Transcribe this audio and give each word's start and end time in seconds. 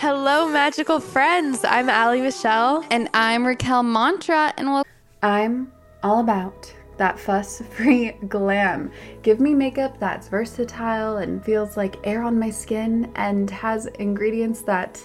Hello, 0.00 0.48
magical 0.48 1.00
friends. 1.00 1.64
I'm 1.64 1.90
Allie 1.90 2.20
Michelle. 2.20 2.86
And 2.88 3.08
I'm 3.14 3.44
Raquel 3.44 3.82
Mantra, 3.82 4.54
and 4.56 4.68
we'll. 4.68 4.84
I'm 5.24 5.72
all 6.04 6.20
about 6.20 6.72
that 6.98 7.18
fuss 7.18 7.60
free 7.72 8.12
glam. 8.28 8.92
Give 9.22 9.40
me 9.40 9.54
makeup 9.54 9.98
that's 9.98 10.28
versatile 10.28 11.16
and 11.16 11.44
feels 11.44 11.76
like 11.76 11.96
air 12.04 12.22
on 12.22 12.38
my 12.38 12.48
skin 12.48 13.10
and 13.16 13.50
has 13.50 13.86
ingredients 13.98 14.62
that 14.62 15.04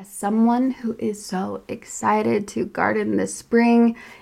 As 0.00 0.08
someone 0.08 0.70
who 0.70 0.96
is 0.98 1.22
so 1.22 1.62
excited 1.68 2.48
to 2.48 2.64
garden 2.64 3.18
this 3.18 3.34
spring, 3.34 3.96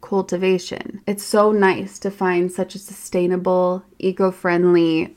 cultivation. 0.00 1.00
It's 1.06 1.24
so 1.24 1.52
nice 1.52 1.98
to 2.00 2.10
find 2.10 2.50
such 2.50 2.74
a 2.74 2.78
sustainable, 2.78 3.82
eco 3.98 4.30
friendly 4.30 5.16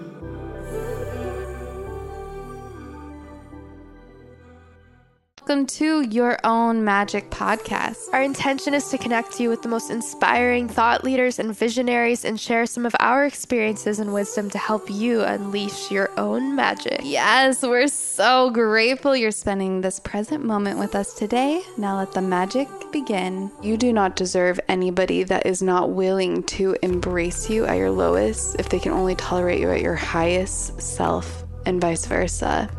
Welcome 5.51 5.65
to 5.65 6.01
Your 6.03 6.37
Own 6.45 6.85
Magic 6.85 7.29
podcast. 7.29 7.97
Our 8.13 8.21
intention 8.21 8.73
is 8.73 8.87
to 8.87 8.97
connect 8.97 9.37
you 9.37 9.49
with 9.49 9.61
the 9.61 9.67
most 9.67 9.91
inspiring 9.91 10.69
thought 10.69 11.03
leaders 11.03 11.39
and 11.39 11.53
visionaries 11.53 12.23
and 12.23 12.39
share 12.39 12.65
some 12.65 12.85
of 12.85 12.95
our 13.01 13.25
experiences 13.25 13.99
and 13.99 14.13
wisdom 14.13 14.49
to 14.51 14.57
help 14.57 14.89
you 14.89 15.23
unleash 15.23 15.91
your 15.91 16.09
own 16.17 16.55
magic. 16.55 17.01
Yes, 17.03 17.63
we're 17.63 17.89
so 17.89 18.49
grateful 18.51 19.13
you're 19.13 19.31
spending 19.31 19.81
this 19.81 19.99
present 19.99 20.45
moment 20.45 20.79
with 20.79 20.95
us 20.95 21.15
today. 21.15 21.61
Now 21.77 21.97
let 21.97 22.13
the 22.13 22.21
magic 22.21 22.69
begin. 22.93 23.51
You 23.61 23.75
do 23.75 23.91
not 23.91 24.15
deserve 24.15 24.57
anybody 24.69 25.23
that 25.23 25.45
is 25.45 25.61
not 25.61 25.89
willing 25.89 26.43
to 26.43 26.77
embrace 26.81 27.49
you 27.49 27.65
at 27.65 27.75
your 27.75 27.91
lowest 27.91 28.55
if 28.57 28.69
they 28.69 28.79
can 28.79 28.93
only 28.93 29.15
tolerate 29.15 29.59
you 29.59 29.69
at 29.69 29.81
your 29.81 29.95
highest 29.95 30.81
self, 30.81 31.43
and 31.65 31.81
vice 31.81 32.05
versa. 32.05 32.69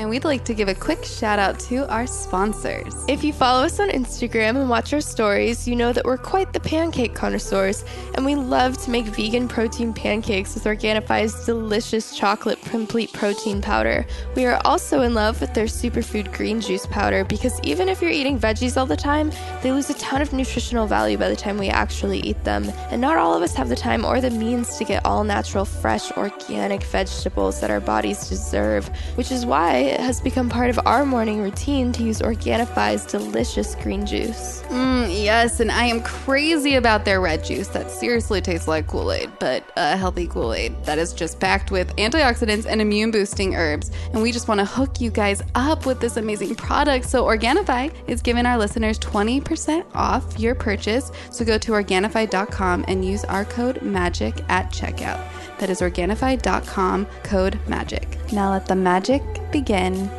And 0.00 0.08
we'd 0.08 0.24
like 0.24 0.46
to 0.46 0.54
give 0.54 0.68
a 0.68 0.74
quick 0.74 1.04
shout 1.04 1.38
out 1.38 1.60
to 1.68 1.86
our 1.90 2.06
sponsors. 2.06 2.94
If 3.06 3.22
you 3.22 3.34
follow 3.34 3.66
us 3.66 3.78
on 3.80 3.90
Instagram 3.90 4.56
and 4.56 4.70
watch 4.70 4.94
our 4.94 5.00
stories, 5.02 5.68
you 5.68 5.76
know 5.76 5.92
that 5.92 6.06
we're 6.06 6.16
quite 6.16 6.54
the 6.54 6.58
pancake 6.58 7.14
connoisseurs, 7.14 7.84
and 8.14 8.24
we 8.24 8.34
love 8.34 8.78
to 8.78 8.90
make 8.90 9.04
vegan 9.04 9.46
protein 9.46 9.92
pancakes 9.92 10.54
with 10.54 10.64
Organifi's 10.64 11.44
delicious 11.44 12.16
chocolate 12.16 12.58
complete 12.62 13.12
protein 13.12 13.60
powder. 13.60 14.06
We 14.34 14.46
are 14.46 14.58
also 14.64 15.02
in 15.02 15.12
love 15.12 15.38
with 15.38 15.52
their 15.52 15.66
superfood 15.66 16.32
green 16.32 16.62
juice 16.62 16.86
powder 16.86 17.22
because 17.22 17.60
even 17.62 17.90
if 17.90 18.00
you're 18.00 18.10
eating 18.10 18.38
veggies 18.38 18.78
all 18.78 18.86
the 18.86 18.96
time, 18.96 19.30
they 19.62 19.70
lose 19.70 19.90
a 19.90 19.94
ton 19.98 20.22
of 20.22 20.32
nutritional 20.32 20.86
value 20.86 21.18
by 21.18 21.28
the 21.28 21.36
time 21.36 21.58
we 21.58 21.68
actually 21.68 22.20
eat 22.20 22.42
them. 22.42 22.72
And 22.90 23.02
not 23.02 23.18
all 23.18 23.34
of 23.34 23.42
us 23.42 23.54
have 23.54 23.68
the 23.68 23.76
time 23.76 24.06
or 24.06 24.22
the 24.22 24.30
means 24.30 24.78
to 24.78 24.84
get 24.84 25.04
all 25.04 25.24
natural, 25.24 25.66
fresh, 25.66 26.10
organic 26.12 26.84
vegetables 26.84 27.60
that 27.60 27.70
our 27.70 27.80
bodies 27.80 28.30
deserve, 28.30 28.88
which 29.16 29.30
is 29.30 29.44
why 29.44 29.89
it 29.90 30.00
has 30.00 30.20
become 30.20 30.48
part 30.48 30.70
of 30.70 30.78
our 30.86 31.04
morning 31.04 31.42
routine 31.42 31.90
to 31.92 32.02
use 32.04 32.20
Organifi's 32.20 33.04
delicious 33.04 33.74
green 33.74 34.06
juice. 34.06 34.62
Mm, 34.68 35.10
yes, 35.10 35.58
and 35.58 35.70
I 35.70 35.86
am 35.86 36.00
crazy 36.02 36.76
about 36.76 37.04
their 37.04 37.20
red 37.20 37.44
juice 37.44 37.68
that 37.68 37.90
seriously 37.90 38.40
tastes 38.40 38.68
like 38.68 38.86
Kool 38.86 39.10
Aid, 39.10 39.30
but 39.40 39.64
a 39.76 39.96
healthy 39.96 40.28
Kool 40.28 40.54
Aid 40.54 40.84
that 40.84 40.98
is 40.98 41.12
just 41.12 41.40
packed 41.40 41.72
with 41.72 41.94
antioxidants 41.96 42.66
and 42.66 42.80
immune 42.80 43.10
boosting 43.10 43.56
herbs. 43.56 43.90
And 44.12 44.22
we 44.22 44.30
just 44.30 44.46
want 44.46 44.60
to 44.60 44.64
hook 44.64 45.00
you 45.00 45.10
guys 45.10 45.42
up 45.56 45.86
with 45.86 45.98
this 45.98 46.16
amazing 46.16 46.54
product. 46.54 47.06
So, 47.06 47.24
Organifi 47.24 47.92
is 48.06 48.22
giving 48.22 48.46
our 48.46 48.56
listeners 48.56 48.98
20% 49.00 49.84
off 49.94 50.38
your 50.38 50.54
purchase. 50.54 51.10
So, 51.30 51.44
go 51.44 51.58
to 51.58 51.72
Organifi.com 51.72 52.84
and 52.86 53.04
use 53.04 53.24
our 53.24 53.44
code 53.44 53.82
MAGIC 53.82 54.44
at 54.48 54.70
checkout. 54.72 55.39
That 55.60 55.68
is 55.68 55.82
Organifi.com, 55.82 57.06
code 57.22 57.58
MAGIC. 57.68 58.32
Now 58.32 58.50
let 58.50 58.64
the 58.64 58.74
magic 58.74 59.22
begin. 59.52 60.10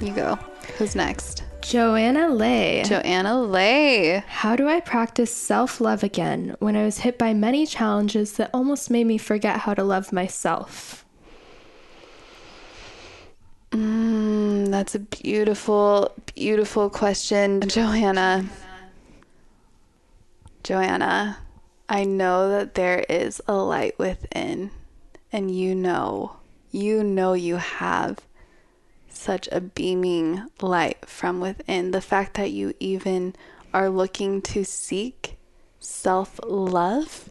You 0.00 0.12
go. 0.12 0.38
Who's 0.78 0.94
next? 0.94 1.42
Joanna 1.60 2.28
Lay. 2.28 2.84
Joanna 2.84 3.42
Lay. 3.42 4.22
How 4.28 4.54
do 4.54 4.68
I 4.68 4.78
practice 4.78 5.34
self 5.34 5.80
love 5.80 6.04
again 6.04 6.54
when 6.60 6.76
I 6.76 6.84
was 6.84 6.98
hit 6.98 7.18
by 7.18 7.34
many 7.34 7.66
challenges 7.66 8.34
that 8.34 8.50
almost 8.54 8.90
made 8.92 9.08
me 9.08 9.18
forget 9.18 9.58
how 9.58 9.74
to 9.74 9.82
love 9.82 10.12
myself? 10.12 11.04
Mm, 13.72 14.70
that's 14.70 14.94
a 14.94 15.00
beautiful, 15.00 16.12
beautiful 16.36 16.88
question, 16.90 17.60
Joanna. 17.68 18.44
Joanna, 20.62 21.38
I 21.88 22.04
know 22.04 22.50
that 22.50 22.74
there 22.74 23.04
is 23.08 23.40
a 23.46 23.54
light 23.54 23.98
within, 23.98 24.70
and 25.32 25.50
you 25.50 25.74
know, 25.74 26.36
you 26.70 27.04
know 27.04 27.34
you 27.34 27.56
have 27.56 28.18
such 29.08 29.48
a 29.52 29.60
beaming 29.60 30.48
light 30.60 31.06
from 31.08 31.40
within. 31.40 31.92
The 31.92 32.00
fact 32.00 32.34
that 32.34 32.50
you 32.50 32.74
even 32.80 33.34
are 33.72 33.88
looking 33.88 34.42
to 34.42 34.64
seek 34.64 35.36
self 35.78 36.40
love 36.44 37.30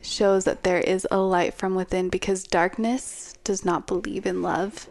shows 0.00 0.44
that 0.44 0.64
there 0.64 0.80
is 0.80 1.06
a 1.10 1.18
light 1.18 1.54
from 1.54 1.74
within 1.74 2.08
because 2.08 2.44
darkness 2.44 3.34
does 3.44 3.64
not 3.64 3.86
believe 3.86 4.26
in 4.26 4.42
love, 4.42 4.88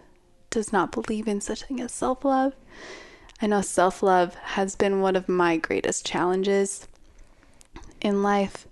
does 0.50 0.72
not 0.72 0.92
believe 0.92 1.28
in 1.28 1.42
such 1.42 1.64
thing 1.64 1.82
as 1.82 1.92
self 1.92 2.24
love. 2.24 2.54
I 3.42 3.48
know 3.48 3.62
self 3.62 4.02
love 4.02 4.36
has 4.36 4.76
been 4.78 5.02
one 5.02 5.18
of 5.18 5.28
my 5.28 5.58
greatest 5.58 6.06
challenges 6.06 6.88
in 8.02 8.24
life. 8.24 8.68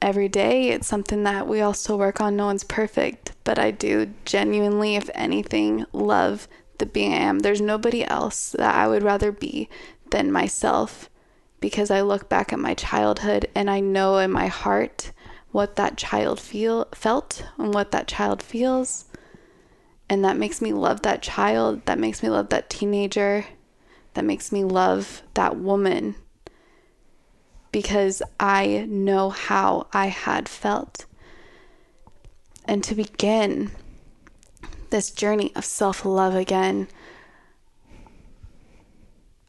Every 0.00 0.28
day, 0.28 0.70
it's 0.70 0.86
something 0.86 1.22
that 1.22 1.46
we 1.46 1.60
all 1.60 1.74
still 1.74 1.98
work 1.98 2.20
on. 2.20 2.36
No 2.36 2.46
one's 2.46 2.64
perfect, 2.64 3.32
but 3.44 3.58
I 3.58 3.70
do 3.70 4.12
genuinely, 4.24 4.96
if 4.96 5.08
anything, 5.14 5.86
love 5.92 6.48
the 6.78 6.86
being 6.86 7.12
I 7.12 7.18
am. 7.18 7.40
There's 7.40 7.60
nobody 7.60 8.04
else 8.04 8.50
that 8.58 8.74
I 8.74 8.88
would 8.88 9.02
rather 9.02 9.30
be 9.30 9.68
than 10.10 10.32
myself 10.32 11.08
because 11.60 11.90
I 11.90 12.00
look 12.00 12.28
back 12.28 12.52
at 12.52 12.58
my 12.58 12.74
childhood 12.74 13.48
and 13.54 13.70
I 13.70 13.80
know 13.80 14.18
in 14.18 14.30
my 14.30 14.48
heart 14.48 15.12
what 15.52 15.76
that 15.76 15.96
child 15.96 16.40
feel 16.40 16.88
felt 16.92 17.46
and 17.56 17.72
what 17.72 17.92
that 17.92 18.08
child 18.08 18.42
feels 18.42 19.06
and 20.08 20.24
that 20.24 20.36
makes 20.36 20.60
me 20.60 20.72
love 20.72 21.02
that 21.02 21.22
child 21.22 21.86
that 21.86 21.98
makes 21.98 22.22
me 22.22 22.28
love 22.28 22.48
that 22.50 22.68
teenager 22.68 23.46
that 24.14 24.24
makes 24.24 24.52
me 24.52 24.64
love 24.64 25.22
that 25.34 25.56
woman 25.56 26.14
because 27.72 28.22
I 28.38 28.86
know 28.88 29.30
how 29.30 29.88
I 29.92 30.06
had 30.06 30.48
felt. 30.48 31.06
And 32.66 32.84
to 32.84 32.94
begin 32.94 33.72
this 34.90 35.10
journey 35.10 35.52
of 35.56 35.64
self 35.64 36.04
love 36.04 36.34
again, 36.34 36.86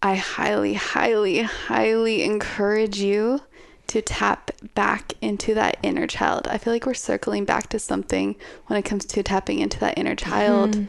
I 0.02 0.16
highly, 0.16 0.74
highly, 0.74 1.42
highly 1.42 2.24
encourage 2.24 2.98
you 3.00 3.42
to 3.88 4.02
tap 4.02 4.52
back 4.74 5.14
into 5.22 5.54
that 5.54 5.78
inner 5.84 6.08
child. 6.08 6.48
I 6.48 6.58
feel 6.58 6.74
like 6.74 6.86
we're 6.86 6.94
circling 6.94 7.46
back 7.46 7.70
to 7.70 7.80
something 7.80 8.36
when 8.68 8.80
it 8.80 8.84
comes 8.84 9.06
to 9.06 9.22
tapping 9.22 9.60
into 9.60 9.80
that 9.82 9.98
inner 9.98 10.16
child. 10.16 10.72
Mm-hmm. 10.72 10.86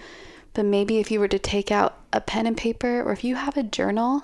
But 0.55 0.65
maybe 0.65 0.99
if 0.99 1.11
you 1.11 1.21
were 1.21 1.29
to 1.29 1.39
take 1.39 1.71
out 1.71 1.99
a 2.13 2.21
pen 2.21 2.47
and 2.47 2.57
paper, 2.57 3.03
or 3.03 3.13
if 3.13 3.25
you 3.25 3.35
have 3.35 3.57
a 3.57 3.65
journal, 3.65 4.23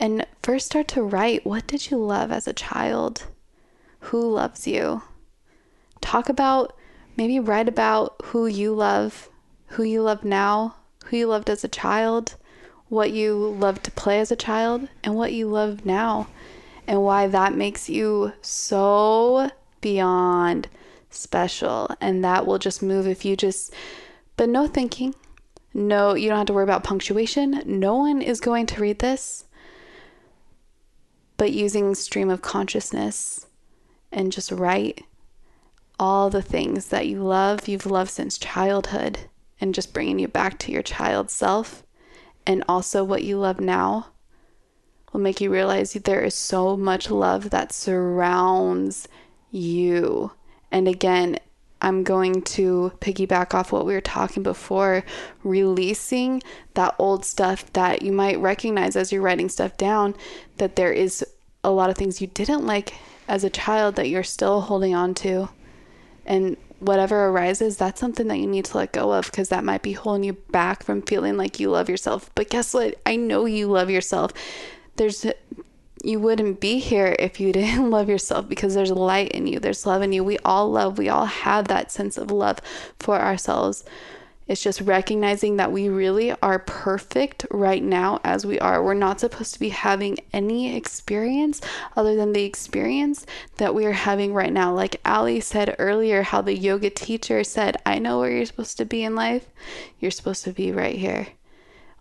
and 0.00 0.26
first 0.42 0.66
start 0.66 0.88
to 0.88 1.02
write 1.02 1.44
what 1.44 1.66
did 1.66 1.90
you 1.90 1.98
love 1.98 2.32
as 2.32 2.48
a 2.48 2.54
child? 2.54 3.26
Who 4.00 4.32
loves 4.32 4.66
you? 4.66 5.02
Talk 6.00 6.30
about, 6.30 6.74
maybe 7.18 7.38
write 7.38 7.68
about 7.68 8.16
who 8.24 8.46
you 8.46 8.72
love, 8.72 9.28
who 9.66 9.82
you 9.82 10.00
love 10.00 10.24
now, 10.24 10.76
who 11.04 11.18
you 11.18 11.26
loved 11.26 11.50
as 11.50 11.62
a 11.62 11.68
child, 11.68 12.36
what 12.88 13.12
you 13.12 13.34
loved 13.36 13.84
to 13.84 13.90
play 13.90 14.18
as 14.20 14.32
a 14.32 14.36
child, 14.36 14.88
and 15.04 15.14
what 15.14 15.34
you 15.34 15.46
love 15.46 15.84
now, 15.84 16.28
and 16.86 17.02
why 17.02 17.26
that 17.26 17.54
makes 17.54 17.90
you 17.90 18.32
so 18.40 19.50
beyond 19.82 20.68
special. 21.10 21.94
And 22.00 22.24
that 22.24 22.46
will 22.46 22.58
just 22.58 22.82
move 22.82 23.06
if 23.06 23.26
you 23.26 23.36
just, 23.36 23.74
but 24.38 24.48
no 24.48 24.66
thinking. 24.66 25.14
No, 25.74 26.14
you 26.14 26.30
don't 26.30 26.38
have 26.38 26.46
to 26.46 26.52
worry 26.54 26.64
about 26.64 26.84
punctuation. 26.84 27.62
No 27.66 27.96
one 27.96 28.22
is 28.22 28.40
going 28.40 28.66
to 28.66 28.80
read 28.80 28.98
this 28.98 29.44
but 31.40 31.52
using 31.54 31.94
stream 31.94 32.28
of 32.28 32.42
consciousness 32.42 33.46
and 34.12 34.30
just 34.30 34.52
write 34.52 35.06
all 35.98 36.28
the 36.28 36.42
things 36.42 36.88
that 36.88 37.06
you 37.06 37.22
love, 37.22 37.66
you've 37.66 37.86
loved 37.86 38.10
since 38.10 38.36
childhood, 38.36 39.20
and 39.58 39.74
just 39.74 39.94
bringing 39.94 40.18
you 40.18 40.28
back 40.28 40.58
to 40.58 40.70
your 40.70 40.82
child 40.82 41.30
self, 41.30 41.82
and 42.46 42.62
also 42.68 43.02
what 43.02 43.24
you 43.24 43.38
love 43.38 43.58
now 43.58 44.08
will 45.14 45.20
make 45.22 45.40
you 45.40 45.50
realize 45.50 45.94
there 45.94 46.22
is 46.22 46.34
so 46.34 46.76
much 46.76 47.10
love 47.10 47.48
that 47.48 47.72
surrounds 47.72 49.08
you. 49.50 50.32
And 50.70 50.86
again, 50.86 51.38
I'm 51.82 52.02
going 52.02 52.42
to 52.42 52.92
piggyback 53.00 53.54
off 53.54 53.72
what 53.72 53.86
we 53.86 53.94
were 53.94 54.00
talking 54.00 54.42
before, 54.42 55.04
releasing 55.42 56.42
that 56.74 56.94
old 56.98 57.24
stuff 57.24 57.72
that 57.72 58.02
you 58.02 58.12
might 58.12 58.38
recognize 58.38 58.96
as 58.96 59.12
you're 59.12 59.22
writing 59.22 59.48
stuff 59.48 59.76
down, 59.76 60.14
that 60.58 60.76
there 60.76 60.92
is 60.92 61.24
a 61.64 61.70
lot 61.70 61.90
of 61.90 61.96
things 61.96 62.20
you 62.20 62.26
didn't 62.26 62.66
like 62.66 62.94
as 63.28 63.44
a 63.44 63.50
child 63.50 63.96
that 63.96 64.08
you're 64.08 64.22
still 64.22 64.62
holding 64.62 64.94
on 64.94 65.14
to. 65.14 65.48
And 66.26 66.56
whatever 66.80 67.28
arises, 67.28 67.76
that's 67.76 68.00
something 68.00 68.28
that 68.28 68.38
you 68.38 68.46
need 68.46 68.64
to 68.66 68.76
let 68.76 68.92
go 68.92 69.12
of 69.12 69.26
because 69.26 69.48
that 69.50 69.64
might 69.64 69.82
be 69.82 69.92
holding 69.92 70.24
you 70.24 70.32
back 70.32 70.82
from 70.82 71.02
feeling 71.02 71.36
like 71.36 71.60
you 71.60 71.70
love 71.70 71.88
yourself. 71.88 72.30
But 72.34 72.50
guess 72.50 72.74
what? 72.74 73.00
I 73.06 73.16
know 73.16 73.44
you 73.44 73.68
love 73.68 73.90
yourself. 73.90 74.32
There's 74.96 75.26
you 76.04 76.18
wouldn't 76.18 76.60
be 76.60 76.78
here 76.78 77.14
if 77.18 77.40
you 77.40 77.52
didn't 77.52 77.90
love 77.90 78.08
yourself 78.08 78.48
because 78.48 78.74
there's 78.74 78.90
light 78.90 79.32
in 79.32 79.46
you, 79.46 79.58
there's 79.60 79.86
love 79.86 80.02
in 80.02 80.12
you. 80.12 80.24
We 80.24 80.38
all 80.44 80.70
love, 80.70 80.98
we 80.98 81.08
all 81.08 81.26
have 81.26 81.68
that 81.68 81.92
sense 81.92 82.18
of 82.18 82.30
love 82.30 82.58
for 82.98 83.20
ourselves. 83.20 83.84
It's 84.50 84.64
just 84.64 84.80
recognizing 84.80 85.58
that 85.58 85.70
we 85.70 85.88
really 85.88 86.32
are 86.42 86.58
perfect 86.58 87.46
right 87.52 87.80
now 87.80 88.18
as 88.24 88.44
we 88.44 88.58
are. 88.58 88.82
We're 88.82 88.94
not 88.94 89.20
supposed 89.20 89.54
to 89.54 89.60
be 89.60 89.68
having 89.68 90.18
any 90.32 90.74
experience 90.74 91.60
other 91.96 92.16
than 92.16 92.32
the 92.32 92.42
experience 92.42 93.26
that 93.58 93.76
we 93.76 93.86
are 93.86 93.92
having 93.92 94.34
right 94.34 94.52
now. 94.52 94.74
Like 94.74 95.00
Allie 95.04 95.38
said 95.38 95.76
earlier, 95.78 96.22
how 96.22 96.40
the 96.42 96.58
yoga 96.58 96.90
teacher 96.90 97.44
said, 97.44 97.76
I 97.86 98.00
know 98.00 98.18
where 98.18 98.32
you're 98.32 98.44
supposed 98.44 98.76
to 98.78 98.84
be 98.84 99.04
in 99.04 99.14
life. 99.14 99.46
You're 100.00 100.10
supposed 100.10 100.42
to 100.42 100.52
be 100.52 100.72
right 100.72 100.96
here. 100.96 101.28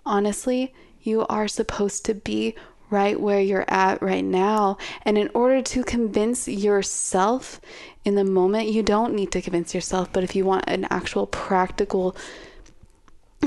Honestly, 0.04 0.74
you 1.04 1.28
are 1.28 1.48
supposed 1.48 2.04
to 2.06 2.16
be 2.16 2.56
right 2.90 3.20
where 3.20 3.40
you're 3.40 3.66
at 3.68 4.02
right 4.02 4.24
now. 4.24 4.78
And 5.04 5.18
in 5.18 5.30
order 5.34 5.62
to 5.62 5.84
convince 5.84 6.48
yourself 6.48 7.62
in 8.06 8.16
the 8.16 8.24
moment, 8.24 8.70
you 8.70 8.84
don't 8.84 9.14
need 9.14 9.32
to 9.32 9.42
convince 9.42 9.76
yourself, 9.76 10.12
but 10.12 10.24
if 10.24 10.36
you 10.36 10.46
want 10.46 10.66
an 10.68 10.88
actual 10.90 11.28
practical 11.28 12.16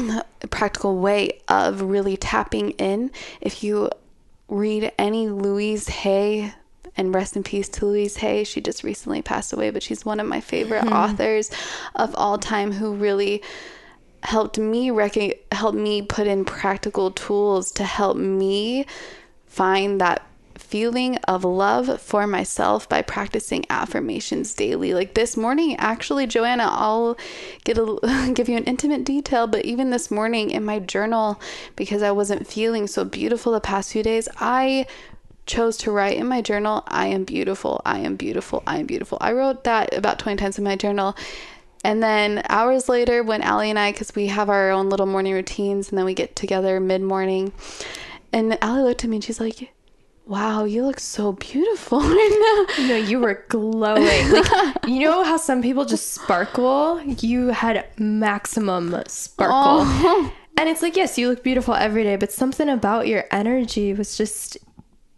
practical 0.50 0.98
way 0.98 1.40
of 1.48 1.82
really 1.82 2.16
tapping 2.16 2.70
in, 2.72 3.10
if 3.40 3.62
you 3.62 3.90
read 4.48 4.92
any 4.98 5.28
Louise 5.28 5.88
Hay 5.88 6.52
and 6.96 7.14
rest 7.14 7.36
in 7.36 7.42
peace 7.42 7.68
to 7.70 7.86
Louise 7.86 8.16
Hay. 8.18 8.44
She 8.44 8.60
just 8.60 8.84
recently 8.84 9.22
passed 9.22 9.52
away, 9.52 9.70
but 9.70 9.82
she's 9.82 10.04
one 10.04 10.20
of 10.20 10.26
my 10.26 10.40
favorite 10.40 10.84
mm-hmm. 10.84 10.92
authors 10.92 11.50
of 11.94 12.14
all 12.14 12.38
time 12.38 12.72
who 12.72 12.94
really 12.94 13.42
helped 14.22 14.58
me 14.58 14.90
rec- 14.90 15.52
help 15.52 15.74
me 15.74 16.02
put 16.02 16.26
in 16.26 16.44
practical 16.44 17.10
tools 17.10 17.72
to 17.72 17.84
help 17.84 18.16
me 18.16 18.86
find 19.52 20.00
that 20.00 20.26
feeling 20.56 21.16
of 21.28 21.44
love 21.44 22.00
for 22.00 22.26
myself 22.26 22.88
by 22.88 23.02
practicing 23.02 23.66
affirmations 23.68 24.54
daily. 24.54 24.94
Like 24.94 25.12
this 25.12 25.36
morning, 25.36 25.76
actually, 25.76 26.26
Joanna, 26.26 26.68
I'll 26.70 27.18
get 27.64 27.76
a, 27.76 28.30
give 28.34 28.48
you 28.48 28.56
an 28.56 28.64
intimate 28.64 29.04
detail, 29.04 29.46
but 29.46 29.66
even 29.66 29.90
this 29.90 30.10
morning 30.10 30.50
in 30.50 30.64
my 30.64 30.78
journal, 30.78 31.38
because 31.76 32.02
I 32.02 32.12
wasn't 32.12 32.46
feeling 32.46 32.86
so 32.86 33.04
beautiful 33.04 33.52
the 33.52 33.60
past 33.60 33.92
few 33.92 34.02
days, 34.02 34.26
I 34.38 34.86
chose 35.44 35.76
to 35.78 35.90
write 35.90 36.16
in 36.16 36.26
my 36.26 36.40
journal, 36.40 36.84
I 36.86 37.08
am 37.08 37.24
beautiful, 37.24 37.82
I 37.84 37.98
am 37.98 38.16
beautiful, 38.16 38.62
I 38.66 38.78
am 38.78 38.86
beautiful. 38.86 39.18
I 39.20 39.32
wrote 39.32 39.64
that 39.64 39.94
about 39.94 40.18
20 40.18 40.38
times 40.38 40.56
in 40.56 40.64
my 40.64 40.76
journal. 40.76 41.14
And 41.84 42.02
then 42.02 42.42
hours 42.48 42.88
later, 42.88 43.22
when 43.22 43.42
Allie 43.42 43.68
and 43.68 43.78
I, 43.78 43.92
because 43.92 44.14
we 44.14 44.28
have 44.28 44.48
our 44.48 44.70
own 44.70 44.88
little 44.88 45.04
morning 45.04 45.34
routines 45.34 45.90
and 45.90 45.98
then 45.98 46.06
we 46.06 46.14
get 46.14 46.34
together 46.34 46.80
mid 46.80 47.02
morning, 47.02 47.52
and 48.32 48.58
Allie 48.62 48.82
looked 48.82 49.04
at 49.04 49.10
me 49.10 49.16
and 49.16 49.24
she's 49.24 49.40
like, 49.40 49.72
Wow, 50.24 50.64
you 50.64 50.84
look 50.84 51.00
so 51.00 51.32
beautiful 51.32 52.00
right 52.00 52.66
now. 52.78 52.86
No, 52.86 52.96
you 52.96 53.18
were 53.18 53.44
glowing. 53.48 54.30
Like, 54.30 54.86
you 54.86 55.00
know 55.00 55.24
how 55.24 55.36
some 55.36 55.62
people 55.62 55.84
just 55.84 56.12
sparkle? 56.12 57.00
You 57.02 57.48
had 57.48 57.86
maximum 57.98 58.94
sparkle. 59.08 59.56
Oh. 59.84 60.32
And 60.56 60.68
it's 60.68 60.82
like, 60.82 60.96
yes, 60.96 61.18
you 61.18 61.28
look 61.28 61.42
beautiful 61.42 61.74
every 61.74 62.04
day, 62.04 62.16
but 62.16 62.30
something 62.30 62.68
about 62.68 63.08
your 63.08 63.24
energy 63.32 63.94
was 63.94 64.16
just, 64.16 64.58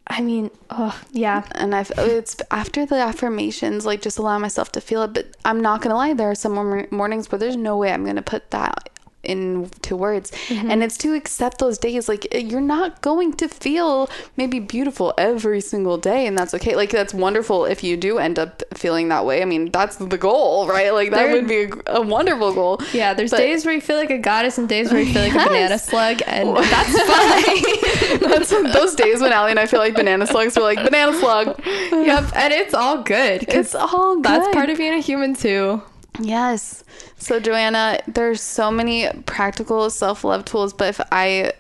I 0.07 0.23
mean, 0.23 0.51
oh, 0.71 0.99
yeah. 1.13 1.45
and 1.53 1.75
I've 1.75 1.93
it's 1.99 2.37
after 2.51 2.87
the 2.87 2.97
affirmations, 2.97 3.85
like 3.85 4.01
just 4.01 4.17
allow 4.17 4.39
myself 4.39 4.73
to 4.73 4.81
feel 4.81 5.03
it. 5.03 5.13
But 5.13 5.37
I'm 5.45 5.61
not 5.61 5.83
gonna 5.83 5.97
lie, 5.97 6.15
there 6.15 6.31
are 6.31 6.35
some 6.35 6.87
mornings 6.91 7.31
where 7.31 7.39
there's 7.39 7.57
no 7.57 7.77
way 7.77 7.93
I'm 7.93 8.07
gonna 8.07 8.23
put 8.23 8.51
that 8.53 8.89
into 9.25 9.97
words, 9.97 10.31
mm-hmm. 10.49 10.71
and 10.71 10.83
it's 10.83 10.97
to 10.99 11.15
accept 11.15 11.59
those 11.59 11.79
days. 11.79 12.09
Like 12.09 12.27
eh, 12.33 12.39
you're 12.39 12.61
not 12.61 13.01
going 13.03 13.33
to 13.35 13.49
feel 13.49 14.09
maybe 14.37 14.61
beautiful 14.61 15.15
every 15.19 15.61
single 15.61 15.99
day, 15.99 16.27
and 16.27 16.39
that's 16.39 16.55
okay. 16.55 16.77
Like 16.77 16.91
that's 16.91 17.15
wonderful 17.15 17.65
if 17.65 17.83
you 17.85 17.97
do 17.97 18.19
end 18.19 18.39
up 18.39 18.63
feeling 18.75 19.09
that 19.09 19.25
way. 19.25 19.43
I 19.43 19.45
mean, 19.45 19.71
that's 19.71 19.97
the 19.97 20.19
goal, 20.19 20.67
right? 20.69 20.93
Like 20.93 21.11
that 21.11 21.25
There- 21.25 21.33
would 21.33 21.49
be 21.49 21.65
a, 21.87 21.97
a 21.97 22.03
wonderful 22.03 22.53
goal. 22.55 22.81
Yeah, 22.93 23.15
there's 23.15 23.31
But- 23.31 23.39
days 23.39 23.65
where 23.65 23.75
you 23.75 23.81
feel 23.81 23.97
like 23.97 24.11
a 24.11 24.19
goddess 24.19 24.59
and 24.59 24.69
days 24.69 24.93
where 24.93 25.01
you 25.01 25.13
feel 25.13 25.23
like 25.23 25.35
a 25.35 25.49
banana 25.49 25.79
slug, 25.79 26.21
and 26.27 26.57
that's 26.75 27.01
fine. 27.03 28.31
That's 28.31 28.51
those 28.51 28.95
days 28.95 29.21
when 29.21 29.33
Allie 29.33 29.51
and 29.51 29.61
I 29.61 29.67
feel 29.67 29.81
like 29.81 29.95
banana 29.95 30.27
slugs. 30.27 30.57
We're 30.57 30.63
like 30.63 30.83
banana 30.83 31.13
slug. 31.19 31.59
yep, 31.65 32.25
and 32.35 32.53
it's 32.53 32.75
all 32.75 33.03
good. 33.03 33.45
It's 33.49 33.75
all 33.75 34.17
good. 34.17 34.25
that's 34.25 34.55
part 34.55 34.71
of 34.71 34.79
being 34.79 34.95
a 34.95 35.01
human 35.01 35.35
too. 35.35 35.83
Yes. 36.21 36.85
So 37.19 37.41
Joanna, 37.41 38.01
there's 38.07 38.41
so 38.41 38.71
many 38.71 39.09
practical 39.27 39.91
self-love 39.91 40.45
tools, 40.45 40.73
but 40.73 40.89
if 40.89 41.01
I 41.11 41.53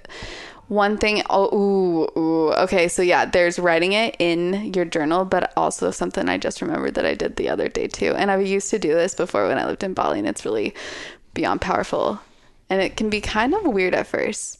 one 0.69 0.97
thing 0.97 1.23
oh 1.29 1.55
ooh, 1.55 2.19
ooh 2.19 2.53
okay 2.55 2.89
so 2.89 3.03
yeah 3.03 3.27
there's 3.27 3.59
writing 3.59 3.93
it 3.93 4.17
in 4.19 4.73
your 4.73 4.87
journal 4.87 5.23
but 5.23 5.53
also 5.59 5.91
something 5.91 6.27
i 6.27 6.39
just 6.39 6.63
remembered 6.63 6.95
that 6.95 7.05
i 7.05 7.15
did 7.15 7.37
the 7.37 7.51
other 7.51 7.69
day 7.69 7.87
too 7.87 8.15
and 8.15 8.31
i 8.31 8.39
used 8.39 8.71
to 8.71 8.79
do 8.79 8.95
this 8.95 9.15
before 9.15 9.47
when 9.47 9.59
i 9.59 9.67
lived 9.67 9.85
in 9.85 9.93
bali 9.93 10.19
and 10.19 10.27
it's 10.27 10.43
really 10.47 10.75
beyond 11.35 11.61
powerful 11.61 12.19
and 12.71 12.81
it 12.81 12.97
can 12.97 13.11
be 13.11 13.21
kind 13.21 13.53
of 13.53 13.63
weird 13.67 13.95
at 13.95 14.07
first 14.07 14.59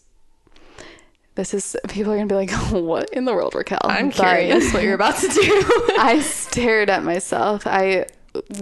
this 1.37 1.55
is 1.55 1.75
people 1.89 2.13
are 2.13 2.17
gonna 2.17 2.27
be 2.27 2.35
like 2.35 2.51
what 2.71 3.09
in 3.11 3.25
the 3.25 3.33
world 3.33 3.55
raquel 3.55 3.81
I'm 3.85 4.09
But- 4.11 4.17
curious 4.17 4.73
what 4.75 4.83
you're 4.83 4.95
about 4.95 5.17
to 5.17 5.29
do. 5.29 5.41
I 5.99 6.21
stared 6.21 6.91
at 6.91 7.03
myself. 7.03 7.67
I 7.67 8.07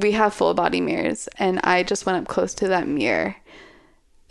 we 0.00 0.12
have 0.12 0.34
full 0.34 0.54
body 0.54 0.80
mirrors 0.80 1.28
and 1.38 1.60
I 1.64 1.82
just 1.82 2.06
went 2.06 2.18
up 2.18 2.28
close 2.28 2.54
to 2.54 2.68
that 2.68 2.86
mirror 2.86 3.36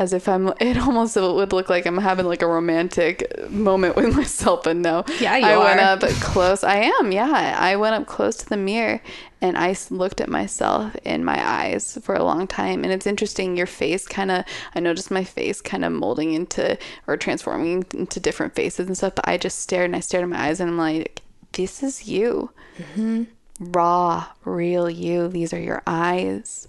as 0.01 0.13
if 0.13 0.27
I'm 0.27 0.47
it 0.59 0.77
almost 0.77 1.15
would 1.15 1.53
look 1.53 1.69
like 1.69 1.85
I'm 1.85 1.97
having 1.97 2.25
like 2.25 2.41
a 2.41 2.47
romantic 2.47 3.49
moment 3.49 3.95
with 3.95 4.15
myself 4.15 4.65
and 4.65 4.81
no. 4.81 5.05
Yeah, 5.19 5.37
you 5.37 5.45
I 5.45 5.57
went 5.57 5.79
up 5.79 6.01
close. 6.21 6.63
I 6.63 6.77
am. 6.77 7.11
Yeah. 7.11 7.57
I 7.59 7.75
went 7.75 7.95
up 7.95 8.07
close 8.07 8.35
to 8.37 8.49
the 8.49 8.57
mirror 8.57 9.01
and 9.41 9.57
I 9.57 9.75
looked 9.89 10.19
at 10.19 10.29
myself 10.29 10.95
in 11.03 11.23
my 11.23 11.39
eyes 11.47 11.97
for 12.01 12.15
a 12.15 12.23
long 12.23 12.47
time 12.47 12.83
and 12.83 12.91
it's 12.91 13.07
interesting 13.07 13.55
your 13.55 13.67
face 13.67 14.07
kind 14.07 14.31
of 14.31 14.45
I 14.75 14.79
noticed 14.79 15.11
my 15.11 15.23
face 15.23 15.61
kind 15.61 15.85
of 15.85 15.91
molding 15.91 16.33
into 16.33 16.77
or 17.07 17.17
transforming 17.17 17.85
into 17.93 18.19
different 18.19 18.55
faces 18.55 18.87
and 18.87 18.97
stuff 18.97 19.15
but 19.15 19.27
I 19.27 19.37
just 19.37 19.59
stared 19.59 19.85
and 19.85 19.95
I 19.95 19.99
stared 19.99 20.23
at 20.23 20.29
my 20.29 20.47
eyes 20.47 20.59
and 20.59 20.69
I'm 20.69 20.77
like 20.77 21.21
this 21.53 21.83
is 21.83 22.07
you 22.07 22.51
mm-hmm. 22.77 23.23
Raw, 23.61 24.27
real 24.43 24.89
you. 24.89 25.27
These 25.27 25.53
are 25.53 25.59
your 25.59 25.83
eyes. 25.85 26.67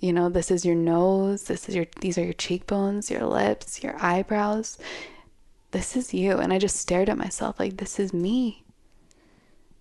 You 0.00 0.12
know, 0.12 0.28
this 0.28 0.50
is 0.50 0.64
your 0.64 0.76
nose. 0.76 1.44
This 1.44 1.68
is 1.68 1.74
your 1.74 1.86
these 2.00 2.16
are 2.16 2.24
your 2.24 2.32
cheekbones, 2.32 3.10
your 3.10 3.26
lips, 3.26 3.82
your 3.82 3.96
eyebrows. 4.00 4.78
This 5.72 5.96
is 5.96 6.14
you. 6.14 6.38
And 6.38 6.52
I 6.52 6.58
just 6.58 6.76
stared 6.76 7.08
at 7.08 7.18
myself 7.18 7.58
like 7.58 7.76
this 7.76 7.98
is 7.98 8.12
me. 8.12 8.64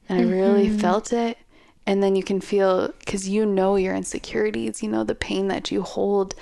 And 0.10 0.20
I 0.20 0.24
really 0.24 0.68
mm-hmm. 0.68 0.80
felt 0.80 1.14
it. 1.14 1.38
And 1.86 2.02
then 2.02 2.16
you 2.16 2.24
can 2.24 2.42
feel 2.42 2.94
cuz 3.06 3.30
you 3.30 3.46
know 3.46 3.76
your 3.76 3.96
insecurities, 3.96 4.82
you 4.82 4.90
know 4.90 5.04
the 5.04 5.16
pain 5.16 5.48
that 5.50 5.72
you 5.72 5.84
hold. 5.84 6.34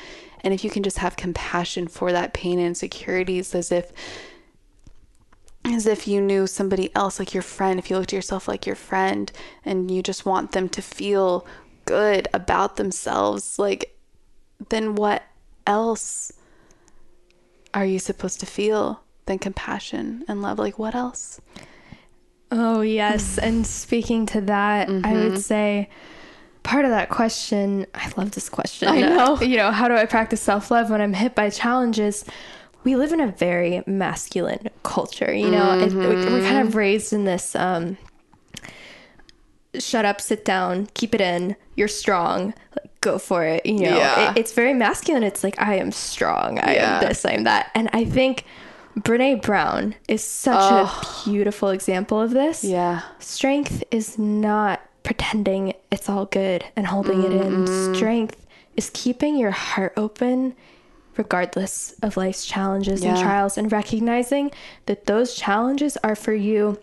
And 0.42 0.54
if 0.54 0.64
you 0.64 0.70
can 0.70 0.84
just 0.84 1.00
have 1.00 1.16
compassion 1.18 1.88
for 1.88 2.12
that 2.12 2.34
pain 2.34 2.60
and 2.60 2.68
insecurities 2.68 3.54
as 3.54 3.72
if 3.72 3.92
as 5.66 5.88
if 5.88 6.08
you 6.08 6.22
knew 6.22 6.46
somebody 6.48 6.94
else 6.96 7.18
like 7.20 7.34
your 7.34 7.44
friend 7.44 7.80
if 7.80 7.90
you 7.90 7.98
looked 7.98 8.14
at 8.14 8.18
yourself 8.18 8.48
like 8.48 8.66
your 8.66 8.76
friend 8.76 9.32
and 9.64 9.90
you 9.92 10.02
just 10.04 10.26
want 10.26 10.52
them 10.52 10.70
to 10.70 10.82
feel 10.82 11.46
good 11.86 12.28
about 12.34 12.76
themselves 12.78 13.58
like 13.60 13.98
then 14.70 14.96
what 14.96 15.24
else 15.68 16.32
are 17.74 17.86
you 17.86 18.00
supposed 18.00 18.40
to 18.40 18.46
feel 18.46 19.02
than 19.26 19.40
compassion 19.40 20.24
and 20.28 20.42
love 20.42 20.60
like 20.60 20.78
what 20.80 20.96
else 20.96 21.42
Oh, 22.52 22.82
yes. 22.82 23.38
And 23.40 23.66
speaking 23.66 24.28
to 24.28 24.42
that, 24.42 24.88
I 24.88 24.92
Mm-hmm. 24.92 25.18
would 25.18 25.38
say 25.40 25.90
part 26.64 26.86
of 26.86 26.92
that 26.92 27.10
question, 27.10 27.88
I 27.96 28.12
love 28.16 28.32
this 28.32 28.50
question. 28.50 28.88
I 28.88 29.02
know. 29.02 29.42
You 29.42 29.58
know, 29.58 29.72
how 29.72 29.88
do 29.88 29.96
I 29.96 30.06
practice 30.06 30.42
self 30.42 30.70
love 30.70 30.90
when 30.92 31.02
I'm 31.02 31.14
hit 31.14 31.34
by 31.36 31.50
challenges? 31.50 32.24
We 32.86 32.96
live 32.96 33.12
in 33.12 33.20
a 33.20 33.28
very 33.32 33.84
masculine 33.86 34.70
culture, 34.84 35.34
you 35.34 35.50
know, 35.52 35.78
it, 35.80 35.92
we- 35.92 35.98
we're 36.06 36.16
Mm-hmm. 36.16 36.48
kind 36.48 36.68
of 36.68 36.76
raised 36.76 37.12
in 37.12 37.26
this 37.26 37.56
um, 37.56 37.98
shut 39.78 40.06
up, 40.06 40.22
sit 40.22 40.46
down, 40.46 40.88
keep 40.94 41.14
it 41.14 41.20
in, 41.22 41.56
you're 41.76 41.88
strong, 41.90 42.54
like, 42.78 43.02
go 43.02 43.18
for 43.20 43.44
it. 43.44 43.66
You 43.66 43.80
know, 43.80 43.98
Yeah. 43.98 44.32
it, 44.32 44.38
it's 44.38 44.54
very 44.54 44.74
masculine. 44.74 45.24
It's 45.24 45.44
like, 45.44 45.60
I 45.62 45.76
am 45.76 45.92
strong, 45.92 46.60
I 46.60 46.76
Yeah. 46.76 47.00
am 47.02 47.08
this, 47.08 47.26
I 47.26 47.32
am 47.32 47.44
that. 47.44 47.72
And 47.76 47.90
I 47.92 48.06
think 48.06 48.46
Brene 48.98 49.42
Brown 49.42 49.96
is 50.08 50.24
such 50.24 50.72
a 50.72 50.90
beautiful 51.30 51.70
example 51.70 52.22
of 52.22 52.32
this. 52.32 52.64
yeah 52.64 53.02
Strength 53.20 53.84
is 53.92 54.18
not 54.18 54.82
pretending 55.04 55.74
it's 55.92 56.08
all 56.10 56.26
good 56.26 56.64
and 56.78 56.88
holding 56.88 57.22
it 57.24 57.32
in. 57.34 57.94
Strength 57.96 58.46
is 58.78 58.90
keeping 58.94 59.38
your 59.38 59.52
heart 59.52 59.94
open 59.98 60.56
regardless 61.18 61.94
of 62.02 62.18
life's 62.18 62.46
challenges 62.46 63.04
and 63.04 63.18
trials 63.18 63.58
and 63.58 63.72
recognizing 63.72 64.52
that 64.86 65.06
those 65.06 65.36
challenges 65.36 65.98
are 66.04 66.16
for 66.16 66.34
you 66.34 66.78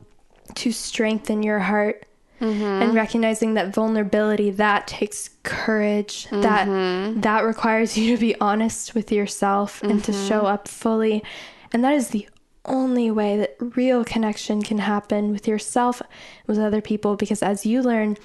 to 0.55 0.73
strengthen 0.73 1.43
your 1.43 1.61
heart 1.61 2.07
mm-hmm. 2.41 2.63
and 2.63 2.95
recognizing 2.95 3.55
that 3.55 3.73
vulnerability 3.73 4.51
that 4.51 4.87
takes 4.87 5.31
courage 5.43 6.29
that 6.31 6.67
mm-hmm. 6.67 7.21
that 7.21 7.45
requires 7.45 7.97
you 7.99 8.17
to 8.17 8.21
be 8.21 8.39
honest 8.41 8.95
with 8.95 9.13
yourself 9.13 9.83
and 9.83 10.03
to 10.05 10.13
mm-hmm. 10.13 10.29
show 10.29 10.47
up 10.47 10.69
fully. 10.69 11.23
And 11.73 11.83
that 11.85 11.95
is 11.95 12.09
the 12.09 12.29
only 12.65 13.11
way 13.11 13.37
that 13.39 13.57
real 13.77 14.05
connection 14.05 14.63
can 14.63 14.79
happen 14.79 15.33
with 15.33 15.49
yourself 15.49 16.01
with 16.47 16.59
other 16.59 16.81
people 16.81 17.17
because 17.17 17.43
as 17.43 17.67
you 17.67 17.83
learn 17.83 18.17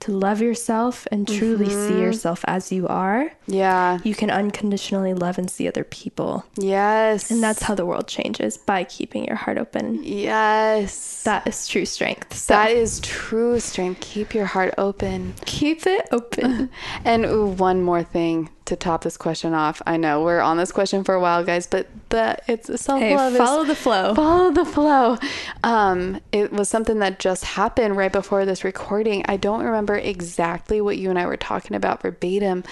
to 0.00 0.12
love 0.12 0.40
yourself 0.42 1.06
and 1.10 1.26
truly 1.26 1.66
see 1.70 1.72
mm-hmm. 1.72 2.00
yourself 2.00 2.44
as 2.46 2.70
you 2.70 2.86
are, 2.86 3.32
Yeah. 3.46 3.98
you 4.04 4.14
can 4.14 4.30
unconditionally 4.30 5.14
love 5.14 5.38
and 5.38 5.50
see 5.50 5.66
other 5.66 5.84
people. 5.84 6.44
Yes. 6.56 7.30
And 7.30 7.42
that's 7.42 7.62
how 7.62 7.74
the 7.74 7.86
world 7.86 8.06
changes 8.06 8.58
by 8.58 8.84
keeping 8.84 9.24
your 9.24 9.36
heart 9.36 9.58
open. 9.58 10.02
yes. 10.04 11.22
That 11.24 11.46
is 11.46 11.66
true 11.66 11.86
strength. 11.86 12.34
So 12.36 12.54
that 12.54 12.70
is 12.70 13.00
true 13.00 13.58
strength. 13.60 14.00
Keep 14.00 14.34
your 14.34 14.46
heart 14.46 14.74
open. 14.78 15.34
keep 15.44 15.86
it 15.86 16.06
open. 16.12 16.70
And 17.04 17.24
ooh, 17.24 17.46
one 17.46 17.82
more 17.82 18.02
thing 18.02 18.50
to 18.66 18.76
top 18.76 19.02
this 19.04 19.16
question 19.16 19.54
off. 19.54 19.80
I 19.86 19.96
know 19.96 20.22
we're 20.22 20.40
on 20.40 20.56
this 20.56 20.72
question 20.72 21.04
for 21.04 21.14
a 21.14 21.20
while, 21.20 21.44
guys, 21.44 21.66
but 21.66 21.86
the 22.10 22.36
it's 22.46 22.66
self 22.80 23.00
love. 23.00 23.32
hey, 23.32 23.38
follow 23.38 23.64
the 23.64 23.74
flow. 23.74 24.14
follow 24.14 24.50
the 24.50 24.64
flow. 24.64 25.18
Um, 25.64 26.20
it 26.32 26.52
was 26.52 26.68
something 26.68 26.98
that 26.98 27.18
just 27.18 27.44
happened 27.44 27.96
right 27.96 28.12
before 28.12 28.44
this 28.44 28.64
recording. 28.64 29.24
I 29.26 29.36
don't 29.36 29.62
remember 29.62 29.96
exactly 29.96 30.80
what 30.80 30.98
you 30.98 31.10
and 31.10 31.18
I 31.18 31.26
were 31.26 31.36
talking 31.36 31.76
about 31.76 32.02
verbatim, 32.02 32.64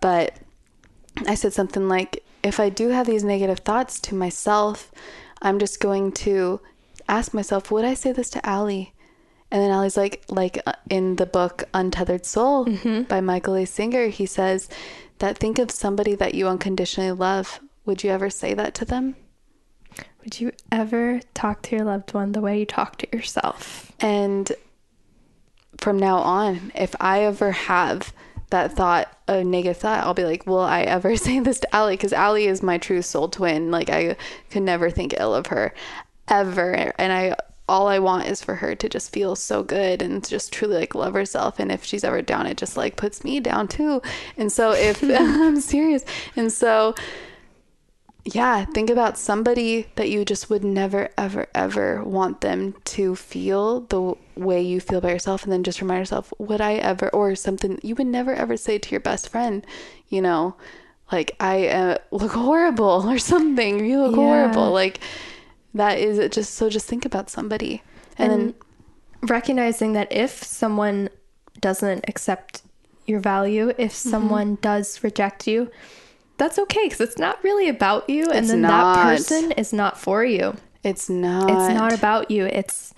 but 0.00 0.34
I 1.26 1.34
said 1.34 1.52
something 1.52 1.88
like, 1.88 2.24
if 2.42 2.58
I 2.58 2.68
do 2.68 2.88
have 2.88 3.06
these 3.06 3.22
negative 3.22 3.60
thoughts 3.60 4.00
to 4.00 4.14
myself, 4.14 4.90
I'm 5.40 5.58
just 5.58 5.80
going 5.80 6.12
to 6.12 6.60
ask 7.08 7.34
myself, 7.34 7.70
would 7.70 7.84
I 7.84 7.94
say 7.94 8.12
this 8.12 8.30
to 8.30 8.46
Allie? 8.46 8.94
And 9.50 9.60
then 9.60 9.70
Allie's 9.70 9.98
like, 9.98 10.24
like 10.30 10.58
uh, 10.66 10.72
in 10.88 11.16
the 11.16 11.26
book 11.26 11.64
Untethered 11.74 12.24
Soul 12.24 12.64
by 13.08 13.20
Michael 13.20 13.54
A. 13.54 13.66
Singer, 13.66 14.06
he 14.08 14.24
says 14.24 14.68
that 15.22 15.38
think 15.38 15.60
of 15.60 15.70
somebody 15.70 16.16
that 16.16 16.34
you 16.34 16.48
unconditionally 16.48 17.12
love. 17.12 17.60
Would 17.84 18.02
you 18.02 18.10
ever 18.10 18.28
say 18.28 18.54
that 18.54 18.74
to 18.74 18.84
them? 18.84 19.14
Would 20.24 20.40
you 20.40 20.50
ever 20.72 21.20
talk 21.32 21.62
to 21.62 21.76
your 21.76 21.84
loved 21.84 22.12
one 22.12 22.32
the 22.32 22.40
way 22.40 22.58
you 22.58 22.66
talk 22.66 22.98
to 22.98 23.16
yourself? 23.16 23.92
And 24.00 24.50
from 25.78 25.96
now 25.96 26.18
on, 26.18 26.72
if 26.74 26.96
I 26.98 27.20
ever 27.20 27.52
have 27.52 28.12
that 28.50 28.72
thought, 28.72 29.16
a 29.28 29.44
negative 29.44 29.80
thought, 29.80 30.04
I'll 30.04 30.12
be 30.12 30.24
like, 30.24 30.44
will 30.44 30.58
I 30.58 30.82
ever 30.82 31.16
say 31.16 31.38
this 31.38 31.60
to 31.60 31.72
Allie? 31.74 31.94
Because 31.94 32.12
Allie 32.12 32.46
is 32.46 32.60
my 32.60 32.78
true 32.78 33.00
soul 33.00 33.28
twin. 33.28 33.70
Like, 33.70 33.90
I 33.90 34.16
could 34.50 34.62
never 34.62 34.90
think 34.90 35.14
ill 35.18 35.36
of 35.36 35.46
her 35.46 35.72
ever. 36.26 36.92
And 36.98 37.12
I, 37.12 37.36
all 37.68 37.86
I 37.88 37.98
want 37.98 38.26
is 38.26 38.42
for 38.42 38.56
her 38.56 38.74
to 38.74 38.88
just 38.88 39.12
feel 39.12 39.36
so 39.36 39.62
good 39.62 40.02
and 40.02 40.26
just 40.26 40.52
truly 40.52 40.76
like 40.76 40.94
love 40.94 41.14
herself. 41.14 41.58
And 41.58 41.70
if 41.72 41.84
she's 41.84 42.04
ever 42.04 42.20
down, 42.22 42.46
it 42.46 42.56
just 42.56 42.76
like 42.76 42.96
puts 42.96 43.24
me 43.24 43.40
down 43.40 43.68
too. 43.68 44.02
And 44.36 44.50
so, 44.50 44.72
if 44.72 45.02
I'm 45.02 45.60
serious, 45.60 46.04
and 46.36 46.52
so, 46.52 46.94
yeah, 48.24 48.64
think 48.66 48.88
about 48.88 49.18
somebody 49.18 49.88
that 49.96 50.08
you 50.08 50.24
just 50.24 50.48
would 50.48 50.62
never, 50.62 51.08
ever, 51.18 51.48
ever 51.54 52.04
want 52.04 52.40
them 52.40 52.74
to 52.84 53.16
feel 53.16 53.80
the 53.80 54.14
way 54.36 54.62
you 54.62 54.80
feel 54.80 55.00
by 55.00 55.10
yourself. 55.10 55.42
And 55.42 55.52
then 55.52 55.64
just 55.64 55.80
remind 55.80 56.00
yourself, 56.00 56.32
would 56.38 56.60
I 56.60 56.74
ever, 56.74 57.08
or 57.10 57.34
something 57.34 57.80
you 57.82 57.96
would 57.96 58.06
never, 58.06 58.32
ever 58.32 58.56
say 58.56 58.78
to 58.78 58.90
your 58.90 59.00
best 59.00 59.28
friend, 59.28 59.66
you 60.08 60.22
know, 60.22 60.54
like, 61.10 61.34
I 61.40 61.66
uh, 61.68 61.98
look 62.12 62.32
horrible 62.32 63.04
or 63.10 63.18
something. 63.18 63.84
You 63.84 64.02
look 64.02 64.14
Yeah. 64.14 64.16
horrible. 64.16 64.70
Like, 64.70 65.00
that 65.74 65.98
is 65.98 66.18
it. 66.18 66.32
Just 66.32 66.54
so 66.54 66.68
just 66.68 66.86
think 66.86 67.04
about 67.04 67.30
somebody. 67.30 67.82
And, 68.18 68.30
then, 68.30 68.54
recognizing 69.22 69.92
that 69.94 70.12
if 70.12 70.42
someone 70.42 71.08
doesn't 71.60 72.04
accept 72.08 72.62
your 73.06 73.20
value, 73.20 73.68
if 73.78 73.92
Mm-hmm. 73.92 74.10
someone 74.10 74.58
does 74.60 75.02
reject 75.04 75.46
you, 75.46 75.70
that's 76.38 76.58
okay 76.58 76.84
because 76.86 77.00
it's 77.00 77.18
not 77.18 77.42
really 77.44 77.68
about 77.68 78.08
you, 78.08 78.24
and 78.24 78.38
It's 78.40 78.48
then 78.48 78.62
not. 78.62 78.94
that 78.96 79.02
person 79.18 79.52
is 79.52 79.72
not 79.72 79.98
for 79.98 80.24
you. 80.24 80.56
it's 80.82 81.08
not. 81.08 81.48
It's 81.50 81.74
not 81.78 81.92
about 81.92 82.30
you. 82.30 82.46
It's 82.46 82.92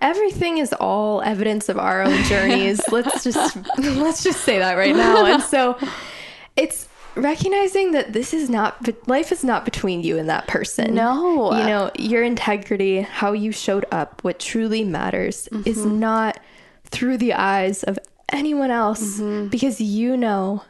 everything 0.00 0.58
is 0.58 0.72
all 0.74 1.20
evidence 1.22 1.68
of 1.68 1.78
our 1.78 2.02
own 2.02 2.22
journeys. 2.24 2.80
let's 2.92 3.24
just 3.24 3.56
let's 3.78 4.22
just 4.24 4.40
say 4.42 4.58
that 4.58 4.74
right 4.74 4.94
now. 4.96 5.26
And 5.26 5.42
so 5.42 5.76
it's 6.56 6.88
recognizing 7.16 7.92
that 7.92 8.12
this 8.12 8.32
is 8.34 8.48
not 8.50 8.88
life 9.08 9.32
is 9.32 9.42
not 9.42 9.64
between 9.64 10.02
you 10.02 10.18
and 10.18 10.28
that 10.28 10.46
person. 10.46 10.94
No. 10.94 11.52
You 11.58 11.64
know, 11.66 11.90
your 11.98 12.22
integrity, 12.22 13.00
how 13.00 13.32
you 13.32 13.52
showed 13.52 13.84
up, 13.90 14.22
what 14.22 14.38
truly 14.38 14.84
matters 14.84 15.48
is 15.64 15.78
Mm-hmm. 15.78 15.98
not 16.00 16.40
through 16.84 17.18
the 17.18 17.32
eyes 17.34 17.82
of 17.82 17.98
anyone 18.30 18.70
else 18.70 19.18
Mm-hmm. 19.18 19.48
because 19.48 19.80
you 19.80 20.16
know 20.16 20.62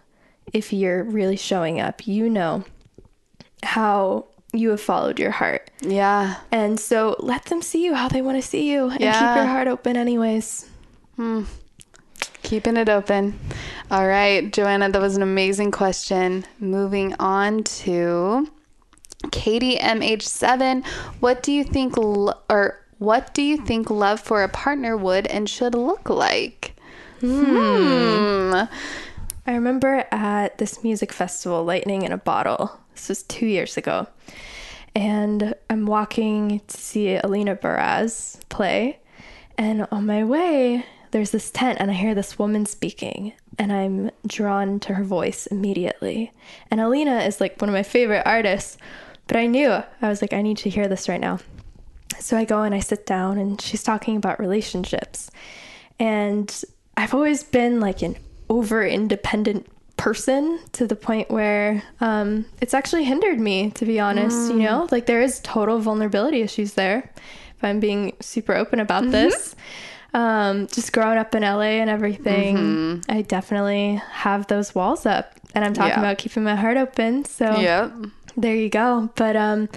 if 0.53 0.73
you're 0.73 1.03
really 1.05 1.37
showing 1.37 1.81
up. 1.81 2.07
You 2.07 2.31
know 2.31 2.65
how 3.63 4.26
you 4.52 4.71
have 4.71 4.80
followed 4.80 5.19
your 5.19 5.32
heart. 5.32 5.71
Yeah. 5.82 6.37
And 6.52 6.78
so 6.78 7.17
let 7.19 7.47
them 7.47 7.61
see 7.63 7.85
you 7.85 7.95
how 7.95 8.09
they 8.09 8.23
want 8.23 8.41
to 8.41 8.49
see 8.49 8.71
you 8.73 8.89
and 8.91 8.99
keep 9.00 9.37
your 9.37 9.45
heart 9.47 9.69
open, 9.69 9.97
anyways. 9.97 10.69
Keeping 12.47 12.76
it 12.76 12.89
open. 12.89 13.37
All 13.91 14.06
right, 14.06 14.52
Joanna, 14.52 14.89
that 14.89 15.02
was 15.02 15.17
an 15.17 15.23
amazing 15.23 15.73
question. 15.73 16.45
Moving 16.61 17.13
on 17.19 17.65
to 17.65 18.49
Katie 19.32 19.78
MH7. 19.78 20.87
What 21.19 21.43
do 21.43 21.50
you 21.50 21.65
think 21.65 21.97
lo- 21.97 22.39
or 22.49 22.78
what 22.99 23.35
do 23.35 23.43
you 23.43 23.56
think 23.56 23.91
love 23.91 24.21
for 24.21 24.45
a 24.45 24.49
partner 24.49 24.97
would 24.97 25.26
and 25.26 25.50
should 25.50 25.75
look 25.75 26.09
like? 26.09 26.76
Hmm. 27.19 28.54
I 29.45 29.52
remember 29.52 30.04
at 30.13 30.59
this 30.59 30.85
music 30.85 31.13
festival, 31.13 31.65
Lightning 31.65 32.02
in 32.02 32.13
a 32.13 32.17
Bottle. 32.17 32.78
This 32.95 33.09
was 33.09 33.23
two 33.25 33.47
years 33.47 33.76
ago. 33.76 34.06
And 34.95 35.52
I'm 35.69 35.85
walking 35.85 36.61
to 36.69 36.76
see 36.76 37.17
Alina 37.17 37.56
Baraz 37.56 38.39
play. 38.50 39.00
And 39.59 39.89
on 39.91 40.06
my 40.06 40.23
way, 40.23 40.85
there's 41.17 41.31
this 41.31 41.50
tent, 41.50 41.79
and 41.81 41.91
I 41.91 41.95
hear 41.95 42.15
this 42.15 42.39
woman 42.39 42.67
speaking. 42.67 43.33
And 43.59 43.73
I'm 43.73 44.11
drawn 44.26 44.79
to 44.81 44.93
her 44.93 45.02
voice 45.02 45.47
immediately. 45.47 46.31
And 46.71 46.79
Alina 46.79 47.21
is 47.21 47.41
like 47.41 47.59
one 47.59 47.71
of 47.71 47.73
my 47.73 47.83
favorite 47.83 48.25
artists. 48.26 48.76
But 49.26 49.39
I 49.39 49.47
knew, 49.47 49.71
I 49.71 50.09
was 50.09 50.21
like, 50.21 50.35
I 50.35 50.43
need 50.43 50.59
to 50.59 50.69
hear 50.69 50.89
this 50.89 51.09
right 51.09 51.21
now. 51.21 51.39
So 52.19 52.37
I 52.37 52.45
go 52.45 52.63
and 52.63 52.75
I 52.75 52.81
sit 52.81 53.07
down, 53.07 53.39
and 53.39 53.59
she's 53.59 53.83
talking 53.83 54.19
about 54.19 54.39
relationships. 54.39 55.31
And 55.99 56.55
I've 56.99 57.15
always 57.15 57.43
been 57.43 57.81
like 57.81 58.02
an 58.02 58.17
over 58.50 58.85
independent 58.87 59.67
person 59.97 60.61
to 60.73 60.87
the 60.87 60.97
point 60.97 61.31
where 61.31 61.83
um, 62.02 62.45
it's 62.61 62.75
actually 62.75 63.05
hindered 63.05 63.41
me, 63.41 63.71
to 63.71 63.87
be 63.87 63.99
honest. 63.99 64.52
You 64.52 64.59
know, 64.59 64.87
like 64.91 65.07
there 65.07 65.23
is 65.23 65.41
total 65.41 65.79
vulnerability 65.79 66.43
issues 66.43 66.75
there. 66.75 67.11
If 67.57 67.65
I'm 67.65 67.81
being 67.81 68.13
super 68.21 68.55
open 68.55 68.81
about 68.81 69.11
this, 69.11 69.57
um, 70.17 70.67
just 70.69 70.93
growing 70.93 71.19
up 71.19 71.35
in 71.35 71.43
LA 71.43 71.79
and 71.83 71.91
everything, 71.91 73.02
I 73.09 73.23
definitely 73.23 74.00
have 74.11 74.47
those 74.47 74.75
walls 74.75 75.05
up. 75.07 75.33
And 75.55 75.65
I'm 75.65 75.75
talking 75.75 75.91
Yeah. 75.91 75.99
about 76.00 76.19
keeping 76.19 76.43
my 76.43 76.57
heart 76.57 76.76
open. 76.76 77.25
So 77.26 77.61
Yep. 77.61 77.93
there 78.37 78.55
you 78.57 78.69
go. 78.71 79.11
But 79.15 79.37
um, 79.37 79.69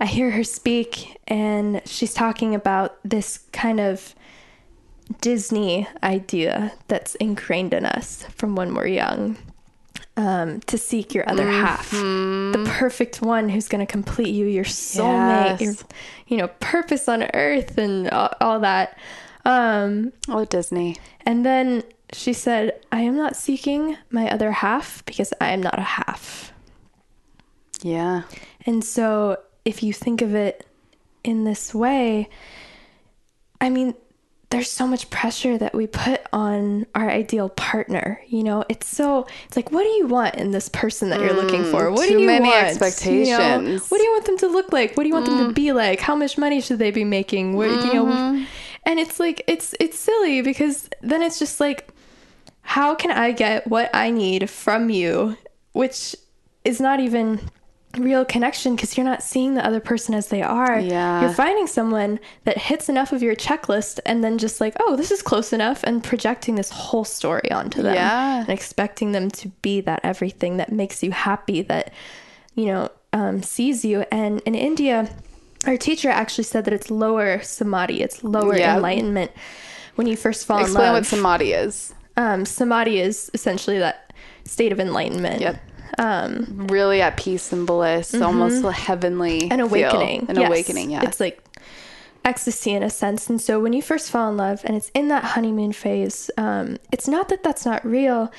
I 0.00 0.06
hear 0.06 0.30
her 0.30 0.44
speak, 0.44 1.18
and 1.28 1.80
she's 1.84 2.14
talking 2.14 2.54
about 2.54 2.96
this 3.04 3.38
kind 3.52 3.78
of 3.80 4.14
Disney 5.20 5.86
idea 6.02 6.72
that's 6.88 7.14
ingrained 7.16 7.72
in 7.72 7.86
us 7.86 8.26
from 8.34 8.56
when 8.56 8.74
we're 8.74 8.86
young. 8.88 9.36
Um, 10.18 10.60
to 10.60 10.78
seek 10.78 11.14
your 11.14 11.28
other 11.28 11.46
half, 11.46 11.90
the 11.90 12.64
perfect 12.78 13.20
one 13.20 13.50
who's 13.50 13.68
going 13.68 13.86
to 13.86 13.90
complete 13.90 14.28
you, 14.34 14.46
your 14.46 14.64
soulmate, 14.64 15.58
Yes. 15.58 15.60
your, 15.60 15.74
you 16.26 16.38
know, 16.38 16.48
purpose 16.58 17.06
on 17.06 17.24
earth, 17.34 17.76
and 17.76 18.08
all, 18.08 18.32
all 18.40 18.60
that. 18.60 18.96
Um, 19.46 20.12
Oh, 20.28 20.44
Disney. 20.44 20.96
and 21.24 21.44
then 21.46 21.82
she 22.12 22.32
said, 22.32 22.80
"I 22.92 23.00
am 23.02 23.16
not 23.16 23.36
seeking 23.36 23.96
my 24.10 24.30
other 24.30 24.50
half 24.52 25.04
because 25.06 25.32
I 25.40 25.50
am 25.52 25.60
not 25.62 25.78
a 25.78 25.82
half." 25.82 26.52
Yeah. 27.82 28.22
And 28.64 28.84
so, 28.84 29.38
if 29.64 29.82
you 29.82 29.92
think 29.92 30.22
of 30.22 30.34
it 30.34 30.66
in 31.22 31.44
this 31.44 31.74
way, 31.74 32.28
I 33.60 33.70
mean, 33.70 33.94
there's 34.50 34.70
so 34.70 34.86
much 34.86 35.10
pressure 35.10 35.58
that 35.58 35.74
we 35.74 35.86
put 35.86 36.20
on 36.32 36.86
our 36.94 37.10
ideal 37.10 37.48
partner. 37.50 38.20
You 38.28 38.44
know, 38.44 38.64
it's 38.68 38.86
so, 38.86 39.26
it's 39.46 39.56
like, 39.56 39.72
what 39.72 39.82
do 39.82 39.88
you 39.90 40.06
want 40.06 40.36
in 40.36 40.52
this 40.52 40.68
person 40.68 41.10
that 41.10 41.20
you're 41.20 41.32
looking 41.32 41.64
for? 41.64 41.90
What 41.90 42.08
Mm, 42.08 42.12
do 42.12 42.20
you 42.20 42.26
many 42.26 42.48
want? 42.48 42.54
You 42.54 42.56
know, 42.56 42.60
expectations. 42.86 43.90
what 43.90 43.98
do 43.98 44.04
you 44.04 44.12
want 44.12 44.24
them 44.26 44.38
to 44.38 44.46
look 44.46 44.72
like? 44.72 44.96
What 44.96 45.02
do 45.02 45.08
you 45.08 45.14
want 45.14 45.26
Mm. 45.26 45.36
them 45.38 45.48
to 45.48 45.52
be 45.52 45.72
like? 45.72 46.00
How 46.00 46.14
much 46.14 46.38
money 46.38 46.60
should 46.60 46.78
they 46.78 46.92
be 46.92 47.04
making? 47.04 47.56
What, 47.56 47.70
you 47.70 47.76
Mm-hmm. 47.78 47.94
know, 47.94 48.46
and 48.86 48.98
it's 48.98 49.20
like, 49.20 49.42
it's, 49.46 49.74
it's 49.78 49.98
silly 49.98 50.40
because 50.40 50.88
then 51.02 51.20
it's 51.20 51.38
just 51.38 51.60
like, 51.60 51.90
how 52.62 52.94
can 52.94 53.10
I 53.10 53.32
get 53.32 53.66
what 53.66 53.90
I 53.94 54.10
need 54.10 54.48
from 54.48 54.88
you, 54.88 55.36
which 55.72 56.16
is 56.64 56.80
not 56.80 57.00
even 57.00 57.40
real 57.98 58.24
connection 58.24 58.74
because 58.74 58.96
you're 58.96 59.04
not 59.04 59.22
seeing 59.22 59.54
the 59.54 59.64
other 59.64 59.80
person 59.80 60.14
as 60.14 60.28
they 60.28 60.42
are. 60.42 60.78
Yeah. 60.78 61.22
You're 61.22 61.32
finding 61.32 61.66
someone 61.66 62.20
that 62.44 62.58
hits 62.58 62.88
enough 62.88 63.12
of 63.12 63.22
your 63.22 63.34
checklist 63.34 64.00
and 64.04 64.22
then 64.22 64.38
just 64.38 64.60
like, 64.60 64.74
oh, 64.80 64.96
this 64.96 65.10
is 65.10 65.22
close 65.22 65.52
enough 65.52 65.82
and 65.84 66.02
projecting 66.02 66.56
this 66.56 66.70
whole 66.70 67.04
story 67.04 67.50
onto 67.50 67.82
them. 67.82 67.94
Yeah. 67.94 68.40
And 68.40 68.48
expecting 68.48 69.12
them 69.12 69.30
to 69.32 69.48
be 69.62 69.80
that 69.82 70.00
everything 70.02 70.58
that 70.58 70.72
makes 70.72 71.02
you 71.02 71.10
happy, 71.10 71.62
that, 71.62 71.92
you 72.54 72.66
know, 72.66 72.90
um, 73.12 73.42
sees 73.42 73.84
you. 73.84 74.04
And 74.10 74.40
in 74.40 74.54
India, 74.54 75.08
our 75.66 75.76
teacher 75.76 76.08
actually 76.10 76.44
said 76.44 76.64
that 76.66 76.74
it's 76.74 76.90
lower 76.90 77.40
samadhi, 77.42 78.02
it's 78.02 78.22
lower 78.24 78.56
Yeah. 78.56 78.76
enlightenment 78.76 79.30
when 79.94 80.06
you 80.06 80.16
first 80.16 80.46
fall 80.46 80.60
Explain 80.60 80.86
in 80.86 80.92
love. 80.92 80.98
Explain 81.02 81.22
what 81.22 81.28
samadhi 81.38 81.52
is. 81.52 81.94
Um, 82.16 82.44
samadhi 82.44 83.00
is 83.00 83.30
essentially 83.34 83.78
that 83.78 84.12
state 84.44 84.72
of 84.72 84.80
enlightenment. 84.80 85.40
Yep. 85.40 85.56
Um, 85.98 86.66
Really 86.70 87.00
at 87.00 87.16
peace 87.16 87.52
and 87.52 87.66
bliss, 87.66 88.14
almost 88.14 88.64
a 88.64 88.72
heavenly 88.72 89.42
an 89.50 89.58
feel. 89.58 89.66
awakening. 89.66 90.26
An 90.28 90.36
Yes. 90.36 90.48
awakening, 90.48 90.90
yeah. 90.90 91.02
It's 91.04 91.20
like 91.20 91.42
ecstasy 92.24 92.72
in 92.72 92.82
a 92.82 92.90
sense. 92.90 93.30
And 93.30 93.40
so 93.40 93.60
when 93.60 93.72
you 93.72 93.80
first 93.82 94.10
fall 94.10 94.28
in 94.30 94.36
love 94.36 94.60
and 94.64 94.76
it's 94.76 94.90
in 94.94 95.08
that 95.08 95.22
honeymoon 95.24 95.72
phase, 95.72 96.30
um, 96.36 96.76
it's 96.92 97.06
not 97.08 97.28
that 97.28 97.42
that's 97.42 97.64
not 97.64 97.84
real. 97.86 98.30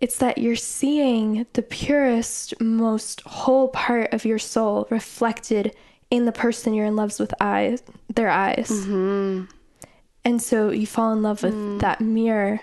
It's 0.00 0.16
that 0.18 0.38
you're 0.38 0.56
seeing 0.56 1.46
the 1.54 1.62
purest, 1.62 2.60
most 2.60 3.22
whole 3.22 3.68
part 3.68 4.12
of 4.12 4.24
your 4.24 4.38
soul 4.38 4.86
reflected 4.90 5.74
in 6.10 6.24
the 6.24 6.32
person 6.32 6.74
you're 6.74 6.86
in 6.86 6.96
love 6.96 7.18
with 7.20 7.32
eyes, 7.40 7.82
their 8.14 8.30
eyes. 8.30 8.68
Mm-hmm. 8.70 9.44
And 10.24 10.42
so 10.42 10.70
you 10.70 10.86
fall 10.86 11.12
in 11.12 11.22
love 11.22 11.42
with 11.42 11.54
Mm. 11.54 11.80
that 11.80 12.00
mirror. 12.00 12.60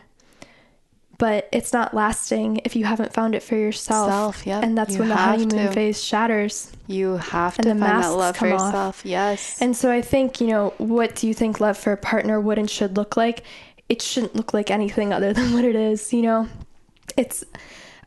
But 1.18 1.50
it's 1.52 1.74
not 1.74 1.96
lasting 1.96 2.62
if 2.64 2.76
you 2.76 2.86
haven't 2.86 3.12
found 3.12 3.34
it 3.34 3.42
for 3.42 3.56
yourself. 3.56 4.12
Self, 4.12 4.46
yep. 4.46 4.64
And 4.64 4.78
that's 4.78 4.94
You 4.94 5.00
when 5.00 5.10
the 5.10 5.16
honeymoon 5.16 5.68
to. 5.68 5.72
phase 5.72 6.04
shatters. 6.04 6.72
you 6.86 7.18
have 7.18 7.58
And 7.58 7.64
to 7.64 7.74
the 7.74 7.80
find 7.80 8.04
that 8.04 8.10
love 8.10 8.38
for 8.38 8.48
come 8.50 8.54
off. 8.60 8.66
yourself. 8.68 9.02
Yes. 9.04 9.60
And 9.60 9.76
so 9.76 9.90
I 9.92 10.02
think, 10.04 10.40
you 10.40 10.46
know, 10.48 10.74
what 10.78 11.16
do 11.16 11.28
you 11.28 11.34
think 11.34 11.60
love 11.60 11.76
for 11.78 11.92
a 11.92 11.98
partner 11.98 12.40
would 12.40 12.60
and 12.60 12.70
should 12.70 12.96
look 12.98 13.18
like? 13.18 13.44
It 13.90 14.02
shouldn't 14.04 14.36
look 14.36 14.54
like 14.54 14.70
anything 14.70 15.12
other 15.12 15.34
than 15.34 15.54
what 15.54 15.66
it 15.66 15.76
is, 15.76 16.14
you 16.14 16.22
know? 16.22 16.48
It's 17.18 17.44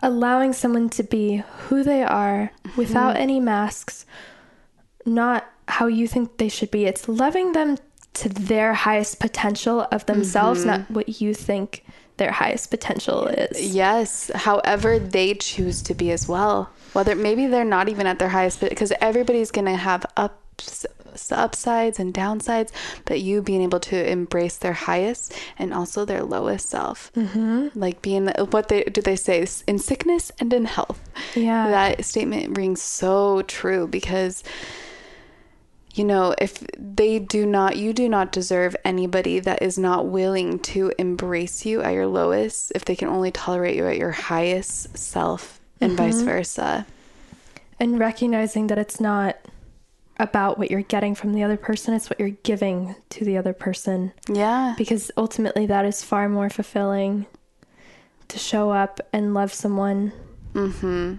allowing 0.03 0.53
someone 0.53 0.89
to 0.91 1.03
be 1.03 1.43
who 1.67 1.83
they 1.83 2.05
are 2.05 2.53
without 2.77 3.17
any 3.17 3.41
masks, 3.41 4.07
not 5.11 5.51
how 5.69 5.87
you 5.87 6.09
think 6.09 6.39
they 6.39 6.49
should 6.49 6.71
be. 6.71 6.87
It's 6.87 7.09
loving 7.09 7.53
them 7.53 7.77
to 8.15 8.29
their 8.29 8.75
highest 8.75 9.21
potential 9.21 9.87
of 9.93 10.07
themselves, 10.07 10.65
not 10.65 10.91
what 10.91 11.21
you 11.21 11.35
think 11.35 11.85
their 12.17 12.33
highest 12.33 12.71
potential 12.71 13.27
is. 13.29 13.75
Yes, 13.75 14.31
however 14.35 14.99
they 14.99 15.35
choose 15.35 15.81
to 15.83 15.95
be 15.95 16.11
as 16.11 16.29
well. 16.29 16.71
Whether 16.93 17.15
maybe 17.15 17.47
they're 17.47 17.65
not 17.65 17.89
even 17.89 18.07
at 18.07 18.19
their 18.19 18.29
highest, 18.29 18.61
because 18.61 18.93
everybody's 19.01 19.51
gonna 19.51 19.77
have 19.77 20.05
ups, 20.17 20.87
upsides 21.31 21.99
and 21.99 22.13
downsides. 22.13 22.73
But 23.05 23.21
you 23.21 23.43
being 23.43 23.63
able 23.63 23.81
to 23.81 24.11
embrace 24.11 24.59
their 24.59 24.75
highest 24.75 25.33
and 25.59 25.73
also 25.73 26.05
their 26.05 26.23
lowest 26.23 26.69
self, 26.69 27.13
mm-hmm. 27.15 27.69
like 27.75 28.03
being 28.03 28.29
what 28.51 28.69
they 28.69 28.83
do 28.85 29.01
they 29.01 29.17
say 29.17 29.47
in 29.67 29.79
sickness 29.79 30.31
and 30.41 30.53
in 30.53 30.67
health. 30.67 31.01
Yeah. 31.35 31.71
that 31.71 32.05
statement 32.05 32.57
rings 32.57 32.83
so 32.83 33.43
true 33.43 33.87
because 33.87 34.43
you 35.95 36.05
know, 36.05 36.35
if 36.39 36.65
they 36.79 37.19
do 37.19 37.45
not, 37.45 37.77
you 37.77 37.93
do 37.93 38.09
not 38.09 38.33
deserve 38.33 38.77
anybody 38.85 39.41
that 39.41 39.63
is 39.63 39.79
not 39.79 40.07
willing 40.07 40.59
to 40.61 40.93
embrace 40.99 41.67
you 41.67 41.83
at 41.83 41.95
your 41.95 42.07
lowest 42.07 42.73
if 42.75 42.85
they 42.85 42.95
can 42.95 43.09
only 43.09 43.31
tolerate 43.33 43.77
you 43.77 43.87
at 43.87 43.99
your 43.99 44.13
highest 44.13 44.97
self 44.97 45.61
and 45.81 45.93
vice 45.97 46.21
versa. 46.21 46.87
And 47.81 47.99
recognizing 47.99 48.69
that 48.69 48.79
it's 48.79 49.01
not 49.01 49.39
about 50.19 50.59
what 50.59 50.71
you're 50.71 50.83
getting 50.83 51.15
from 51.15 51.33
the 51.33 51.43
other 51.43 51.57
person, 51.57 51.95
it's 51.95 52.11
what 52.11 52.21
you're 52.21 52.29
giving 52.29 52.95
to 53.09 53.25
the 53.25 53.39
other 53.39 53.55
person. 53.55 54.13
Yeah. 54.29 54.75
because 54.77 55.11
ultimately 55.17 55.67
that 55.67 55.85
is 55.85 56.05
far 56.05 56.29
more 56.29 56.51
fulfilling 56.51 57.27
to 58.29 58.39
show 58.39 58.71
up 58.71 59.01
and 59.13 59.35
love 59.35 59.53
someone 59.53 60.13
mm-hmm. 60.53 61.15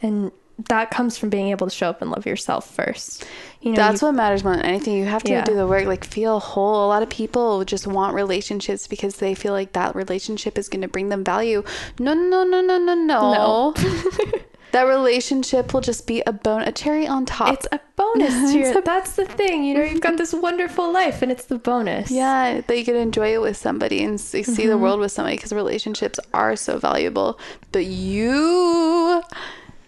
and 0.00 0.32
that 0.68 0.90
comes 0.90 1.18
from 1.18 1.30
being 1.30 1.48
able 1.48 1.66
to 1.66 1.74
show 1.74 1.88
up 1.88 2.00
and 2.00 2.10
love 2.10 2.26
yourself 2.26 2.74
first 2.74 3.26
you 3.64 3.70
know 3.70 3.76
That's 3.76 4.02
you- 4.02 4.08
what 4.08 4.14
matters 4.14 4.44
more 4.44 4.54
than 4.54 4.66
anything. 4.66 4.94
You 4.98 5.06
have 5.06 5.22
to 5.22 5.32
Yeah. 5.32 5.44
do 5.44 5.54
the 5.54 5.66
work, 5.66 5.86
like 5.86 6.04
feel 6.04 6.38
whole. 6.38 6.84
A 6.84 6.88
lot 6.88 7.02
of 7.02 7.08
people 7.08 7.64
just 7.64 7.86
want 7.86 8.14
relationships 8.14 8.86
because 8.86 9.16
they 9.16 9.34
feel 9.34 9.54
like 9.54 9.72
that 9.72 9.96
relationship 9.96 10.58
is 10.58 10.68
going 10.68 10.82
to 10.82 10.88
bring 10.88 11.08
them 11.08 11.24
value. 11.24 11.64
No, 11.98 12.12
no, 12.12 12.44
no, 12.44 12.60
no, 12.60 12.76
no, 12.76 12.94
no. 12.94 13.32
No. 13.32 13.74
that 14.72 14.82
relationship 14.82 15.72
will 15.72 15.80
just 15.80 16.06
be 16.06 16.22
a 16.26 16.32
bone, 16.32 16.60
a 16.60 16.72
cherry 16.72 17.06
on 17.06 17.24
top. 17.24 17.54
it's 17.54 17.66
a 17.72 17.80
bonus 17.96 18.52
to 18.52 18.58
your, 18.72 18.82
that's 18.82 19.16
the 19.16 19.24
thing 19.24 19.64
you 19.64 19.72
know 19.72 19.84
you've 19.84 20.00
got 20.00 20.18
this 20.18 20.34
wonderful 20.34 20.92
life 20.92 21.22
and 21.22 21.30
it's 21.30 21.44
the 21.44 21.56
bonus 21.56 22.10
Yeah, 22.10 22.60
that 22.60 22.76
you 22.76 22.84
can 22.84 22.96
enjoy 22.96 23.34
it 23.34 23.40
with 23.40 23.56
somebody 23.56 24.02
and 24.04 24.20
see, 24.20 24.42
see 24.42 24.66
the 24.66 24.72
mm-hmm. 24.72 24.82
world 24.82 25.00
with 25.00 25.12
somebody 25.12 25.36
because 25.36 25.52
relationships 25.52 26.20
are 26.34 26.54
so 26.54 26.78
valuable. 26.78 27.38
But 27.72 27.86
you 27.86 29.22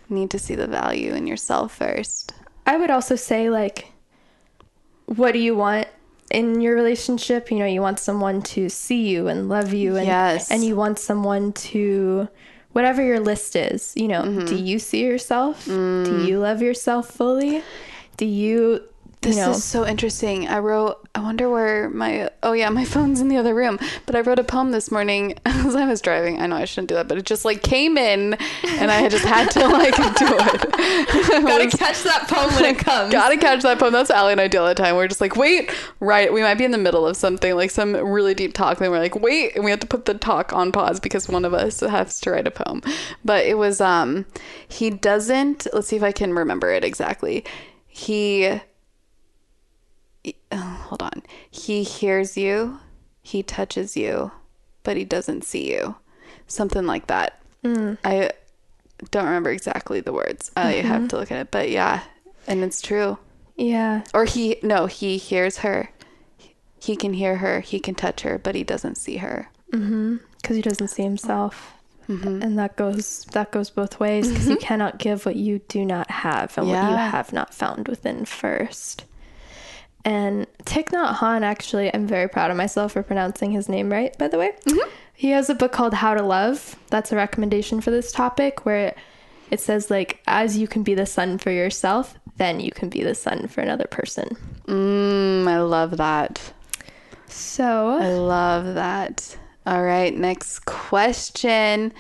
need 0.09 0.31
to 0.31 0.38
see 0.38 0.55
the 0.55 0.66
value 0.66 1.12
in 1.14 1.27
yourself 1.27 1.75
first. 1.77 2.33
i 2.66 2.77
would 2.77 2.90
also 2.90 3.16
say 3.16 3.51
like 3.51 3.92
what 5.07 5.33
do 5.33 5.38
you 5.38 5.55
want 5.55 5.87
in 6.31 6.61
your 6.61 6.75
relationship 6.75 7.51
you 7.51 7.59
know 7.59 7.66
you 7.66 7.81
want 7.81 7.99
someone 7.99 8.42
to 8.42 8.69
see 8.69 9.09
you 9.09 9.29
and 9.29 9.49
love 9.49 9.73
you 9.73 9.97
and 9.97 10.07
Yes. 10.07 10.51
and 10.51 10.64
you 10.64 10.75
want 10.77 10.99
someone 10.99 11.53
to 11.53 12.29
whatever 12.73 13.03
your 13.03 13.21
list 13.21 13.55
is 13.57 13.92
you 13.97 14.09
know 14.09 14.23
Mm-hmm. 14.23 14.45
do 14.47 14.57
you 14.57 14.79
see 14.79 15.05
yourself 15.05 15.64
do 15.66 16.25
you 16.27 16.38
love 16.40 16.61
yourself 16.62 17.09
fully 17.11 17.62
do 18.16 18.27
you 18.27 18.83
This 19.21 19.37
know 19.37 19.51
is 19.53 19.62
so 19.64 19.87
interesting. 19.87 20.49
I 20.49 20.59
wrote, 20.59 21.06
I 21.16 21.20
wonder 21.20 21.48
where 21.48 21.88
my, 21.88 22.29
oh 22.42 22.52
yeah, 22.52 22.68
my 22.68 22.85
phone's 22.94 23.22
in 23.22 23.29
the 23.29 23.38
other 23.38 23.55
room. 23.55 23.79
But 24.05 24.14
I 24.16 24.20
wrote 24.20 24.38
a 24.38 24.44
poem 24.44 24.70
this 24.70 24.90
morning 24.90 25.38
as 25.46 25.74
I 25.74 25.87
was 25.87 26.02
driving. 26.02 26.38
I 26.38 26.46
know 26.46 26.57
I 26.57 26.66
shouldn't 26.66 26.90
do 26.90 26.94
that, 26.96 27.09
but 27.09 27.16
it 27.16 27.24
just 27.24 27.46
like 27.46 27.62
came 27.62 27.96
in 27.96 28.35
and 28.64 28.90
I 28.90 29.09
just 29.09 29.24
had 29.24 29.50
to 29.52 29.66
like 29.66 29.96
do 30.18 30.26
it. 30.29 31.42
gotta 31.42 31.74
catch 31.74 32.02
that 32.02 32.26
poem 32.29 32.55
when 32.55 32.66
it 32.66 32.79
comes 32.79 33.11
Gotta 33.11 33.38
catch 33.38 33.62
that 33.62 33.79
poem. 33.79 33.94
That's 33.94 34.11
Allie 34.11 34.33
and 34.33 34.40
I 34.42 34.48
do 34.48 34.59
all 34.59 34.68
the 34.68 34.74
time. 34.74 34.94
We're 34.94 35.09
just 35.09 35.22
like, 35.22 35.37
wait, 35.37 35.70
right. 36.00 36.31
We 36.31 36.42
might 36.42 36.57
be 36.57 36.66
in 36.66 36.70
the 36.70 36.76
middle 36.76 37.07
of 37.07 37.16
something, 37.16 37.55
like 37.55 37.70
some 37.70 37.96
really 37.96 38.35
deep 38.35 38.52
talk. 38.52 38.79
and 38.79 38.90
we're 38.90 38.98
like, 38.98 39.16
wait, 39.16 39.57
and 39.57 39.64
we 39.64 39.70
have 39.70 39.81
to 39.81 39.87
put 39.87 40.05
the 40.05 40.14
talk 40.14 40.52
on 40.52 40.70
pause 40.70 41.00
because 41.00 41.31
one 41.31 41.46
of 41.46 41.55
us 41.55 41.81
has 41.81 42.20
to 42.20 42.31
write 42.31 42.46
a 42.46 42.50
poem. 42.50 42.83
But 43.24 43.46
it 43.46 43.57
was, 43.57 43.81
um, 43.81 44.26
he 44.68 44.90
doesn't, 44.90 45.66
let's 45.72 45.88
see 45.88 45.96
if 45.96 46.02
I 46.02 46.12
can 46.12 46.35
remember 46.35 46.70
it 46.72 46.85
exactly. 46.85 47.42
He, 47.87 48.61
oh, 50.53 50.57
hold 50.89 51.03
on. 51.03 51.23
He 51.51 51.83
hears 51.83 52.37
you, 52.37 52.79
he 53.23 53.43
touches 53.43 53.97
you, 53.97 54.31
but 54.83 54.97
he 54.97 55.05
doesn't 55.05 55.45
see 55.45 55.71
you. 55.73 55.97
Something 56.47 56.87
like 56.87 57.07
that. 57.09 57.41
I 57.65 58.31
don't 59.11 59.25
remember 59.25 59.51
exactly 59.51 60.01
the 60.01 60.12
words. 60.12 60.51
I 60.57 60.73
have 60.75 61.09
to 61.09 61.17
look 61.17 61.33
at 61.33 61.39
it, 61.39 61.51
but 61.51 61.71
yeah, 61.71 62.03
and 62.47 62.62
it's 62.62 62.81
true. 62.81 63.19
yeah 63.57 64.05
Or 64.15 64.25
he 64.25 64.57
no, 64.62 64.87
he 64.87 65.17
hears 65.19 65.59
her. 65.59 65.91
He 66.81 66.95
can 66.95 67.12
hear 67.15 67.37
her, 67.37 67.61
he 67.61 67.81
can 67.81 67.95
touch 67.97 68.21
her, 68.23 68.39
but 68.39 68.55
he 68.55 68.62
doesn't 68.62 68.97
see 68.97 69.17
her. 69.17 69.51
Mhm. 69.73 70.21
because 70.41 70.55
he 70.55 70.62
doesn't 70.62 70.89
see 70.89 71.03
himself 71.03 71.73
Mhm. 72.09 72.41
and 72.41 72.57
that 72.57 72.77
goes 72.77 73.25
that 73.33 73.51
goes 73.51 73.69
both 73.69 73.99
ways 73.99 74.29
because 74.29 74.47
you 74.49 74.57
cannot 74.57 74.99
give 74.99 75.27
what 75.27 75.35
you 75.35 75.59
do 75.67 75.85
not 75.85 76.09
have 76.09 76.57
and 76.57 76.69
what 76.69 76.89
you 76.89 76.97
have 76.97 77.33
not 77.33 77.53
found 77.53 77.89
within 77.89 78.25
first 78.25 79.05
and 80.07 80.47
Thich 80.64 80.87
Nhat 80.95 81.16
Hanh 81.16 81.42
actually 81.42 81.92
I'm 81.92 82.07
very 82.07 82.29
proud 82.29 82.51
of 82.51 82.57
myself 82.57 82.92
for 82.92 83.03
pronouncing 83.03 83.51
his 83.51 83.69
name 83.69 83.90
right 83.92 84.16
by 84.16 84.29
the 84.29 84.38
way 84.38 84.53
he 85.14 85.31
has 85.31 85.51
a 85.51 85.55
book 85.55 85.73
called 85.73 85.95
How 85.95 86.14
to 86.14 86.23
Love 86.23 86.77
that's 86.90 87.12
a 87.12 87.16
recommendation 87.16 87.81
for 87.83 87.90
this 87.90 88.12
topic 88.12 88.64
where 88.64 88.88
it, 88.88 88.99
it 89.51 89.61
says 89.61 89.90
like 89.90 90.23
as 90.27 90.57
you 90.57 90.66
can 90.69 90.83
be 90.83 90.95
the 90.95 91.07
sun 91.07 91.38
for 91.38 91.51
yourself 91.51 92.14
then 92.37 92.61
you 92.61 92.71
can 92.71 92.88
be 92.88 93.03
the 93.03 93.14
sun 93.14 93.49
for 93.49 93.61
another 93.61 93.87
person 93.90 94.37
Mm, 94.66 95.47
I 95.47 95.61
love 95.61 95.97
that. 95.99 96.53
so 97.29 97.90
I 98.01 98.09
love 98.14 98.75
that. 98.75 99.37
All 99.64 99.83
right, 99.83 100.12
next 100.16 100.64
question. 100.64 101.90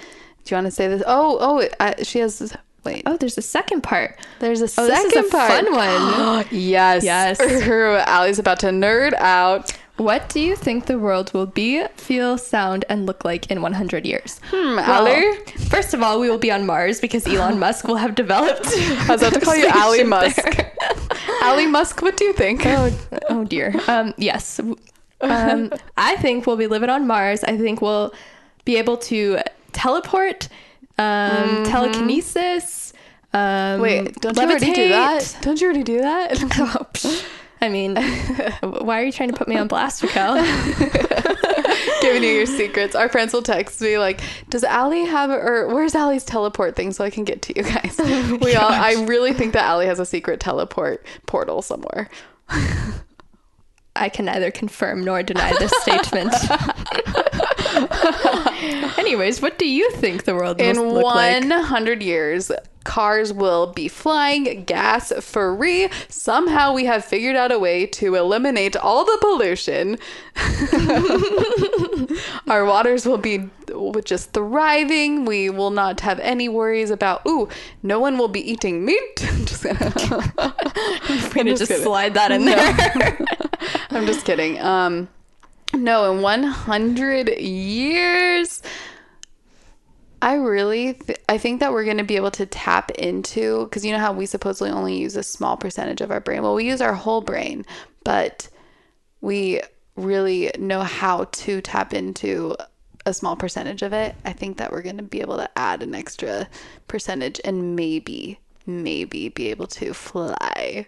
Do 0.44 0.54
you 0.54 0.56
want 0.56 0.66
to 0.66 0.70
say 0.70 0.88
this? 0.88 1.02
Oh, 1.06 1.38
oh, 1.40 1.68
uh, 1.80 1.94
she 2.02 2.18
has. 2.20 2.56
Wait, 2.86 3.02
oh 3.06 3.16
there's 3.16 3.36
a 3.36 3.42
second 3.42 3.82
part 3.82 4.16
there's 4.38 4.60
a 4.62 4.64
oh 4.64 4.88
second 4.88 5.10
this 5.10 5.24
is 5.26 5.28
a 5.28 5.36
part. 5.36 5.50
fun 5.50 5.66
one 5.74 6.46
yes, 6.50 7.04
Yes. 7.04 7.40
Allie's 8.08 8.38
about 8.38 8.60
to 8.60 8.68
nerd 8.68 9.12
out. 9.14 9.72
What 9.98 10.28
do 10.28 10.40
you 10.40 10.56
think 10.56 10.84
the 10.86 10.98
world 10.98 11.32
will 11.32 11.46
be, 11.46 11.82
feel, 11.96 12.36
sound, 12.36 12.84
and 12.90 13.06
look 13.06 13.24
like 13.24 13.50
in 13.50 13.62
100 13.62 14.04
years? 14.04 14.40
Hmm, 14.50 14.76
Well, 14.76 15.06
Allie. 15.08 15.36
first 15.70 15.94
of 15.94 16.02
all, 16.02 16.20
we 16.20 16.28
will 16.28 16.36
be 16.36 16.50
on 16.50 16.66
Mars 16.66 17.00
because 17.00 17.26
Elon 17.34 17.58
Musk 17.58 17.88
will 17.88 17.96
have 17.96 18.14
developed. 18.14 18.66
I 18.76 19.06
was 19.08 19.22
about 19.22 19.32
to 19.32 19.40
call 19.40 19.56
you 19.56 19.68
Allie 19.68 20.04
Musk. 20.04 20.44
Allie 21.40 21.66
Musk, 21.66 22.02
what 22.02 22.18
do 22.18 22.24
you 22.26 22.34
think? 22.34 22.66
oh, 22.66 22.90
oh 23.30 23.44
dear. 23.44 23.74
Um, 23.88 24.12
yes. 24.18 24.60
Um, 25.22 25.72
I 25.96 26.16
think 26.16 26.46
we'll 26.46 26.58
be 26.58 26.66
living 26.66 26.90
on 26.90 27.06
Mars. 27.06 27.42
I 27.44 27.56
think 27.56 27.80
we'll 27.80 28.12
be 28.66 28.76
able 28.76 28.98
to 28.98 29.38
teleport, 29.72 30.48
um, 30.98 31.64
telekinesis. 31.64 32.92
Um, 32.92 32.96
Mm-hmm. 33.36 33.82
Wait, 33.82 34.14
don't 34.14 34.34
you 34.36 34.42
already 34.44 34.72
do 34.72 34.88
that? 34.88 35.36
Don't 35.42 35.60
you 35.60 35.66
already 35.66 35.82
do 35.82 36.00
that? 36.00 36.42
Oh. 37.04 37.24
I 37.60 37.68
mean, 37.68 37.96
why 38.62 39.00
are 39.00 39.04
you 39.04 39.12
trying 39.12 39.30
to 39.30 39.36
put 39.36 39.48
me 39.48 39.56
on 39.56 39.66
blast, 39.66 40.02
Raquel? 40.02 40.34
Giving 42.02 42.22
you 42.22 42.28
your 42.30 42.46
secrets. 42.46 42.94
Our 42.94 43.08
friends 43.08 43.32
will 43.32 43.42
text 43.42 43.80
me 43.80 43.98
like, 43.98 44.20
"Does 44.50 44.62
Allie 44.62 45.04
have 45.06 45.30
or 45.30 45.68
where's 45.68 45.94
Allie's 45.94 46.24
teleport 46.24 46.76
thing 46.76 46.92
so 46.92 47.02
I 47.04 47.10
can 47.10 47.24
get 47.24 47.42
to 47.42 47.56
you 47.56 47.62
guys?" 47.62 47.98
we 48.40 48.54
all. 48.56 48.70
I 48.70 49.04
really 49.06 49.32
think 49.32 49.54
that 49.54 49.64
Allie 49.64 49.86
has 49.86 49.98
a 49.98 50.06
secret 50.06 50.38
teleport 50.38 51.04
portal 51.26 51.62
somewhere. 51.62 52.08
I 53.96 54.08
can 54.10 54.26
neither 54.26 54.50
confirm 54.50 55.02
nor 55.04 55.22
deny 55.22 55.52
this 55.58 55.72
statement. 55.82 56.34
Anyways, 58.98 59.42
what 59.42 59.58
do 59.58 59.68
you 59.68 59.90
think 59.92 60.24
the 60.24 60.34
world 60.34 60.60
In 60.60 60.78
will 60.80 60.94
look 60.94 61.04
like? 61.04 61.42
100 61.48 62.02
years, 62.02 62.50
cars 62.84 63.32
will 63.32 63.72
be 63.72 63.88
flying 63.88 64.64
gas 64.64 65.12
free. 65.20 65.88
Somehow 66.08 66.72
we 66.72 66.84
have 66.84 67.04
figured 67.04 67.36
out 67.36 67.50
a 67.50 67.58
way 67.58 67.86
to 67.86 68.14
eliminate 68.14 68.76
all 68.76 69.04
the 69.04 69.18
pollution. 69.20 69.98
Our 72.48 72.64
waters 72.64 73.04
will 73.04 73.18
be 73.18 73.50
just 74.04 74.32
thriving. 74.32 75.24
We 75.24 75.50
will 75.50 75.70
not 75.70 76.00
have 76.00 76.20
any 76.20 76.48
worries 76.48 76.90
about, 76.90 77.22
ooh, 77.26 77.48
no 77.82 77.98
one 77.98 78.18
will 78.18 78.28
be 78.28 78.40
eating 78.50 78.84
meat. 78.84 79.16
just 79.44 79.64
We're 79.64 79.74
gonna 79.74 80.54
I'm 81.36 81.46
just, 81.46 81.58
just 81.58 81.70
kidding. 81.70 81.84
slide 81.84 82.14
that 82.14 82.30
in 82.30 82.44
there. 82.44 83.18
I'm 83.90 84.06
just 84.06 84.24
kidding. 84.24 84.60
Um, 84.60 85.08
no, 85.74 86.12
in 86.12 86.22
100 86.22 87.38
years, 87.38 88.62
I 90.22 90.34
really, 90.34 90.94
th- 90.94 91.18
I 91.28 91.38
think 91.38 91.60
that 91.60 91.72
we're 91.72 91.84
going 91.84 91.98
to 91.98 92.04
be 92.04 92.16
able 92.16 92.30
to 92.32 92.46
tap 92.46 92.90
into, 92.92 93.64
because 93.64 93.84
you 93.84 93.92
know 93.92 93.98
how 93.98 94.12
we 94.12 94.26
supposedly 94.26 94.70
only 94.70 94.96
use 94.96 95.16
a 95.16 95.22
small 95.22 95.56
percentage 95.56 96.00
of 96.00 96.10
our 96.10 96.20
brain. 96.20 96.42
Well, 96.42 96.54
we 96.54 96.66
use 96.66 96.80
our 96.80 96.94
whole 96.94 97.20
brain, 97.20 97.64
but 98.04 98.48
we 99.20 99.60
really 99.96 100.50
know 100.58 100.80
how 100.82 101.24
to 101.24 101.60
tap 101.60 101.92
into 101.92 102.56
a 103.04 103.14
small 103.14 103.36
percentage 103.36 103.82
of 103.82 103.92
it. 103.92 104.14
I 104.24 104.32
think 104.32 104.58
that 104.58 104.72
we're 104.72 104.82
going 104.82 104.96
to 104.96 105.02
be 105.02 105.20
able 105.20 105.36
to 105.36 105.58
add 105.58 105.82
an 105.82 105.94
extra 105.94 106.48
percentage 106.88 107.40
and 107.44 107.76
maybe, 107.76 108.38
maybe 108.66 109.28
be 109.28 109.48
able 109.50 109.66
to 109.68 109.94
fly. 109.94 110.86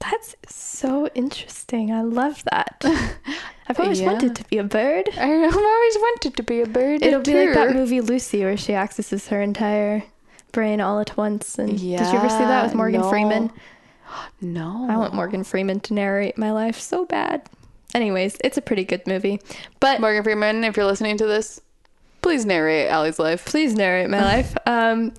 That's 0.00 0.34
so 0.48 1.08
interesting. 1.14 1.92
I 1.92 2.02
love 2.02 2.42
that. 2.50 2.82
I've 3.68 3.78
always 3.78 4.00
Yeah. 4.00 4.06
wanted 4.12 4.34
to 4.36 4.44
be 4.44 4.58
a 4.58 4.64
bird. 4.64 5.08
I 5.16 5.26
have 5.26 5.54
always 5.56 5.96
wanted 5.96 6.36
to 6.36 6.42
be 6.42 6.60
a 6.62 6.66
bird. 6.66 7.02
It'll 7.02 7.20
be 7.20 7.34
like 7.34 7.54
that 7.54 7.74
movie 7.74 8.00
Lucy 8.00 8.42
where 8.42 8.56
she 8.56 8.74
accesses 8.74 9.28
her 9.28 9.40
entire 9.42 10.02
brain 10.52 10.80
all 10.80 10.98
at 11.00 11.16
once. 11.16 11.58
And 11.58 11.70
did 11.72 11.80
you 11.80 11.96
ever 11.96 12.28
see 12.28 12.38
that 12.38 12.64
with 12.64 12.74
Morgan 12.74 13.02
no. 13.02 13.10
Freeman? 13.10 13.52
No. 14.40 14.88
I 14.90 14.96
want 14.96 15.14
Morgan 15.14 15.44
Freeman 15.44 15.78
to 15.80 15.94
narrate 15.94 16.36
my 16.36 16.50
life 16.50 16.80
so 16.80 17.04
bad. 17.04 17.42
Anyways, 17.94 18.38
it's 18.42 18.56
a 18.56 18.60
pretty 18.62 18.82
good 18.84 19.06
movie. 19.06 19.40
But 19.78 20.00
Morgan 20.00 20.24
Freeman, 20.24 20.64
if 20.64 20.76
you're 20.76 20.86
listening 20.86 21.16
to 21.18 21.26
this, 21.26 21.60
please 22.20 22.44
narrate 22.44 22.88
Allie's 22.88 23.20
life. 23.20 23.44
please 23.44 23.74
narrate 23.74 24.10
my 24.10 24.20
life. 24.34 24.56
Um, 24.66 25.12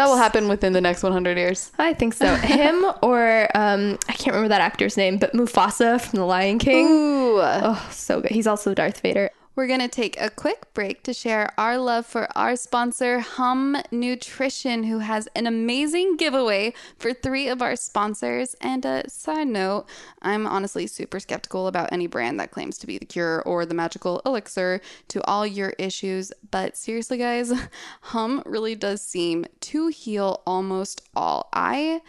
That 0.00 0.06
will 0.06 0.16
happen 0.16 0.48
within 0.48 0.72
the 0.72 0.80
next 0.80 1.02
100 1.02 1.36
years. 1.36 1.72
I 1.78 1.92
think 1.92 2.14
so. 2.14 2.34
Him 2.36 2.86
or 3.02 3.50
um, 3.54 3.98
I 4.08 4.14
can't 4.14 4.28
remember 4.28 4.48
that 4.48 4.62
actor's 4.62 4.96
name, 4.96 5.18
but 5.18 5.34
Mufasa 5.34 6.00
from 6.00 6.20
The 6.20 6.24
Lion 6.24 6.58
King. 6.58 6.86
Ooh. 6.86 7.38
Oh, 7.38 7.88
so 7.90 8.22
good. 8.22 8.30
He's 8.30 8.46
also 8.46 8.72
Darth 8.72 9.00
Vader. 9.00 9.28
We're 9.60 9.66
going 9.66 9.80
to 9.80 9.88
take 9.88 10.18
a 10.18 10.30
quick 10.30 10.72
break 10.72 11.02
to 11.02 11.12
share 11.12 11.52
our 11.58 11.76
love 11.76 12.06
for 12.06 12.26
our 12.34 12.56
sponsor, 12.56 13.20
Hum 13.20 13.76
Nutrition, 13.90 14.84
who 14.84 15.00
has 15.00 15.28
an 15.36 15.46
amazing 15.46 16.16
giveaway 16.16 16.72
for 16.96 17.12
three 17.12 17.46
of 17.46 17.60
our 17.60 17.76
sponsors. 17.76 18.56
And 18.62 18.86
a 18.86 19.10
side 19.10 19.48
note, 19.48 19.84
I'm 20.22 20.46
honestly 20.46 20.86
super 20.86 21.20
skeptical 21.20 21.66
about 21.66 21.92
any 21.92 22.06
brand 22.06 22.40
that 22.40 22.52
claims 22.52 22.78
to 22.78 22.86
be 22.86 22.96
the 22.96 23.04
cure 23.04 23.42
or 23.42 23.66
the 23.66 23.74
magical 23.74 24.22
elixir 24.24 24.80
to 25.08 25.22
all 25.26 25.46
your 25.46 25.74
issues. 25.78 26.32
But 26.50 26.74
seriously, 26.74 27.18
guys, 27.18 27.52
Hum 28.00 28.42
really 28.46 28.74
does 28.74 29.02
seem 29.02 29.44
to 29.60 29.88
heal 29.88 30.40
almost 30.46 31.02
all. 31.14 31.50
I. 31.52 32.00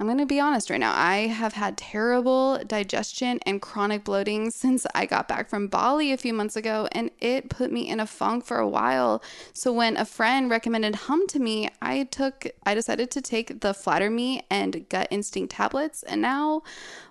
I'm 0.00 0.06
going 0.06 0.18
to 0.18 0.26
be 0.26 0.38
honest 0.38 0.70
right 0.70 0.78
now. 0.78 0.92
I 0.94 1.26
have 1.26 1.54
had 1.54 1.76
terrible 1.76 2.60
digestion 2.64 3.40
and 3.44 3.60
chronic 3.60 4.04
bloating 4.04 4.50
since 4.52 4.86
I 4.94 5.06
got 5.06 5.26
back 5.26 5.50
from 5.50 5.66
Bali 5.66 6.12
a 6.12 6.16
few 6.16 6.32
months 6.32 6.54
ago, 6.54 6.88
and 6.92 7.10
it 7.18 7.50
put 7.50 7.72
me 7.72 7.88
in 7.88 7.98
a 7.98 8.06
funk 8.06 8.44
for 8.44 8.58
a 8.58 8.68
while. 8.68 9.20
So 9.54 9.72
when 9.72 9.96
a 9.96 10.04
friend 10.04 10.48
recommended 10.48 10.94
Hum 10.94 11.26
to 11.28 11.40
me, 11.40 11.68
I 11.82 12.04
took 12.04 12.46
I 12.64 12.76
decided 12.76 13.10
to 13.10 13.20
take 13.20 13.60
the 13.60 13.74
Flatter 13.74 14.08
Me 14.08 14.44
and 14.48 14.88
Gut 14.88 15.08
Instinct 15.10 15.50
tablets, 15.50 16.04
and 16.04 16.22
now 16.22 16.62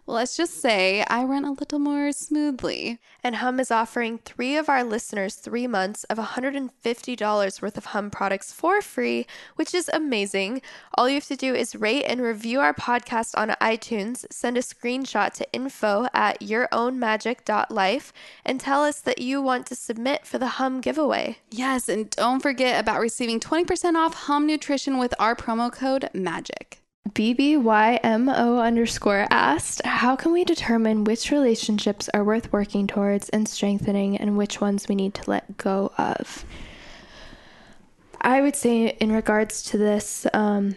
well, 0.07 0.15
let's 0.15 0.37
just 0.37 0.61
say 0.61 1.03
I 1.09 1.25
run 1.25 1.43
a 1.43 1.51
little 1.51 1.79
more 1.79 2.13
smoothly. 2.13 2.99
And 3.21 3.35
Hum 3.35 3.59
is 3.59 3.71
offering 3.71 4.19
three 4.19 4.55
of 4.55 4.69
our 4.69 4.81
listeners 4.81 5.35
three 5.35 5.67
months 5.67 6.05
of 6.05 6.17
$150 6.17 7.61
worth 7.61 7.77
of 7.77 7.85
Hum 7.87 8.09
products 8.09 8.53
for 8.53 8.81
free, 8.81 9.27
which 9.57 9.73
is 9.73 9.89
amazing. 9.91 10.61
All 10.93 11.09
you 11.09 11.15
have 11.15 11.25
to 11.25 11.35
do 11.35 11.53
is 11.53 11.75
rate 11.75 12.05
and 12.05 12.21
review 12.21 12.61
our 12.61 12.73
podcast 12.73 13.37
on 13.37 13.49
iTunes, 13.61 14.25
send 14.31 14.57
a 14.57 14.61
screenshot 14.61 15.33
to 15.33 15.51
info 15.51 16.07
at 16.13 16.39
yourownmagic.life, 16.39 18.13
and 18.45 18.61
tell 18.61 18.85
us 18.85 19.01
that 19.01 19.19
you 19.19 19.41
want 19.41 19.65
to 19.65 19.75
submit 19.75 20.25
for 20.25 20.37
the 20.37 20.47
Hum 20.47 20.79
giveaway. 20.79 21.39
Yes, 21.51 21.89
and 21.89 22.09
don't 22.11 22.39
forget 22.39 22.79
about 22.79 23.01
receiving 23.01 23.41
20% 23.41 23.95
off 23.95 24.13
Hum 24.13 24.47
Nutrition 24.47 24.99
with 24.99 25.13
our 25.19 25.35
promo 25.35 25.69
code 25.69 26.09
MAGIC. 26.13 26.77
BBYMO 27.13 28.61
underscore 28.61 29.27
asked, 29.29 29.85
How 29.85 30.15
can 30.15 30.31
we 30.31 30.43
determine 30.43 31.03
which 31.03 31.31
relationships 31.31 32.09
are 32.13 32.23
worth 32.23 32.51
working 32.51 32.87
towards 32.87 33.29
and 33.29 33.47
strengthening 33.47 34.17
and 34.17 34.37
which 34.37 34.59
ones 34.59 34.87
we 34.87 34.95
need 34.95 35.13
to 35.15 35.29
let 35.29 35.57
go 35.57 35.91
of? 35.97 36.45
I 38.21 38.41
would 38.41 38.55
say, 38.55 38.87
in 38.99 39.11
regards 39.11 39.63
to 39.63 39.77
this, 39.77 40.25
um, 40.33 40.75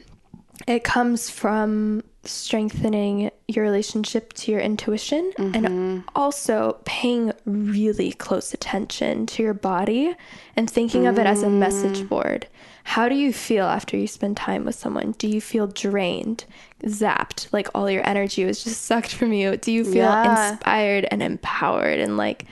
it 0.67 0.85
comes 0.85 1.31
from 1.31 2.05
strengthening 2.25 3.31
your 3.49 3.65
relationship 3.65 4.35
to 4.35 4.53
your 4.53 4.61
intuition 4.61 5.33
and 5.39 6.05
also 6.15 6.79
paying 6.85 7.33
really 7.47 8.13
close 8.13 8.53
attention 8.53 9.25
to 9.25 9.43
your 9.43 9.55
body 9.55 10.15
and 10.55 10.71
thinking 10.71 11.07
of 11.07 11.19
it 11.19 11.27
as 11.27 11.43
a 11.43 11.49
message 11.49 12.07
board. 12.09 12.47
How 12.85 13.09
do 13.09 13.15
you 13.15 13.33
feel 13.33 13.67
after 13.67 13.97
you 13.97 14.07
spend 14.07 14.37
time 14.37 14.65
with 14.65 14.75
someone? 14.75 15.13
Do 15.13 15.29
you 15.29 15.41
feel 15.41 15.67
drained, 15.67 16.45
zapped, 16.85 17.49
like 17.53 17.69
all 17.75 17.91
your 17.91 18.07
energy 18.09 18.45
was 18.45 18.65
just 18.65 18.83
sucked 18.85 19.15
from 19.15 19.33
you? 19.33 19.57
Do 19.57 19.71
you 19.73 19.85
feel 19.85 19.95
Yeah. 19.95 20.53
inspired 20.53 21.07
and 21.11 21.23
empowered 21.23 21.99
and 22.01 22.17
like 22.17 22.47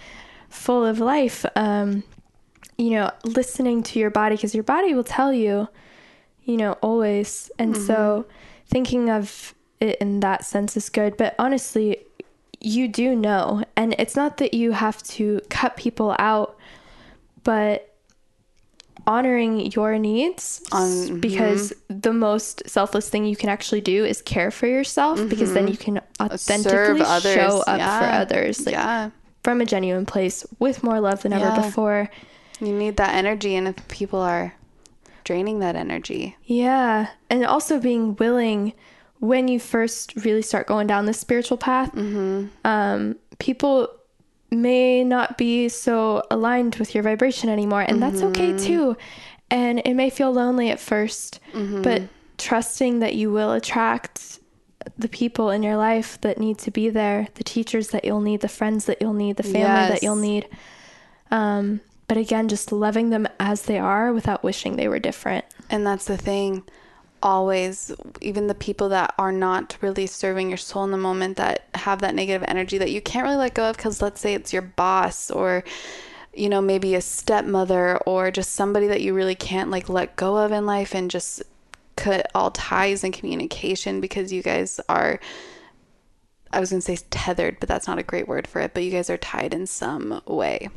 full 0.48 0.84
of 0.84 1.00
life? 1.00 1.44
Um, 1.56 2.02
you 2.76 2.90
know, 2.90 3.10
listening 3.24 3.82
to 3.84 3.98
your 3.98 4.10
body 4.10 4.36
because 4.36 4.54
your 4.54 4.62
body 4.64 4.94
will 4.94 5.04
tell 5.04 5.32
you, 5.32 5.68
you 6.44 6.56
know, 6.56 6.72
always. 6.80 7.50
And 7.58 7.76
so 7.76 8.26
thinking 8.66 9.10
of 9.10 9.54
it 9.80 9.96
in 10.00 10.20
that 10.20 10.44
sense 10.44 10.76
is 10.76 10.88
good. 10.88 11.16
But 11.16 11.34
honestly, 11.38 12.04
you 12.60 12.86
do 12.88 13.16
know. 13.16 13.64
And 13.76 13.94
it's 13.98 14.14
not 14.14 14.36
that 14.36 14.54
you 14.54 14.72
have 14.72 15.02
to 15.04 15.40
cut 15.48 15.76
people 15.76 16.14
out, 16.18 16.56
but 17.44 17.87
honoring 19.08 19.72
your 19.72 19.98
needs 19.98 20.60
On- 20.70 20.82
mm-hmm. 20.86 21.20
because 21.20 21.72
the 21.88 22.12
most 22.12 22.68
selfless 22.68 23.08
thing 23.08 23.24
you 23.24 23.36
can 23.36 23.48
actually 23.48 23.80
do 23.80 24.04
is 24.04 24.20
care 24.20 24.50
for 24.50 24.66
yourself 24.66 25.18
mm-hmm. 25.18 25.28
because 25.28 25.54
then 25.54 25.66
you 25.66 25.78
can 25.78 26.00
authentically 26.20 27.00
show 27.00 27.64
up 27.66 27.80
for 27.80 28.06
others 28.06 28.66
like 28.66 28.74
yeah. 28.74 29.10
from 29.42 29.62
a 29.62 29.64
genuine 29.64 30.04
place 30.04 30.46
with 30.58 30.84
more 30.84 31.00
love 31.00 31.22
than 31.22 31.32
ever 31.32 31.62
before. 31.62 32.10
You 32.60 32.72
need 32.72 32.96
that 32.98 33.14
energy, 33.14 33.54
and 33.54 33.68
if 33.68 33.88
people 33.88 34.18
are 34.18 34.52
draining 35.24 35.60
that 35.60 35.74
energy, 35.74 36.36
Yeah. 36.44 37.08
And 37.30 37.44
also 37.46 37.80
being 37.80 38.16
willing 38.16 38.74
when 39.20 39.48
you 39.48 39.58
first 39.58 40.14
really 40.16 40.42
start 40.42 40.66
going 40.66 40.86
down 40.86 41.06
this 41.06 41.18
spiritual 41.18 41.56
path, 41.56 41.92
mm-hmm. 41.94 42.46
um, 42.64 43.16
people 43.38 43.88
may 44.50 45.04
not 45.04 45.36
be 45.38 45.68
so 45.68 46.22
aligned 46.30 46.76
with 46.76 46.94
your 46.94 47.02
vibration 47.04 47.48
anymore. 47.50 47.82
And 47.82 48.02
that's 48.02 48.22
okay 48.22 48.56
too. 48.56 48.96
And 49.50 49.80
it 49.84 49.94
may 49.94 50.10
feel 50.10 50.32
lonely 50.32 50.70
at 50.70 50.78
1st 50.78 51.38
but 51.82 52.02
trusting 52.38 53.00
that 53.00 53.14
you 53.14 53.30
will 53.32 53.52
attract 53.52 54.38
the 54.96 55.08
people 55.08 55.50
in 55.50 55.62
your 55.62 55.76
life 55.76 56.18
that 56.22 56.38
need 56.38 56.56
to 56.58 56.70
be 56.70 56.88
there, 56.88 57.28
the 57.34 57.44
teachers 57.44 57.88
that 57.88 58.04
you'll 58.04 58.20
need, 58.20 58.40
the 58.40 58.48
friends 58.48 58.84
that 58.86 58.98
you'll 59.02 59.12
need, 59.12 59.36
the 59.36 59.42
family 59.42 59.60
Yes. 59.60 59.90
that 59.90 60.02
you'll 60.02 60.16
need. 60.16 60.48
Um, 61.30 61.80
but 62.06 62.16
again, 62.16 62.48
just 62.48 62.72
loving 62.72 63.10
them 63.10 63.28
as 63.38 63.62
they 63.62 63.78
are 63.78 64.12
without 64.12 64.42
wishing 64.42 64.76
they 64.76 64.88
were 64.88 64.98
different. 64.98 65.44
and 65.70 65.86
that's 65.86 66.06
the 66.06 66.16
thing. 66.16 66.62
Always, 67.22 67.92
even 68.20 68.46
the 68.46 68.54
people 68.54 68.88
that 68.90 69.14
are 69.18 69.32
not 69.32 69.76
really 69.80 70.06
serving 70.06 70.48
your 70.48 70.56
soul 70.56 70.84
in 70.84 70.90
the 70.90 70.96
moment, 70.96 71.36
that 71.36 71.66
have 71.74 72.00
that 72.00 72.14
negative 72.14 72.44
energy 72.48 72.78
that 72.78 72.92
you 72.92 73.00
can't 73.00 73.24
really 73.24 73.36
let 73.36 73.54
go 73.54 73.70
of, 73.70 73.76
because 73.76 74.00
let's 74.00 74.20
say 74.20 74.34
it's 74.34 74.52
your 74.52 74.62
boss 74.62 75.30
or 75.30 75.64
you 76.34 76.48
know 76.48 76.60
maybe 76.60 76.94
a 76.94 77.00
stepmother 77.00 77.96
or 77.98 78.30
just 78.30 78.52
somebody 78.52 78.86
that 78.86 79.00
you 79.00 79.14
really 79.14 79.34
can't 79.34 79.70
like 79.70 79.88
let 79.88 80.14
go 80.14 80.36
of 80.36 80.52
in 80.52 80.66
life 80.66 80.94
and 80.94 81.10
just 81.10 81.42
cut 81.96 82.30
all 82.34 82.52
ties 82.52 83.02
and 83.02 83.12
communication 83.12 84.00
because 84.00 84.32
you 84.32 84.42
guys 84.42 84.80
are 84.88 85.18
I 86.52 86.60
was 86.60 86.70
going 86.70 86.80
to 86.80 86.96
say 86.96 87.04
tethered, 87.10 87.60
but 87.60 87.68
that's 87.68 87.86
not 87.86 87.98
a 87.98 88.02
great 88.02 88.26
word 88.26 88.46
for 88.46 88.60
it, 88.60 88.72
but 88.72 88.82
you 88.82 88.90
guys 88.90 89.10
are 89.10 89.18
tied 89.18 89.52
in 89.52 89.66
some 89.66 90.22
way. 90.26 90.70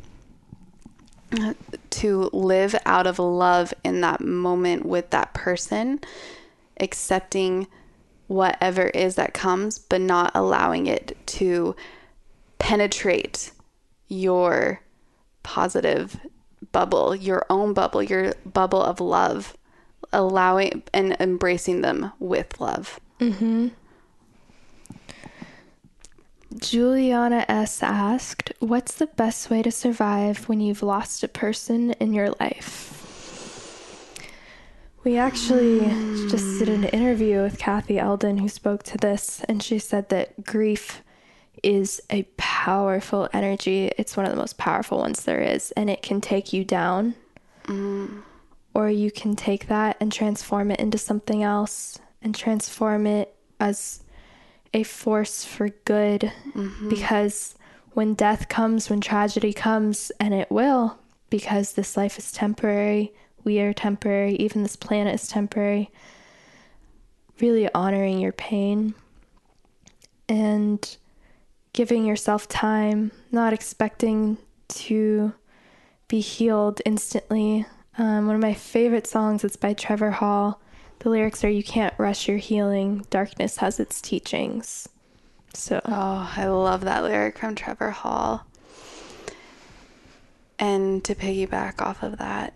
To 1.90 2.30
live 2.32 2.74
out 2.84 3.06
of 3.06 3.18
love 3.18 3.72
in 3.84 4.00
that 4.00 4.20
moment 4.20 4.84
with 4.84 5.10
that 5.10 5.34
person, 5.34 6.00
accepting 6.78 7.66
whatever 8.26 8.86
is 8.88 9.14
that 9.16 9.34
comes, 9.34 9.78
but 9.78 10.00
not 10.00 10.32
allowing 10.34 10.86
it 10.86 11.16
to 11.26 11.76
penetrate 12.58 13.52
your 14.08 14.80
positive 15.42 16.18
bubble, 16.72 17.14
your 17.14 17.44
own 17.50 17.72
bubble, 17.74 18.02
your 18.02 18.34
bubble 18.44 18.82
of 18.82 19.00
love, 19.00 19.56
allowing 20.12 20.82
and 20.92 21.16
embracing 21.20 21.80
them 21.80 22.12
with 22.18 22.60
love. 22.60 23.00
Mm-hmm. 23.20 23.68
Juliana 26.58 27.44
S. 27.48 27.82
asked, 27.82 28.52
What's 28.58 28.94
the 28.94 29.06
best 29.06 29.50
way 29.50 29.62
to 29.62 29.70
survive 29.70 30.48
when 30.48 30.60
you've 30.60 30.82
lost 30.82 31.22
a 31.22 31.28
person 31.28 31.92
in 31.92 32.12
your 32.12 32.30
life? 32.40 32.98
We 35.04 35.16
actually 35.16 35.80
just 36.28 36.60
did 36.60 36.68
an 36.68 36.84
interview 36.84 37.42
with 37.42 37.58
Kathy 37.58 37.98
Eldon 37.98 38.38
who 38.38 38.48
spoke 38.48 38.84
to 38.84 38.98
this, 38.98 39.42
and 39.48 39.60
she 39.62 39.80
said 39.80 40.10
that 40.10 40.44
grief 40.44 41.02
is 41.62 42.00
a 42.10 42.22
powerful 42.36 43.28
energy. 43.32 43.90
It's 43.98 44.16
one 44.16 44.26
of 44.26 44.32
the 44.32 44.38
most 44.38 44.58
powerful 44.58 44.98
ones 44.98 45.24
there 45.24 45.40
is, 45.40 45.72
and 45.72 45.90
it 45.90 46.02
can 46.02 46.20
take 46.20 46.52
you 46.52 46.64
down. 46.64 47.14
Mm. 47.64 48.22
Or 48.74 48.88
you 48.88 49.10
can 49.10 49.34
take 49.34 49.66
that 49.66 49.96
and 50.00 50.12
transform 50.12 50.70
it 50.70 50.80
into 50.80 50.98
something 50.98 51.42
else 51.42 51.98
and 52.22 52.34
transform 52.34 53.06
it 53.06 53.34
as 53.58 54.01
a 54.74 54.82
force 54.82 55.44
for 55.44 55.68
good 55.84 56.32
because 56.88 57.54
when 57.92 58.14
death 58.14 58.48
comes, 58.48 58.88
when 58.88 59.00
tragedy 59.00 59.52
comes, 59.52 60.10
and 60.18 60.32
it 60.32 60.50
will, 60.50 60.98
because 61.28 61.72
this 61.72 61.96
life 61.96 62.18
is 62.18 62.32
temporary, 62.32 63.12
we 63.44 63.60
are 63.60 63.72
temporary, 63.72 64.34
even 64.36 64.62
this 64.62 64.76
planet 64.76 65.14
is 65.14 65.28
temporary, 65.28 65.90
really 67.40 67.72
honoring 67.74 68.18
your 68.18 68.32
pain 68.32 68.94
and 70.28 70.96
giving 71.72 72.06
yourself 72.06 72.48
time, 72.48 73.10
not 73.30 73.52
expecting 73.52 74.38
to 74.68 75.32
be 76.08 76.20
healed 76.20 76.80
instantly. 76.86 77.66
Um, 77.98 78.26
one 78.26 78.36
of 78.36 78.42
my 78.42 78.54
favorite 78.54 79.06
songs, 79.06 79.44
it's 79.44 79.56
by 79.56 79.74
Trevor 79.74 80.12
Hall. 80.12 80.60
The 81.02 81.10
lyrics 81.10 81.42
are 81.42 81.50
You 81.50 81.64
can't 81.64 81.98
rush 81.98 82.28
your 82.28 82.36
healing, 82.36 83.04
darkness 83.10 83.56
has 83.56 83.80
its 83.80 84.00
teachings. 84.00 84.88
So, 85.52 85.80
Oh, 85.84 86.32
I 86.36 86.46
love 86.46 86.82
that 86.82 87.02
lyric 87.02 87.38
from 87.38 87.56
Trevor 87.56 87.90
Hall. 87.90 88.46
And 90.60 91.02
to 91.02 91.16
piggyback 91.16 91.82
off 91.82 92.04
of 92.04 92.18
that, 92.18 92.54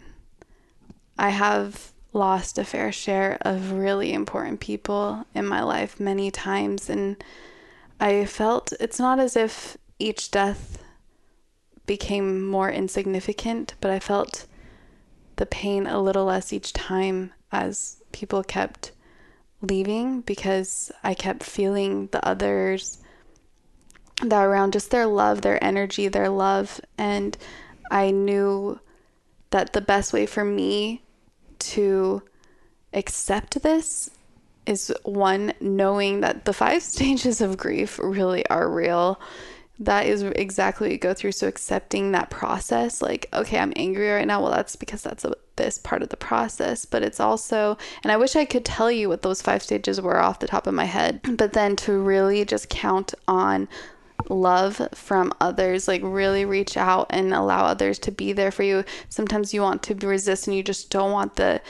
I 1.19 1.31
have 1.31 1.91
lost 2.13 2.57
a 2.57 2.65
fair 2.65 2.93
share 2.93 3.37
of 3.41 3.73
really 3.73 4.13
important 4.13 4.61
people 4.61 5.27
in 5.35 5.45
my 5.45 5.61
life 5.65 5.99
many 5.99 6.31
times. 6.31 6.89
And 6.89 7.23
I 7.99 8.27
felt 8.27 8.73
it's 8.79 9.01
not 9.01 9.19
as 9.19 9.35
if 9.37 9.77
each 9.99 10.31
death 10.31 10.79
became 11.85 12.47
more 12.47 12.71
insignificant, 12.71 13.75
but 13.81 13.91
I 13.91 13.99
felt 13.99 14.47
the 15.35 15.47
pain 15.47 15.89
a 15.89 16.01
little 16.01 16.27
less 16.27 16.53
each 16.53 16.73
time 16.73 17.33
as 17.51 18.03
people 18.17 18.43
kept 18.43 18.93
leaving 19.61 20.23
because 20.23 20.91
I 21.05 21.13
kept 21.13 21.43
feeling 21.43 22.09
the 22.13 22.27
others 22.27 22.99
that 24.23 24.43
around 24.43 24.73
just 24.73 24.91
their 24.91 25.07
love, 25.07 25.43
their 25.43 25.63
energy, 25.63 26.09
their 26.09 26.31
love. 26.31 26.81
And 26.97 27.37
I 27.91 28.11
knew 28.11 28.81
that 29.51 29.75
the 29.75 29.83
best 29.83 30.15
way 30.15 30.25
for 30.25 30.45
me 30.45 31.03
to 31.59 32.23
accept 32.95 33.63
this 33.63 34.11
is 34.65 34.93
one, 35.03 35.53
knowing 35.61 36.21
that 36.23 36.47
the 36.47 36.55
five 36.55 36.83
stages 36.95 37.43
of 37.43 37.59
grief 37.59 37.99
really 37.99 38.47
are 38.47 38.71
real. 38.71 39.21
That 39.79 40.07
is 40.07 40.23
exactly 40.23 40.87
what 40.87 40.93
you 40.93 40.99
go 40.99 41.15
through. 41.15 41.33
So 41.33 41.49
accepting 41.49 42.12
that 42.12 42.31
process, 42.31 43.03
like, 43.03 43.29
okay, 43.33 43.59
I'm 43.59 43.73
angry 43.77 44.09
right 44.09 44.27
now. 44.27 44.43
Well, 44.43 44.51
that's 44.51 44.77
because 44.77 45.03
that's 45.03 45.25
a, 45.25 45.35
this 45.57 45.79
part 45.79 46.03
of 46.03 46.09
the 46.09 46.17
process. 46.17 46.87
But 46.87 47.03
it's 47.03 47.21
also, 47.21 47.77
and 48.03 48.11
I 48.11 48.17
wish 48.17 48.37
I 48.37 48.47
could 48.47 48.65
tell 48.65 48.91
you 48.91 49.09
what 49.09 49.23
those 49.23 49.43
five 49.43 49.62
stages 49.62 50.01
were 50.01 50.19
off 50.19 50.39
the 50.39 50.47
top 50.47 50.67
of 50.67 50.75
my 50.75 50.87
head. 50.87 51.21
But 51.37 51.53
then 51.53 51.77
to 51.77 51.93
really 51.99 52.45
just 52.45 52.71
count 52.71 53.15
on 53.29 53.69
love 54.29 54.81
from 54.95 55.33
others 55.41 55.87
like 55.87 56.01
really 56.03 56.45
reach 56.45 56.77
out 56.77 57.07
and 57.11 57.33
allow 57.33 57.65
others 57.65 57.99
to 57.99 58.11
be 58.11 58.33
there 58.33 58.51
for 58.51 58.62
you 58.62 58.83
sometimes 59.09 59.55
you 59.55 59.61
want 59.61 59.83
to 59.83 59.95
resist 60.07 60.47
and 60.47 60.57
you 60.57 60.62
just 60.62 60.91
don't 60.91 61.12
want 61.12 61.37
the 61.37 61.61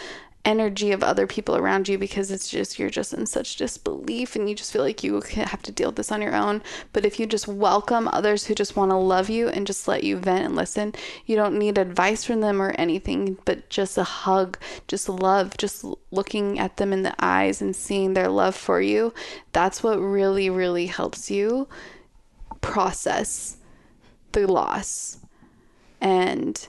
energy 0.47 0.93
of 0.93 1.03
other 1.03 1.27
people 1.27 1.57
around 1.57 1.89
you 1.89 1.99
because 1.99 2.31
it's 2.31 2.49
just 2.49 2.79
you're 2.79 2.89
just 2.89 3.13
in 3.13 3.27
such 3.27 3.57
disbelief 3.57 4.35
and 4.35 4.49
you 4.49 4.55
just 4.55 4.73
feel 4.73 4.83
like 4.83 5.05
you 5.05 5.21
have 5.21 5.63
to 5.63 5.73
deal 5.73 5.89
with 5.89 5.97
this 5.97 6.11
on 6.11 6.23
your 6.23 6.35
own. 6.35 6.63
But 6.95 7.05
if 7.05 7.21
you 7.21 7.27
just 7.27 7.47
welcome 7.47 8.09
others 8.09 8.47
who 8.47 8.55
just 8.55 8.77
want 8.77 8.91
to 8.91 8.97
love 8.97 9.29
you 9.29 9.49
and 9.49 9.67
just 9.67 9.87
let 9.87 10.05
you 10.05 10.17
vent 10.17 10.47
and 10.47 10.57
listen 10.57 10.95
you 11.27 11.37
don't 11.37 11.59
need 11.59 11.77
advice 11.77 12.25
from 12.25 12.41
them 12.41 12.63
or 12.63 12.71
anything 12.73 13.37
but 13.45 13.69
just 13.69 13.99
a 13.99 14.05
hug 14.05 14.59
just 14.89 15.09
love 15.09 15.57
just 15.57 15.85
looking 16.11 16.59
at 16.59 16.77
them 16.77 16.93
in 16.93 17.03
the 17.03 17.15
eyes 17.19 17.61
and 17.61 17.75
seeing 17.75 18.15
their 18.15 18.29
love 18.29 18.55
for 18.55 18.81
you 18.81 19.13
that's 19.53 19.83
what 19.83 19.99
really 19.99 20.49
really 20.49 20.87
helps 20.87 21.31
you 21.31 21.69
process 22.61 23.57
the 24.33 24.47
loss. 24.47 25.19
And 26.01 26.67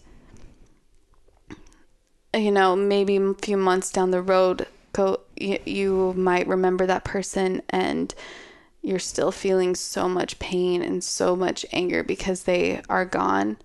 you 2.38 2.52
know 2.52 2.76
maybe 2.76 3.18
a 3.18 3.34
few 3.36 3.58
months 3.58 3.92
down 3.92 4.12
the 4.12 4.22
road 4.22 4.68
go 4.94 5.20
you, 5.36 5.60
you 5.66 6.14
might 6.16 6.48
remember 6.48 6.86
that 6.86 7.04
person 7.04 7.62
and 7.70 8.14
you're 8.82 9.00
still 9.00 9.32
feeling 9.32 9.76
so 9.76 10.08
much 10.08 10.40
pain 10.40 10.82
and 10.82 11.04
so 11.04 11.36
much 11.36 11.66
anger 11.74 12.04
because 12.04 12.44
they 12.44 12.82
are 12.88 13.04
gone. 13.04 13.58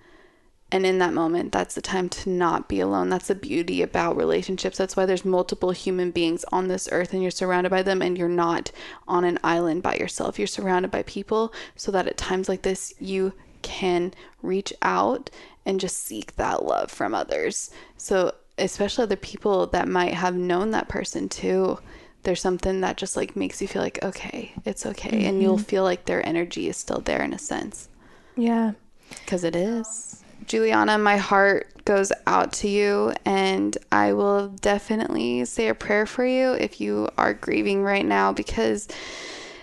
And 0.73 0.85
in 0.85 0.99
that 0.99 1.13
moment 1.13 1.53
that's 1.53 1.75
the 1.75 1.81
time 1.81 2.09
to 2.09 2.31
not 2.31 2.69
be 2.69 2.81
alone. 2.81 3.09
That's 3.09 3.29
the 3.29 3.35
beauty 3.35 3.83
about 3.83 4.17
relationships. 4.17 4.79
That's 4.79 4.97
why 4.97 5.07
there's 5.07 5.25
multiple 5.25 5.71
human 5.71 6.11
beings 6.11 6.45
on 6.51 6.67
this 6.67 6.89
earth 6.91 7.13
and 7.13 7.23
you're 7.23 7.31
surrounded 7.31 7.71
by 7.71 7.83
them 7.83 8.03
and 8.03 8.19
you're 8.19 8.29
not 8.29 8.73
on 9.07 9.25
an 9.25 9.39
island 9.45 9.83
by 9.83 9.95
yourself. 9.95 10.39
You're 10.39 10.49
surrounded 10.49 10.91
by 10.91 11.03
people 11.05 11.53
so 11.77 11.93
that 11.93 12.09
at 12.09 12.17
times 12.17 12.49
like 12.49 12.63
this 12.63 12.93
you 12.99 13.33
can 13.61 14.13
reach 14.43 14.73
out 14.83 15.31
and 15.65 15.79
just 15.79 15.99
seek 15.99 16.35
that 16.35 16.65
love 16.65 16.91
from 16.91 17.15
others. 17.15 17.71
So 17.97 18.35
especially 18.59 19.05
other 19.05 19.17
people 19.17 19.67
that 19.69 19.89
might 19.89 20.15
have 20.15 20.35
known 20.35 20.71
that 20.71 20.89
person 20.89 21.29
too 21.29 21.79
there's 22.25 22.41
something 22.41 22.83
that 22.83 22.97
just 22.97 23.17
like 23.17 23.35
makes 23.35 23.61
you 23.61 23.67
feel 23.67 23.83
like 23.83 24.03
okay 24.03 24.53
it's 24.65 24.87
okay 24.87 25.25
and 25.27 25.43
you'll 25.43 25.57
mm-hmm. 25.57 25.65
feel 25.65 25.83
like 25.83 26.05
their 26.05 26.25
energy 26.27 26.69
is 26.69 26.77
still 26.77 27.01
there 27.01 27.23
in 27.23 27.33
a 27.33 27.39
sense 27.39 27.89
yeah. 28.37 28.73
because 29.09 29.45
it 29.45 29.57
is. 29.57 30.23
Juliana, 30.47 30.99
my 30.99 31.17
heart 31.17 31.73
goes 31.85 32.13
out 32.27 32.53
to 32.55 32.69
you, 32.69 33.13
and 33.25 33.77
I 33.91 34.13
will 34.13 34.49
definitely 34.49 35.45
say 35.45 35.69
a 35.69 35.75
prayer 35.75 36.07
for 36.07 36.27
you 36.27 36.53
if 36.53 36.81
you 36.81 37.09
are 37.17 37.35
grieving 37.35 37.83
right 37.83 38.05
now 38.05 38.33
because 38.33 38.89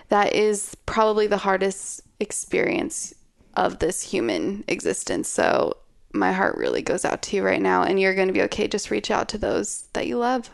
that 0.10 0.34
is 0.34 0.76
probably 0.86 1.28
the 1.28 1.38
hardest 1.38 2.02
experience 2.20 3.14
of 3.56 3.80
this 3.80 4.02
human 4.02 4.64
existence. 4.68 5.28
So, 5.28 5.78
my 6.14 6.32
heart 6.32 6.58
really 6.58 6.82
goes 6.82 7.06
out 7.06 7.22
to 7.24 7.36
you 7.36 7.44
right 7.44 7.62
now, 7.62 7.84
and 7.84 8.00
you're 8.00 8.16
going 8.16 8.28
to 8.28 8.34
be 8.34 8.42
okay. 8.44 8.68
Just 8.68 8.92
reach 8.92 9.12
out 9.12 9.30
to 9.30 9.38
those 9.38 9.88
that 9.94 10.08
you 10.08 10.18
love. 10.18 10.50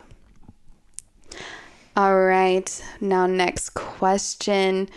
All 1.96 2.20
right, 2.26 2.84
now, 3.00 3.26
next 3.26 3.70
question. 3.70 4.90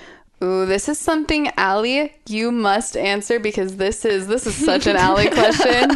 Ooh, 0.43 0.67
this 0.67 0.89
is 0.89 0.99
something 0.99 1.51
Allie 1.57 2.15
you 2.29 2.53
must 2.53 2.97
answer 2.97 3.41
because 3.41 3.77
this 3.77 4.05
is 4.05 4.29
this 4.29 4.47
is 4.47 4.55
such 4.55 4.87
an 4.87 4.97
Allie 4.97 5.31
question 5.33 5.91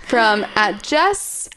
from 0.00 0.44
at 0.56 0.82
Jess 0.82 1.48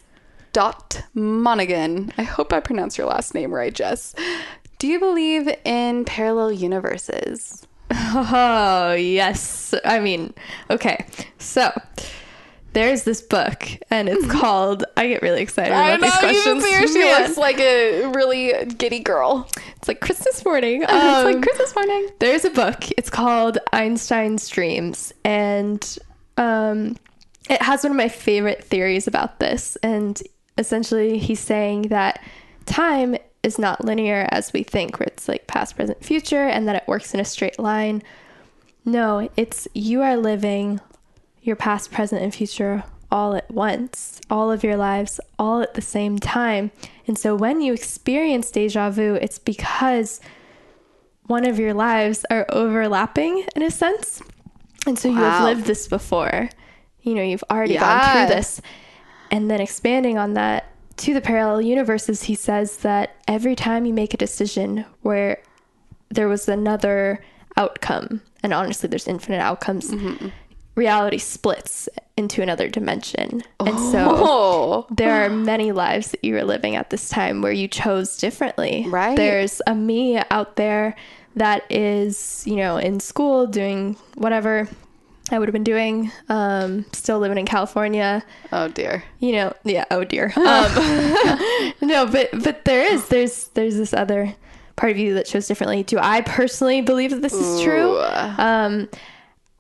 dot 0.54 1.04
Monaghan. 1.14 2.14
I 2.18 2.24
hope 2.24 2.54
I 2.54 2.60
pronounced 2.60 2.98
your 2.98 3.08
last 3.08 3.34
name 3.34 3.54
right, 3.54 3.74
Jess. 3.74 4.16
Do 4.78 4.88
you 4.88 5.00
believe 5.00 5.50
in 5.64 6.06
parallel 6.06 6.52
universes? 6.52 7.68
Oh, 7.98 8.94
yes. 8.94 9.74
I 9.84 10.00
mean, 10.00 10.34
okay. 10.70 11.06
So, 11.38 11.72
there's 12.74 13.04
this 13.04 13.22
book, 13.22 13.64
and 13.90 14.10
it's 14.10 14.26
called. 14.30 14.84
I 14.98 15.08
get 15.08 15.22
really 15.22 15.42
excited 15.42 15.72
about 15.72 16.02
these 16.02 16.12
questions. 16.18 16.92
she 16.92 17.00
Man. 17.00 17.22
looks 17.24 17.38
like 17.38 17.58
a 17.60 18.08
really 18.08 18.66
giddy 18.66 19.00
girl. 19.00 19.48
It's 19.78 19.88
like 19.88 20.02
Christmas 20.02 20.44
morning. 20.44 20.84
it's 20.84 20.92
Um, 20.92 21.26
like 21.26 21.42
Christmas 21.42 21.74
morning. 21.76 22.10
there's 22.20 22.44
a 22.46 22.50
book. 22.50 22.84
It's 22.98 23.10
called 23.10 23.58
Einstein's 23.72 24.48
Dreams, 24.50 25.14
and 25.24 25.98
um, 26.38 26.98
it 27.50 27.62
has 27.62 27.84
one 27.84 27.92
of 27.92 27.98
my 27.98 28.10
favorite 28.10 28.64
theories 28.64 29.08
about 29.08 29.40
this. 29.40 29.78
And 29.82 30.22
essentially, 30.58 31.18
he's 31.18 31.40
saying 31.40 31.84
that 31.84 32.22
time 32.66 33.16
is 33.46 33.60
not 33.60 33.86
linear 33.86 34.28
as 34.32 34.52
we 34.52 34.64
think, 34.64 35.00
where 35.00 35.08
it's 35.08 35.28
like 35.28 35.48
past, 35.48 35.76
present, 35.76 36.04
future, 36.04 36.48
and 36.48 36.68
that 36.68 36.76
it 36.76 36.88
works 36.88 37.14
in 37.14 37.20
a 37.20 37.26
straight 37.26 37.60
line. 37.60 38.02
No, 38.84 39.30
it's 39.38 39.68
you 39.74 40.02
are 40.02 40.18
living 40.18 40.82
your 41.42 41.56
past, 41.56 41.92
present, 41.92 42.22
and 42.22 42.34
future 42.34 42.84
all 43.12 43.36
at 43.36 43.50
once, 43.52 44.20
all 44.30 44.52
of 44.52 44.64
your 44.64 44.76
lives, 44.76 45.20
all 45.38 45.62
at 45.62 45.76
the 45.76 45.82
same 45.82 46.18
time. 46.18 46.72
And 47.08 47.18
so 47.18 47.36
when 47.36 47.62
you 47.62 47.72
experience 47.72 48.50
deja 48.52 48.90
vu, 48.90 49.14
it's 49.16 49.40
because 49.40 50.20
one 51.28 51.46
of 51.46 51.60
your 51.60 51.74
lives 51.74 52.26
are 52.30 52.46
overlapping 52.50 53.46
in 53.56 53.62
a 53.62 53.72
sense. 53.72 54.22
And 54.88 54.98
so 54.98 55.08
you 55.08 55.16
have 55.16 55.44
lived 55.44 55.66
this 55.66 55.88
before. 55.88 56.50
you 57.02 57.14
know, 57.14 57.22
you've 57.22 57.44
already 57.50 57.78
gone 57.78 58.28
through 58.28 58.36
this. 58.36 58.62
And 59.32 59.50
then 59.50 59.62
expanding 59.62 60.18
on 60.18 60.34
that 60.34 60.72
to 60.98 61.14
the 61.14 61.22
parallel 61.22 61.62
universes, 61.62 62.24
he 62.24 62.36
says 62.36 62.78
that 62.78 63.16
every 63.28 63.56
time 63.56 63.86
you 63.86 63.94
make 63.94 64.14
a 64.14 64.18
decision 64.18 64.86
where 65.02 65.42
there 66.10 66.28
was 66.28 66.48
another 66.48 67.24
outcome, 67.58 68.22
and 68.44 68.54
honestly, 68.54 68.88
there's 68.88 69.08
infinite 69.08 69.42
outcomes, 69.42 69.92
mm-hmm. 69.92 70.30
reality 70.76 71.18
splits 71.18 71.90
into 72.18 72.42
another 72.42 72.70
dimension. 72.70 73.44
And 73.60 73.78
so 73.78 74.08
Oh. 74.10 74.88
there 74.90 75.26
are 75.26 75.30
many 75.46 75.72
lives 75.72 76.12
that 76.12 76.24
you 76.24 76.38
are 76.38 76.46
living 76.46 76.76
at 76.76 76.90
this 76.90 77.10
time 77.10 77.42
where 77.42 77.52
you 77.52 77.68
chose 77.68 78.18
differently. 78.18 78.86
Right. 78.88 79.18
There's 79.18 79.62
a 79.68 79.76
me 79.76 80.22
out 80.32 80.56
there 80.56 80.96
that 81.36 81.70
is, 81.70 82.44
you 82.48 82.56
know, 82.56 82.78
in 82.78 83.02
school 83.02 83.48
doing 83.48 83.98
whatever 84.16 84.70
I 85.32 85.40
would 85.40 85.48
have 85.48 85.54
been 85.54 85.64
doing, 85.64 86.12
um, 86.30 86.86
still 86.92 87.20
living 87.20 87.38
in 87.38 87.46
California. 87.46 88.24
Oh 88.52 88.68
dear. 88.68 89.04
You 89.20 89.32
know, 89.34 89.54
yeah, 89.64 89.86
oh 89.92 90.04
dear. 90.04 90.32
Um, 90.38 91.74
no, 91.82 92.06
but 92.06 92.30
but 92.44 92.66
there 92.66 92.82
is 92.94 93.08
there's 93.08 93.48
there's 93.50 93.76
this 93.76 93.94
other 93.94 94.36
part 94.76 94.92
of 94.92 94.98
you 94.98 95.16
that 95.16 95.28
shows 95.28 95.48
differently. 95.48 95.84
Do 95.84 95.98
I 96.00 96.22
personally 96.22 96.82
believe 96.82 97.12
that 97.12 97.22
this 97.22 97.34
is 97.34 97.62
true? 97.62 98.00
Um, 98.00 98.90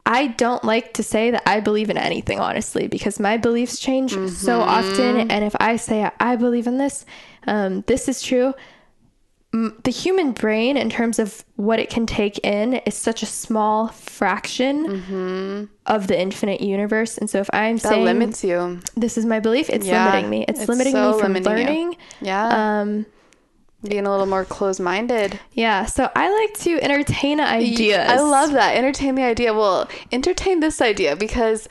I 0.05 0.28
don't 0.28 0.63
like 0.63 0.93
to 0.93 1.03
say 1.03 1.32
that 1.32 1.41
I 1.47 1.59
believe 1.61 1.89
in 1.89 1.97
anything, 1.97 2.39
honestly, 2.39 2.88
because 2.88 3.20
my 3.20 3.38
beliefs 3.38 3.80
change 3.80 4.11
so 4.30 4.61
often. 4.61 5.32
And 5.32 5.43
if 5.43 5.55
I 5.59 5.78
say 5.78 6.09
I 6.20 6.36
believe 6.36 6.68
in 6.68 6.78
this, 6.78 7.05
um, 7.47 7.82
this 7.88 8.07
is 8.07 8.22
true. 8.22 8.53
The 9.84 9.91
human 9.91 10.34
brain, 10.34 10.76
in 10.76 10.89
terms 10.89 11.18
of 11.18 11.45
what 11.56 11.80
it 11.80 11.89
can 11.89 12.06
take 12.06 12.39
in, 12.39 12.74
is 12.86 12.93
such 12.95 13.24
a 13.24 13.26
small 13.26 13.88
fraction 13.89 15.70
of 15.86 16.08
the 16.08 16.20
infinite 16.20 16.60
universe. 16.62 17.18
And 17.18 17.30
so, 17.30 17.39
if 17.39 17.49
I'm 17.53 17.78
That 17.78 17.89
saying 17.89 18.03
limits 18.03 18.43
you. 18.43 18.82
this 18.97 19.18
is 19.18 19.26
my 19.26 19.39
belief, 19.39 19.70
it's 19.70 19.86
Yeah, 19.88 20.06
limiting 20.08 20.30
me. 20.30 20.45
It's, 20.47 20.60
it's 20.62 20.70
limiting 20.70 20.93
so 20.93 21.14
me 21.14 21.20
from 21.20 21.34
limiting 21.34 21.58
you. 21.58 21.64
learning. 21.66 21.97
Yeah. 22.22 22.80
Um, 22.82 23.06
Being 23.88 24.06
a 24.06 24.12
little 24.12 24.26
more 24.26 24.43
closed 24.45 24.80
minded. 24.82 25.39
yeah. 25.53 25.86
So 25.86 26.10
I 26.16 26.30
like 26.41 26.53
to 26.66 26.82
entertain 26.84 27.39
ideas. 27.39 28.10
I 28.10 28.20
love 28.20 28.51
that. 28.53 28.76
Entertain 28.76 29.16
the 29.16 29.24
idea. 29.24 29.53
Well, 29.53 29.88
entertain 30.12 30.60
this 30.60 30.82
idea 30.82 31.16
because 31.16 31.70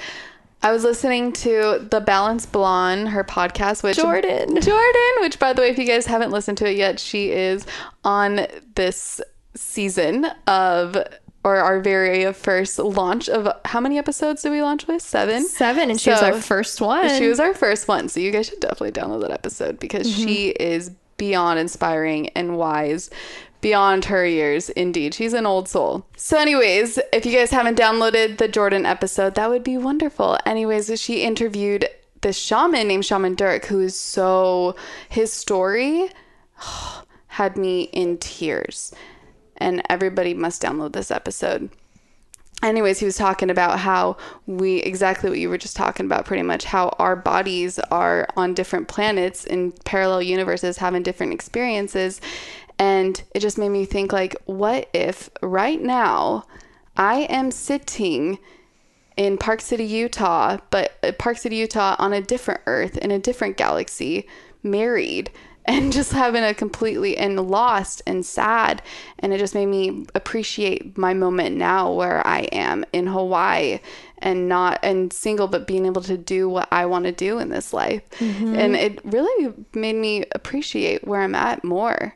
I 0.64 0.72
was 0.72 0.82
listening 0.82 1.32
to 1.32 1.86
the 1.90 2.00
Balanced 2.00 2.50
Blonde, 2.50 3.10
her 3.10 3.22
podcast, 3.22 3.82
which 3.82 3.96
Jordan. 3.96 4.48
Jordan, 4.62 5.12
which 5.20 5.38
by 5.38 5.52
the 5.52 5.60
way, 5.60 5.68
if 5.68 5.78
you 5.78 5.84
guys 5.84 6.06
haven't 6.06 6.30
listened 6.30 6.56
to 6.58 6.70
it 6.70 6.78
yet, 6.78 6.98
she 6.98 7.32
is 7.32 7.66
on 8.02 8.46
this 8.74 9.20
season 9.54 10.24
of 10.46 10.96
or 11.44 11.56
our 11.56 11.80
very 11.80 12.32
first 12.32 12.78
launch 12.78 13.28
of 13.28 13.46
how 13.66 13.78
many 13.78 13.98
episodes 13.98 14.40
did 14.40 14.52
we 14.52 14.62
launch 14.62 14.86
with? 14.86 15.02
Seven. 15.02 15.46
seven, 15.46 15.90
and 15.90 16.00
she 16.00 16.08
was 16.08 16.22
our 16.22 16.40
first 16.40 16.80
one. 16.80 17.10
She 17.10 17.28
was 17.28 17.38
our 17.38 17.52
first 17.52 17.86
one, 17.86 18.08
so 18.08 18.18
you 18.18 18.30
guys 18.30 18.48
should 18.48 18.60
definitely 18.60 18.92
download 18.92 19.20
that 19.20 19.32
episode 19.32 19.78
because 19.78 20.10
mm-hmm. 20.10 20.26
she 20.26 20.48
is 20.48 20.92
beyond 21.18 21.58
inspiring 21.58 22.30
and 22.30 22.56
wise 22.56 23.10
beyond 23.64 24.04
her 24.04 24.26
years. 24.26 24.68
Indeed, 24.68 25.14
she's 25.14 25.32
an 25.32 25.46
old 25.46 25.70
soul. 25.70 26.04
So, 26.18 26.38
anyways, 26.38 26.98
if 27.14 27.24
you 27.24 27.32
guys 27.32 27.50
haven't 27.50 27.78
downloaded 27.78 28.36
the 28.36 28.46
Jordan 28.46 28.84
episode, 28.84 29.36
that 29.36 29.48
would 29.48 29.64
be 29.64 29.78
wonderful. 29.78 30.36
Anyways, 30.44 31.00
she 31.00 31.22
interviewed 31.22 31.88
this 32.20 32.36
shaman 32.36 32.86
named 32.86 33.06
Shaman 33.06 33.36
Durek, 33.36 33.64
who 33.64 33.80
is 33.80 33.98
so 33.98 34.76
his 35.08 35.32
story 35.32 36.10
had 37.28 37.56
me 37.56 37.84
in 37.84 38.18
tears. 38.18 38.94
And 39.56 39.80
everybody 39.88 40.34
must 40.34 40.60
download 40.60 40.92
this 40.92 41.10
episode 41.10 41.70
anyways 42.62 42.98
he 42.98 43.04
was 43.04 43.16
talking 43.16 43.50
about 43.50 43.78
how 43.78 44.16
we 44.46 44.76
exactly 44.78 45.28
what 45.28 45.38
you 45.38 45.48
were 45.48 45.58
just 45.58 45.76
talking 45.76 46.06
about 46.06 46.24
pretty 46.24 46.42
much 46.42 46.64
how 46.64 46.88
our 46.98 47.14
bodies 47.14 47.78
are 47.90 48.26
on 48.36 48.54
different 48.54 48.88
planets 48.88 49.44
in 49.44 49.72
parallel 49.84 50.22
universes 50.22 50.78
having 50.78 51.02
different 51.02 51.32
experiences 51.32 52.20
and 52.78 53.22
it 53.34 53.40
just 53.40 53.58
made 53.58 53.68
me 53.68 53.84
think 53.84 54.12
like 54.12 54.36
what 54.46 54.88
if 54.92 55.30
right 55.42 55.80
now 55.80 56.44
i 56.96 57.20
am 57.20 57.50
sitting 57.50 58.38
in 59.16 59.38
Park 59.38 59.60
City, 59.60 59.84
Utah, 59.84 60.58
but 60.70 60.92
uh, 61.02 61.12
Park 61.12 61.38
City, 61.38 61.56
Utah 61.56 61.94
on 61.98 62.12
a 62.12 62.20
different 62.20 62.60
Earth 62.66 62.98
in 62.98 63.10
a 63.10 63.18
different 63.18 63.56
galaxy, 63.56 64.26
married 64.62 65.30
and 65.66 65.92
just 65.92 66.12
having 66.12 66.44
a 66.44 66.52
completely 66.52 67.16
and 67.16 67.40
lost 67.48 68.02
and 68.06 68.26
sad. 68.26 68.82
And 69.20 69.32
it 69.32 69.38
just 69.38 69.54
made 69.54 69.66
me 69.66 70.04
appreciate 70.14 70.98
my 70.98 71.14
moment 71.14 71.56
now 71.56 71.90
where 71.90 72.26
I 72.26 72.40
am 72.52 72.84
in 72.92 73.06
Hawaii 73.06 73.80
and 74.18 74.46
not 74.46 74.78
and 74.82 75.10
single, 75.10 75.48
but 75.48 75.66
being 75.66 75.86
able 75.86 76.02
to 76.02 76.18
do 76.18 76.50
what 76.50 76.68
I 76.70 76.84
want 76.84 77.06
to 77.06 77.12
do 77.12 77.38
in 77.38 77.48
this 77.48 77.72
life. 77.72 78.02
And 78.56 78.76
it 78.76 79.02
really 79.06 79.54
made 79.74 79.96
me 79.96 80.24
appreciate 80.32 81.06
where 81.06 81.22
I'm 81.22 81.34
at 81.34 81.64
more. 81.64 82.14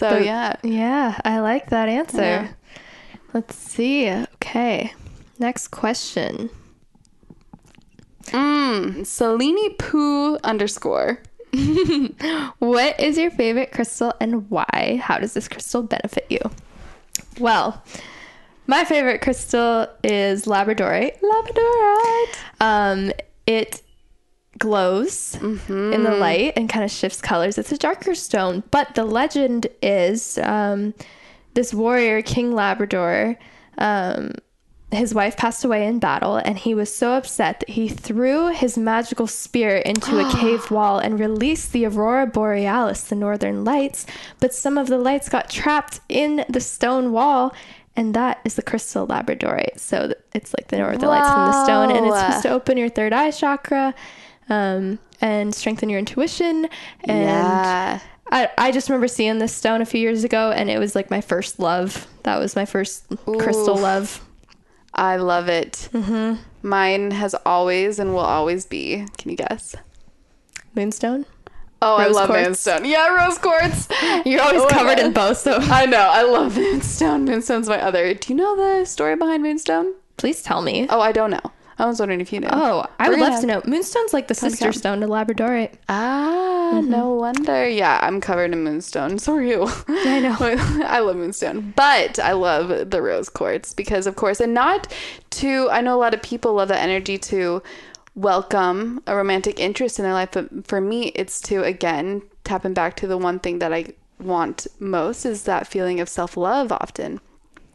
So, 0.00 0.16
yeah. 0.18 0.56
Yeah, 0.62 1.20
I 1.24 1.40
like 1.40 1.70
that 1.70 1.88
answer. 1.88 2.20
Yeah. 2.22 2.48
Let's 3.32 3.54
see. 3.54 4.10
Okay. 4.10 4.92
Next 5.38 5.68
question. 5.68 6.50
Mm, 8.26 9.06
Selene 9.06 9.74
Poo 9.76 10.36
underscore. 10.38 11.20
What 12.58 13.00
is 13.00 13.18
your 13.18 13.30
favorite 13.30 13.72
crystal 13.72 14.12
and 14.20 14.48
why? 14.50 15.00
How 15.02 15.18
does 15.18 15.34
this 15.34 15.48
crystal 15.48 15.82
benefit 15.82 16.26
you? 16.28 16.38
Well, 17.38 17.82
my 18.66 18.84
favorite 18.84 19.20
crystal 19.20 19.88
is 20.04 20.44
Labradorite. 20.44 21.18
Labradorite. 21.20 22.36
Um, 22.60 23.12
it 23.46 23.82
glows 24.60 25.36
in 25.40 26.04
the 26.04 26.14
light 26.16 26.52
and 26.56 26.68
kind 26.68 26.84
of 26.84 26.90
shifts 26.92 27.20
colors. 27.20 27.58
It's 27.58 27.72
a 27.72 27.76
darker 27.78 28.14
stone, 28.14 28.62
but 28.70 28.94
the 28.94 29.04
legend 29.04 29.66
is 29.82 30.38
um, 30.38 30.94
this 31.54 31.74
warrior, 31.74 32.22
King 32.22 32.52
Labrador. 32.54 33.36
Um, 33.78 34.34
his 34.92 35.14
wife 35.14 35.36
passed 35.36 35.64
away 35.64 35.86
in 35.86 35.98
battle, 36.00 36.36
and 36.36 36.58
he 36.58 36.74
was 36.74 36.92
so 36.94 37.12
upset 37.12 37.60
that 37.60 37.70
he 37.70 37.88
threw 37.88 38.48
his 38.48 38.76
magical 38.76 39.26
spear 39.28 39.76
into 39.78 40.18
a 40.18 40.30
cave 40.40 40.70
wall 40.70 40.98
and 40.98 41.18
released 41.18 41.72
the 41.72 41.86
aurora 41.86 42.26
borealis, 42.26 43.02
the 43.04 43.14
northern 43.14 43.64
lights. 43.64 44.04
But 44.40 44.52
some 44.54 44.76
of 44.76 44.88
the 44.88 44.98
lights 44.98 45.28
got 45.28 45.48
trapped 45.48 46.00
in 46.08 46.44
the 46.48 46.60
stone 46.60 47.12
wall, 47.12 47.54
and 47.96 48.14
that 48.14 48.40
is 48.44 48.54
the 48.56 48.62
crystal 48.62 49.06
labradorite. 49.06 49.78
So 49.78 50.12
it's 50.34 50.52
like 50.58 50.68
the 50.68 50.78
northern 50.78 51.08
lights 51.08 51.32
from 51.34 51.44
the 51.44 51.64
stone, 51.64 51.90
and 51.90 52.04
it's 52.06 52.14
Wow. 52.16 52.26
supposed 52.26 52.42
to 52.42 52.50
open 52.50 52.76
your 52.76 52.88
third 52.88 53.12
eye 53.12 53.30
chakra 53.30 53.94
um, 54.50 54.98
and 55.20 55.54
strengthen 55.54 55.88
your 55.88 55.98
intuition. 55.98 56.68
And 57.04 57.22
Yeah. 57.22 58.00
I, 58.32 58.48
I 58.58 58.70
just 58.70 58.88
remember 58.88 59.08
seeing 59.08 59.38
this 59.38 59.52
stone 59.54 59.80
a 59.80 59.86
few 59.86 60.00
years 60.00 60.22
ago, 60.22 60.52
and 60.52 60.70
it 60.70 60.78
was 60.78 60.94
like 60.94 61.10
my 61.10 61.20
first 61.20 61.58
love. 61.58 62.06
That 62.22 62.38
was 62.38 62.54
my 62.54 62.64
first 62.64 63.04
crystal 63.38 63.76
love. 63.76 64.24
I 64.94 65.16
love 65.16 65.48
it. 65.48 65.88
Mm-hmm. 65.92 66.40
Mine 66.62 67.10
has 67.12 67.34
always 67.46 67.98
and 67.98 68.12
will 68.12 68.20
always 68.20 68.66
be. 68.66 69.06
Can 69.18 69.30
you 69.30 69.36
guess? 69.36 69.74
Moonstone. 70.74 71.26
Oh, 71.82 71.96
I 71.96 72.08
love 72.08 72.26
quartz? 72.28 72.44
moonstone. 72.46 72.84
Yeah, 72.84 73.08
rose 73.08 73.38
quartz. 73.38 73.88
You're 74.26 74.42
always 74.42 74.60
Oh, 74.62 74.68
covered 74.68 74.98
in 74.98 75.12
both, 75.12 75.38
so 75.38 75.56
I 75.58 75.86
know. 75.86 75.98
I 76.12 76.22
love 76.22 76.54
moonstone. 76.58 77.24
Moonstone's 77.24 77.68
my 77.68 77.80
other. 77.82 78.12
Do 78.14 78.32
you 78.32 78.36
know 78.36 78.54
the 78.54 78.84
story 78.84 79.16
behind 79.16 79.42
moonstone? 79.42 79.94
please 80.18 80.42
tell 80.42 80.60
me. 80.60 80.86
Oh, 80.90 81.00
I 81.00 81.12
don't 81.12 81.30
know. 81.30 81.40
I 81.80 81.86
was 81.86 81.98
wondering 81.98 82.20
if 82.20 82.30
you 82.30 82.40
know. 82.40 82.50
Oh, 82.52 82.86
I 82.98 83.08
We're 83.08 83.16
would 83.16 83.20
love 83.20 83.40
to 83.40 83.46
know. 83.46 83.62
Moonstone's 83.64 84.12
like 84.12 84.28
the 84.28 84.34
sister 84.34 84.66
come. 84.66 84.72
stone 84.74 85.00
to 85.00 85.06
Labradorite. 85.06 85.74
Ah, 85.88 86.82
no 86.84 87.14
wonder. 87.14 87.66
Yeah, 87.66 87.98
I'm 88.02 88.20
covered 88.20 88.52
in 88.52 88.62
moonstone. 88.62 89.18
So 89.18 89.34
are 89.34 89.42
you. 89.42 89.66
I 89.88 90.20
know. 90.20 90.36
I 90.86 91.00
love 91.00 91.16
moonstone, 91.16 91.72
but 91.74 92.18
I 92.18 92.32
love 92.32 92.90
the 92.90 93.00
rose 93.00 93.30
quartz 93.30 93.72
because, 93.72 94.06
of 94.06 94.16
course, 94.16 94.40
and 94.40 94.52
not 94.52 94.92
to. 95.30 95.70
I 95.70 95.80
know 95.80 95.96
a 95.96 96.00
lot 96.00 96.12
of 96.12 96.20
people 96.22 96.52
love 96.52 96.68
that 96.68 96.82
energy 96.82 97.16
to 97.16 97.62
welcome 98.14 99.02
a 99.06 99.16
romantic 99.16 99.58
interest 99.58 99.98
in 99.98 100.02
their 100.02 100.12
life, 100.12 100.30
but 100.32 100.66
for 100.66 100.82
me, 100.82 101.06
it's 101.14 101.40
to 101.42 101.62
again 101.64 102.20
tapping 102.44 102.74
back 102.74 102.94
to 102.96 103.06
the 103.06 103.16
one 103.16 103.38
thing 103.38 103.58
that 103.60 103.72
I 103.72 103.86
want 104.18 104.66
most 104.78 105.24
is 105.24 105.44
that 105.44 105.66
feeling 105.66 105.98
of 105.98 106.10
self 106.10 106.36
love. 106.36 106.72
Often, 106.72 107.20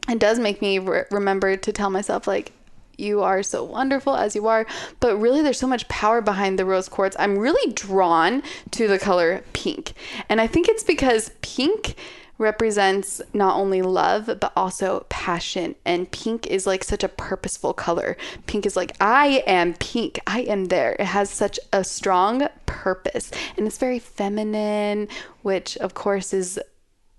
it 0.08 0.20
does 0.20 0.38
make 0.38 0.62
me 0.62 0.78
re- 0.78 1.04
remember 1.10 1.56
to 1.56 1.72
tell 1.72 1.90
myself 1.90 2.28
like 2.28 2.52
you 2.96 3.22
are 3.22 3.42
so 3.42 3.62
wonderful 3.62 4.16
as 4.16 4.34
you 4.34 4.46
are 4.46 4.66
but 5.00 5.16
really 5.16 5.42
there's 5.42 5.58
so 5.58 5.66
much 5.66 5.88
power 5.88 6.20
behind 6.20 6.58
the 6.58 6.64
rose 6.64 6.88
quartz. 6.88 7.16
I'm 7.18 7.38
really 7.38 7.72
drawn 7.72 8.42
to 8.72 8.88
the 8.88 8.98
color 8.98 9.42
pink. 9.52 9.94
And 10.28 10.40
i 10.40 10.46
think 10.46 10.68
it's 10.68 10.84
because 10.84 11.30
pink 11.42 11.96
represents 12.38 13.22
not 13.32 13.56
only 13.56 13.82
love 13.82 14.26
but 14.26 14.52
also 14.56 15.06
passion. 15.08 15.74
And 15.84 16.10
pink 16.10 16.46
is 16.46 16.66
like 16.66 16.84
such 16.84 17.02
a 17.02 17.08
purposeful 17.08 17.72
color. 17.72 18.16
Pink 18.46 18.66
is 18.66 18.76
like 18.76 18.96
i 19.00 19.42
am 19.46 19.74
pink. 19.74 20.20
I 20.26 20.40
am 20.42 20.66
there. 20.66 20.96
It 20.98 21.06
has 21.06 21.30
such 21.30 21.58
a 21.72 21.84
strong 21.84 22.48
purpose. 22.66 23.30
And 23.56 23.66
it's 23.66 23.78
very 23.78 23.98
feminine 23.98 25.08
which 25.42 25.76
of 25.78 25.94
course 25.94 26.32
is 26.32 26.58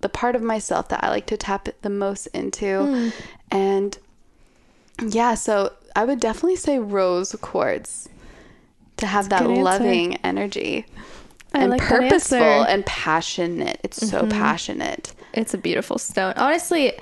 the 0.00 0.08
part 0.08 0.36
of 0.36 0.42
myself 0.42 0.88
that 0.88 1.02
I 1.02 1.08
like 1.08 1.26
to 1.26 1.36
tap 1.36 1.68
the 1.82 1.90
most 1.90 2.26
into. 2.28 2.84
Hmm. 2.84 3.08
And 3.50 3.98
yeah, 5.06 5.34
so 5.34 5.72
I 5.96 6.04
would 6.04 6.20
definitely 6.20 6.56
say 6.56 6.78
rose 6.78 7.34
quartz 7.40 8.08
to 8.96 9.06
have 9.06 9.28
that 9.28 9.42
good 9.42 9.50
answer. 9.50 9.62
loving 9.62 10.16
energy 10.16 10.86
I 11.54 11.60
and 11.62 11.70
like 11.70 11.80
purposeful 11.80 12.38
and 12.38 12.84
passionate. 12.84 13.80
It's 13.82 14.06
so 14.08 14.26
passionate. 14.26 15.14
It's 15.32 15.54
a 15.54 15.58
beautiful 15.58 15.98
stone. 15.98 16.34
Honestly, 16.36 16.92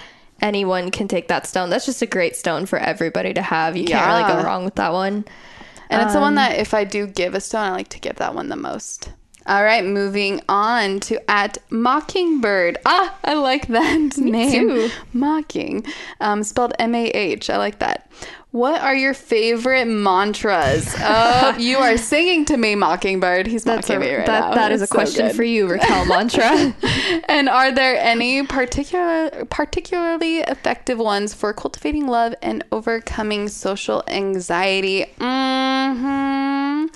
anyone 0.41 0.91
can 0.91 1.09
take 1.09 1.29
that 1.29 1.47
stone. 1.47 1.71
That's 1.71 1.87
just 1.87 2.03
a 2.03 2.07
great 2.07 2.37
stone 2.37 2.67
for 2.67 2.79
everybody 2.79 3.33
to 3.35 3.43
have. 3.43 3.77
You 3.77 3.85
can't 3.87 4.07
really 4.07 4.23
go 4.41 4.47
wrong 4.47 4.65
with 4.65 4.77
that 4.77 4.93
one. 4.93 5.25
And 5.89 6.03
it's 6.03 6.13
the 6.15 6.21
one 6.21 6.33
Um, 6.33 6.35
that 6.37 6.59
if 6.59 6.75
I 6.75 6.85
do 6.85 7.07
give 7.07 7.35
a 7.35 7.41
stone, 7.41 7.63
I 7.63 7.71
like 7.71 7.89
to 7.89 8.01
give 8.01 8.17
that 8.17 8.35
one 8.35 8.49
the 8.49 8.57
most. 8.57 9.11
All 9.47 9.63
right, 9.63 9.85
moving 9.85 10.41
on 10.49 11.01
to 11.01 11.31
at 11.31 11.59
Mockingbird. 11.71 12.79
Ah, 12.85 13.17
I 13.25 13.35
like 13.35 13.69
that 13.69 14.17
name. 14.19 14.69
too. 14.69 14.91
Mocking, 15.13 15.85
um, 16.21 16.43
spelled 16.43 16.73
M 16.79 16.95
A 16.95 17.07
H. 17.09 17.49
I 17.51 17.57
like 17.57 17.79
that. 17.79 18.11
What 18.53 18.81
are 18.81 18.95
your 18.95 19.13
favorite 19.13 19.85
mantras? 19.87 20.95
Oh, 21.01 21.55
you 21.59 21.77
are 21.79 21.97
singing 21.99 22.45
to 22.47 22.57
me, 22.57 22.75
Mockingbird. 22.75 23.47
He's 23.47 23.65
That's 23.65 23.89
mocking 23.89 24.03
a, 24.03 24.07
me 24.07 24.15
right 24.17 24.27
that, 24.27 24.49
now. 24.51 24.55
that 24.55 24.73
is 24.73 24.81
a 24.83 24.87
so 24.87 24.95
question 24.95 25.27
good. 25.29 25.37
for 25.37 25.43
you, 25.45 25.67
Raquel 25.71 26.07
Mantra. 26.07 26.75
And 27.29 27.49
are 27.51 27.71
there 27.71 27.97
any 27.99 28.45
particular 28.47 29.45
particularly 29.51 30.39
effective 30.39 30.99
ones 30.99 31.35
for 31.35 31.53
cultivating 31.53 32.07
love 32.07 32.35
and 32.43 32.65
overcoming 32.73 33.49
social 33.49 34.03
anxiety? 34.09 35.05
hmm 35.19 36.87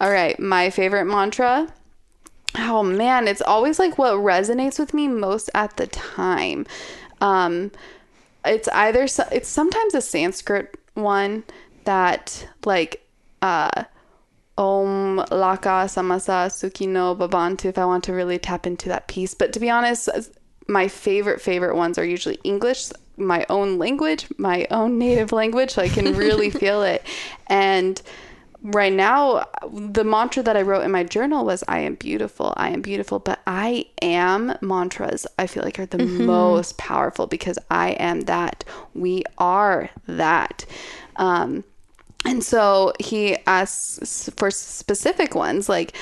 All 0.00 0.10
right, 0.10 0.38
my 0.38 0.70
favorite 0.70 1.06
mantra. 1.06 1.68
Oh 2.56 2.82
man, 2.82 3.28
it's 3.28 3.42
always 3.42 3.78
like 3.78 3.98
what 3.98 4.14
resonates 4.14 4.78
with 4.78 4.94
me 4.94 5.08
most 5.08 5.50
at 5.54 5.76
the 5.76 5.86
time. 5.86 6.66
Um 7.20 7.70
it's 8.44 8.68
either 8.68 9.06
so- 9.06 9.28
it's 9.30 9.48
sometimes 9.48 9.94
a 9.94 10.00
Sanskrit 10.00 10.74
one 10.94 11.44
that 11.84 12.48
like 12.64 13.04
uh 13.42 13.84
Om 14.56 15.18
Lokah 15.30 15.86
Samastah 15.86 16.48
Sukhino 16.50 17.16
Bhavantu 17.16 17.66
if 17.66 17.78
I 17.78 17.84
want 17.84 18.02
to 18.04 18.12
really 18.12 18.38
tap 18.38 18.66
into 18.66 18.88
that 18.88 19.06
piece. 19.06 19.32
But 19.34 19.52
to 19.52 19.60
be 19.60 19.70
honest, 19.70 20.08
my 20.66 20.88
favorite 20.88 21.40
favorite 21.40 21.76
ones 21.76 21.96
are 21.96 22.04
usually 22.04 22.38
English, 22.42 22.90
my 23.16 23.46
own 23.48 23.78
language, 23.78 24.26
my 24.36 24.66
own 24.72 24.98
native 24.98 25.30
language, 25.30 25.70
so 25.72 25.82
I 25.82 25.88
can 25.88 26.16
really 26.16 26.50
feel 26.62 26.82
it. 26.82 27.04
And 27.46 28.02
right 28.62 28.92
now 28.92 29.46
the 29.72 30.04
mantra 30.04 30.42
that 30.42 30.56
I 30.56 30.62
wrote 30.62 30.82
in 30.82 30.90
my 30.90 31.04
journal 31.04 31.44
was 31.44 31.62
I 31.68 31.80
am 31.80 31.94
beautiful, 31.94 32.54
I 32.56 32.70
am 32.70 32.82
beautiful, 32.82 33.18
but 33.18 33.40
I 33.46 33.86
am 34.02 34.56
mantras 34.60 35.26
I 35.38 35.46
feel 35.46 35.62
like 35.62 35.78
are 35.78 35.86
the 35.86 35.98
most 36.04 36.76
powerful 36.78 37.26
because 37.26 37.58
I 37.70 37.90
am 37.92 38.22
that. 38.22 38.64
We 38.94 39.24
are 39.38 39.90
that. 40.06 40.64
Um 41.16 41.64
and 42.24 42.42
so 42.42 42.92
he 42.98 43.36
asks 43.46 44.28
for 44.36 44.50
specific 44.50 45.34
ones 45.34 45.68
like 45.68 45.96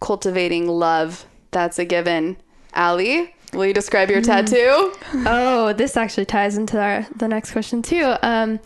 cultivating 0.00 0.68
love. 0.68 1.24
That's 1.50 1.78
a 1.78 1.84
given. 1.84 2.36
Allie, 2.74 3.34
will 3.52 3.66
you 3.66 3.72
describe 3.72 4.10
your 4.10 4.20
tattoo? 4.20 4.92
oh, 5.14 5.72
this 5.72 5.96
actually 5.96 6.26
ties 6.26 6.56
into 6.56 6.78
our, 6.80 7.06
the 7.16 7.28
next 7.28 7.52
question 7.52 7.82
too. 7.82 8.14
Um, 8.22 8.60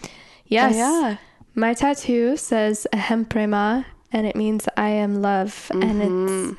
yes, 0.47 0.74
yeah. 0.74 1.18
My 1.59 1.74
tattoo 1.74 2.36
says 2.36 2.86
aham 2.92 3.28
prema, 3.28 3.84
and 4.12 4.28
it 4.28 4.36
means 4.36 4.68
I 4.76 4.90
am 4.90 5.22
love, 5.22 5.72
and 5.74 6.02
it's 6.02 6.59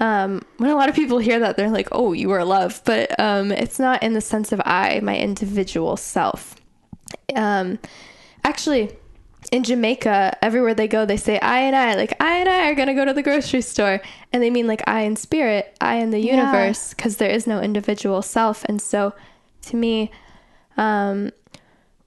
um, 0.00 0.40
when 0.56 0.70
a 0.70 0.74
lot 0.74 0.88
of 0.88 0.94
people 0.94 1.18
hear 1.18 1.38
that, 1.40 1.58
they're 1.58 1.68
like, 1.68 1.88
"Oh, 1.92 2.14
you 2.14 2.30
are 2.30 2.42
love," 2.46 2.80
but 2.86 3.18
um, 3.20 3.52
it's 3.52 3.78
not 3.78 4.02
in 4.02 4.14
the 4.14 4.22
sense 4.22 4.50
of 4.50 4.62
I, 4.64 5.00
my 5.02 5.18
individual 5.18 5.98
self. 5.98 6.54
Um, 7.36 7.78
actually, 8.42 8.96
in 9.52 9.64
Jamaica, 9.64 10.38
everywhere 10.40 10.72
they 10.72 10.88
go, 10.88 11.04
they 11.04 11.18
say 11.18 11.38
I 11.40 11.58
and 11.60 11.76
I, 11.76 11.94
like 11.96 12.14
I 12.18 12.38
and 12.38 12.48
I 12.48 12.70
are 12.70 12.74
gonna 12.74 12.94
go 12.94 13.04
to 13.04 13.12
the 13.12 13.22
grocery 13.22 13.60
store, 13.60 14.00
and 14.32 14.42
they 14.42 14.48
mean 14.48 14.66
like 14.66 14.82
I 14.88 15.02
in 15.02 15.16
spirit, 15.16 15.76
I 15.78 15.96
in 15.96 16.10
the 16.10 16.20
universe, 16.20 16.94
because 16.94 17.18
there 17.18 17.30
is 17.30 17.46
no 17.46 17.60
individual 17.60 18.22
self, 18.22 18.64
and 18.64 18.80
so 18.80 19.12
to 19.66 19.76
me, 19.76 20.10
um, 20.78 21.32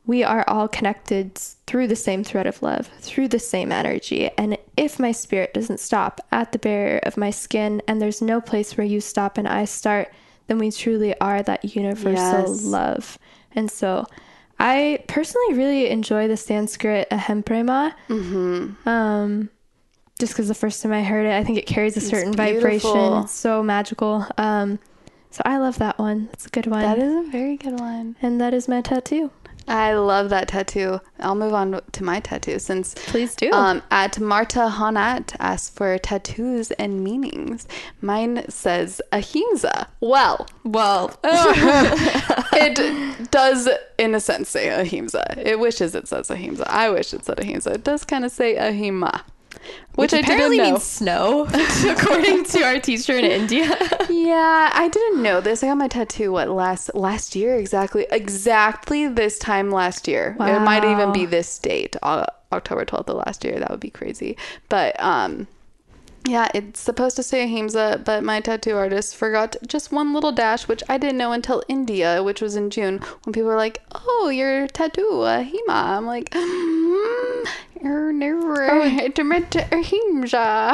we 0.05 0.23
are 0.23 0.43
all 0.47 0.67
connected 0.67 1.35
through 1.67 1.87
the 1.87 1.95
same 1.95 2.23
thread 2.23 2.47
of 2.47 2.61
love, 2.63 2.87
through 2.99 3.27
the 3.27 3.39
same 3.39 3.71
energy. 3.71 4.29
And 4.37 4.57
if 4.75 4.99
my 4.99 5.11
spirit 5.11 5.53
doesn't 5.53 5.79
stop 5.79 6.19
at 6.31 6.51
the 6.51 6.59
barrier 6.59 6.99
of 7.03 7.17
my 7.17 7.29
skin, 7.29 7.81
and 7.87 8.01
there's 8.01 8.21
no 8.21 8.41
place 8.41 8.75
where 8.77 8.85
you 8.87 8.99
stop 8.99 9.37
and 9.37 9.47
I 9.47 9.65
start, 9.65 10.11
then 10.47 10.57
we 10.57 10.71
truly 10.71 11.17
are 11.21 11.43
that 11.43 11.75
universal 11.75 12.55
Yes. 12.55 12.63
love. 12.63 13.17
And 13.53 13.69
so 13.69 14.05
I 14.59 15.03
personally 15.07 15.53
really 15.53 15.89
enjoy 15.89 16.27
the 16.27 16.37
Sanskrit 16.37 17.09
aham 17.11 17.45
prema. 17.45 17.95
Mm-hmm. 18.09 18.87
Um, 18.89 19.49
just 20.19 20.33
because 20.33 20.47
the 20.47 20.53
first 20.55 20.81
time 20.83 20.91
I 20.93 21.03
heard 21.03 21.25
it, 21.25 21.33
I 21.33 21.43
think 21.43 21.57
it 21.57 21.65
carries 21.67 21.95
a 21.97 22.01
certain 22.01 22.33
vibration. 22.33 23.13
It's 23.23 23.31
so 23.31 23.63
magical. 23.63 24.25
Um, 24.37 24.79
so 25.29 25.41
I 25.45 25.57
love 25.57 25.77
that 25.79 25.97
one. 25.97 26.29
It's 26.33 26.45
a 26.45 26.49
good 26.49 26.67
one. 26.67 26.81
That 26.81 26.99
is 26.99 27.13
a 27.27 27.29
very 27.31 27.55
good 27.57 27.79
one. 27.79 28.15
and 28.21 28.39
that 28.41 28.53
is 28.53 28.67
my 28.67 28.81
tattoo. 28.81 29.31
I 29.67 29.93
love 29.93 30.29
that 30.29 30.47
tattoo. 30.47 30.99
I'll 31.19 31.35
move 31.35 31.53
on 31.53 31.81
to 31.91 32.03
my 32.03 32.19
tattoo 32.19 32.59
since 32.59 32.95
Please 33.07 33.35
do. 33.35 33.51
Um, 33.51 33.81
at 33.91 34.19
Marta 34.19 34.71
Honat 34.71 35.35
asks 35.39 35.69
for 35.69 35.97
tattoos 35.97 36.71
and 36.71 37.03
meanings. 37.03 37.67
Mine 38.01 38.45
says 38.49 39.01
ahimsa. 39.11 39.87
Well, 39.99 40.47
well, 40.63 41.15
it 41.23 43.31
does, 43.31 43.69
in 43.97 44.15
a 44.15 44.19
sense, 44.19 44.49
say 44.49 44.69
ahimsa. 44.69 45.35
It 45.37 45.59
wishes 45.59 45.95
it 45.95 46.07
says 46.07 46.29
ahimsa. 46.29 46.65
I 46.67 46.89
wish 46.89 47.13
it 47.13 47.25
said 47.25 47.39
ahimsa. 47.39 47.73
It 47.73 47.83
does 47.83 48.03
kind 48.03 48.25
of 48.25 48.31
say 48.31 48.55
ahima, 48.55 49.21
which, 49.95 50.13
I 50.13 50.19
apparently 50.19 50.57
didn't 50.57 50.69
know. 50.69 50.71
means 50.73 50.83
snow, 50.83 51.47
according 51.89 52.45
to 52.45 52.63
our 52.63 52.79
teacher 52.79 53.17
in 53.17 53.25
India. 53.25 53.77
Yeah, 54.09 54.69
I 54.73 54.87
didn't 54.87 55.23
know 55.23 55.41
this. 55.41 55.63
I 55.63 55.67
got 55.67 55.77
my 55.77 55.87
tattoo 55.87 56.31
what 56.31 56.49
last 56.49 56.93
last 56.93 57.35
year 57.35 57.55
exactly 57.55 58.05
exactly 58.11 59.07
this 59.07 59.39
time 59.39 59.71
last 59.71 60.07
year. 60.07 60.35
It 60.39 60.59
might 60.61 60.83
even 60.83 61.11
be 61.11 61.25
this 61.25 61.57
date, 61.59 61.95
uh, 62.03 62.25
October 62.51 62.85
12th 62.85 63.09
of 63.09 63.17
last 63.17 63.43
year. 63.43 63.59
That 63.59 63.69
would 63.71 63.79
be 63.79 63.89
crazy. 63.89 64.37
But 64.69 65.01
um 65.01 65.47
yeah, 66.27 66.49
it's 66.53 66.79
supposed 66.79 67.15
to 67.15 67.23
say 67.23 67.43
ahimsa, 67.43 68.01
but 68.05 68.23
my 68.23 68.41
tattoo 68.41 68.75
artist 68.75 69.15
forgot 69.15 69.55
just 69.65 69.91
one 69.91 70.13
little 70.13 70.31
dash, 70.31 70.67
which 70.67 70.83
I 70.87 70.97
didn't 70.99 71.17
know 71.17 71.31
until 71.31 71.63
India, 71.67 72.21
which 72.21 72.41
was 72.41 72.55
in 72.55 72.69
June, 72.69 72.99
when 73.23 73.33
people 73.33 73.49
were 73.49 73.55
like, 73.55 73.81
"Oh, 73.91 74.29
your 74.29 74.67
tattoo, 74.67 75.09
ahima." 75.23 75.69
I'm 75.69 76.05
like, 76.05 76.29
mm, 76.29 76.39
"You're 76.43 76.99
never 76.99 77.45
it 77.45 77.45
meant 77.45 77.47
to 77.47 77.69
ahimsa." 77.69 77.70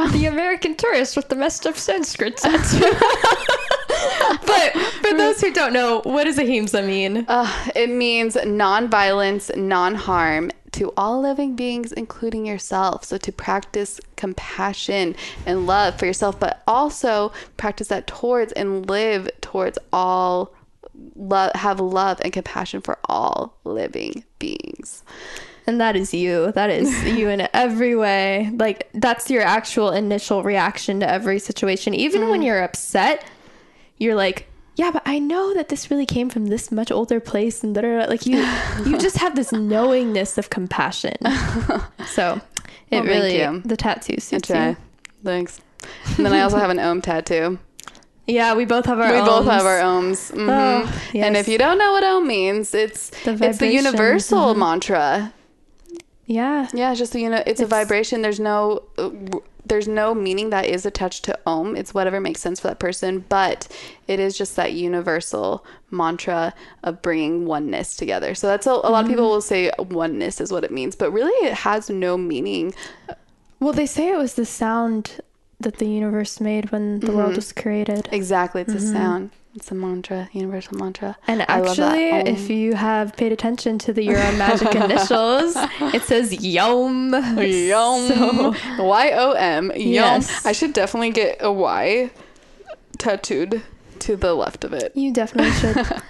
the 0.11 0.25
American 0.25 0.75
tourist 0.75 1.15
with 1.15 1.29
the 1.29 1.35
messed 1.35 1.65
up 1.65 1.77
Sanskrit 1.77 2.37
tattoo. 2.37 2.91
but 4.45 4.73
for 5.01 5.17
those 5.17 5.39
who 5.41 5.53
don't 5.53 5.73
know, 5.73 6.01
what 6.03 6.25
does 6.25 6.37
ahimsa 6.37 6.81
mean? 6.81 7.25
Uh, 7.27 7.51
it 7.75 7.89
means 7.89 8.35
non-violence, 8.45 9.49
non-harm 9.55 10.51
to 10.73 10.93
all 10.97 11.21
living 11.21 11.55
beings, 11.55 11.91
including 11.91 12.45
yourself. 12.45 13.05
So 13.05 13.17
to 13.17 13.31
practice 13.31 13.99
compassion 14.15 15.15
and 15.45 15.65
love 15.65 15.97
for 15.97 16.05
yourself, 16.05 16.39
but 16.39 16.61
also 16.67 17.31
practice 17.55 17.87
that 17.87 18.07
towards 18.07 18.51
and 18.53 18.87
live 18.89 19.29
towards 19.41 19.79
all 19.93 20.53
love, 21.15 21.51
have 21.55 21.79
love 21.79 22.19
and 22.21 22.33
compassion 22.33 22.81
for 22.81 22.97
all 23.05 23.57
living 23.63 24.23
beings. 24.39 25.03
And 25.67 25.81
that 25.81 25.95
is 25.97 26.13
you. 26.13 26.51
That 26.53 26.69
is 26.69 27.03
you 27.17 27.29
in 27.29 27.47
every 27.53 27.95
way. 27.95 28.49
Like 28.55 28.89
that's 28.93 29.29
your 29.29 29.41
actual 29.43 29.91
initial 29.91 30.41
reaction 30.43 31.01
to 31.01 31.09
every 31.09 31.39
situation. 31.39 31.93
Even 31.93 32.29
when 32.29 32.41
you're 32.41 32.63
upset, 32.63 33.25
you're 33.97 34.15
like, 34.15 34.47
yeah, 34.77 34.91
but 34.91 35.01
I 35.05 35.19
know 35.19 35.53
that 35.55 35.69
this 35.69 35.91
really 35.91 36.05
came 36.05 36.29
from 36.29 36.45
this 36.47 36.71
much 36.71 36.91
older 36.91 37.19
place, 37.19 37.63
and 37.63 37.73
da, 37.75 37.81
da, 37.81 38.01
da." 38.03 38.09
like 38.09 38.25
you, 38.25 38.37
you 38.85 38.97
just 39.07 39.17
have 39.17 39.35
this 39.35 39.51
knowingness 39.51 40.37
of 40.37 40.49
compassion. 40.49 41.15
So 42.07 42.39
it 42.89 42.97
Well, 42.97 43.03
really 43.03 43.61
the 43.65 43.75
tattoo 43.75 44.19
suits 44.19 44.49
you. 44.49 44.77
thanks. 45.23 45.59
And 46.15 46.25
then 46.25 46.33
I 46.33 46.41
also 46.41 46.57
have 46.57 46.69
an 46.69 46.79
Om 46.79 47.01
tattoo. 47.01 47.59
Yeah, 48.27 48.55
we 48.55 48.65
both 48.65 48.85
have 48.85 48.99
our. 48.99 49.13
We 49.13 49.19
both 49.19 49.45
have 49.45 49.65
our 49.65 49.79
Oms. 49.79 50.31
Mhm. 50.33 50.49
Oh, 50.49 51.01
And 51.13 51.35
if 51.37 51.47
you 51.47 51.57
don't 51.57 51.77
know 51.77 51.91
what 51.91 52.03
Om 52.03 52.25
means, 52.27 52.73
it's 52.73 53.09
The 53.23 53.37
it's 53.41 53.57
the 53.57 53.71
universal 53.71 54.53
mantra. 54.55 55.33
Yeah. 56.27 56.67
Yeah, 56.73 56.93
just 56.93 57.13
so 57.13 57.17
you 57.17 57.29
know, 57.29 57.41
it's, 57.47 57.61
a 57.61 57.65
vibration. 57.65 58.21
There's 58.21 58.39
no, 58.39 58.83
uh, 58.97 59.09
there's 59.65 59.87
no 59.87 60.13
meaning 60.13 60.49
that 60.51 60.65
is 60.65 60.85
attached 60.85 61.23
to 61.25 61.39
Om. 61.45 61.75
It's 61.75 61.93
whatever 61.93 62.19
makes 62.19 62.41
sense 62.41 62.59
for 62.59 62.67
that 62.67 62.79
person, 62.79 63.25
but 63.29 63.67
it 64.07 64.19
is 64.19 64.37
just 64.37 64.55
that 64.57 64.73
universal 64.73 65.65
mantra 65.89 66.53
of 66.83 67.01
bringing 67.01 67.45
oneness 67.45 67.95
together. 67.95 68.35
So 68.35 68.47
that's 68.47 68.67
a, 68.67 68.71
a 68.71 68.73
lot 68.73 68.85
of 68.85 68.93
Mm-hmm. 69.05 69.09
people 69.09 69.29
will 69.29 69.41
say 69.41 69.71
oneness 69.79 70.39
is 70.41 70.51
what 70.51 70.63
it 70.63 70.71
means, 70.71 70.95
but 70.95 71.11
really 71.11 71.31
it 71.47 71.53
has 71.53 71.89
no 71.89 72.17
meaning. 72.17 72.73
Well, 73.59 73.73
they 73.73 73.85
say 73.87 74.09
it 74.11 74.17
was 74.17 74.35
the 74.35 74.45
sound 74.45 75.19
that 75.59 75.77
the 75.77 75.87
universe 75.87 76.39
made 76.39 76.71
when 76.71 76.99
the 76.99 77.07
Mm-hmm. 77.07 77.15
world 77.17 77.35
was 77.37 77.51
created. 77.53 78.09
Exactly, 78.11 78.61
it's 78.61 78.73
Mm-hmm. 78.73 78.83
a 78.89 78.91
sound. 78.91 79.29
It's 79.57 79.71
a 79.71 79.75
mantra, 79.75 80.29
universal 80.33 80.77
mantra. 80.77 81.17
And 81.27 81.43
I 81.49 81.59
love 81.61 81.77
that. 81.77 81.93
actually, 81.97 82.11
Um, 82.11 82.27
if 82.27 82.47
you 82.47 82.75
have 82.75 83.17
paid 83.17 83.31
attention 83.31 83.79
to 83.79 83.91
the 83.91 84.07
Own 84.15 84.37
Magic 84.37 84.73
initials, 84.85 85.55
it 85.95 86.03
says 86.03 86.31
Yom. 86.45 87.11
Yom. 87.39 88.07
So- 88.07 88.55
Y 88.83 89.11
O 89.15 89.31
M. 89.31 89.71
Yum. 89.71 89.79
Yes. 89.79 90.45
I 90.45 90.51
should 90.51 90.73
definitely 90.73 91.09
get 91.09 91.37
a 91.39 91.51
Y 91.51 92.11
tattooed 92.99 93.63
to 93.99 94.15
the 94.15 94.35
left 94.35 94.63
of 94.63 94.73
it. 94.73 94.91
you 94.95 95.11
definitely 95.11 95.51
should. 95.53 95.75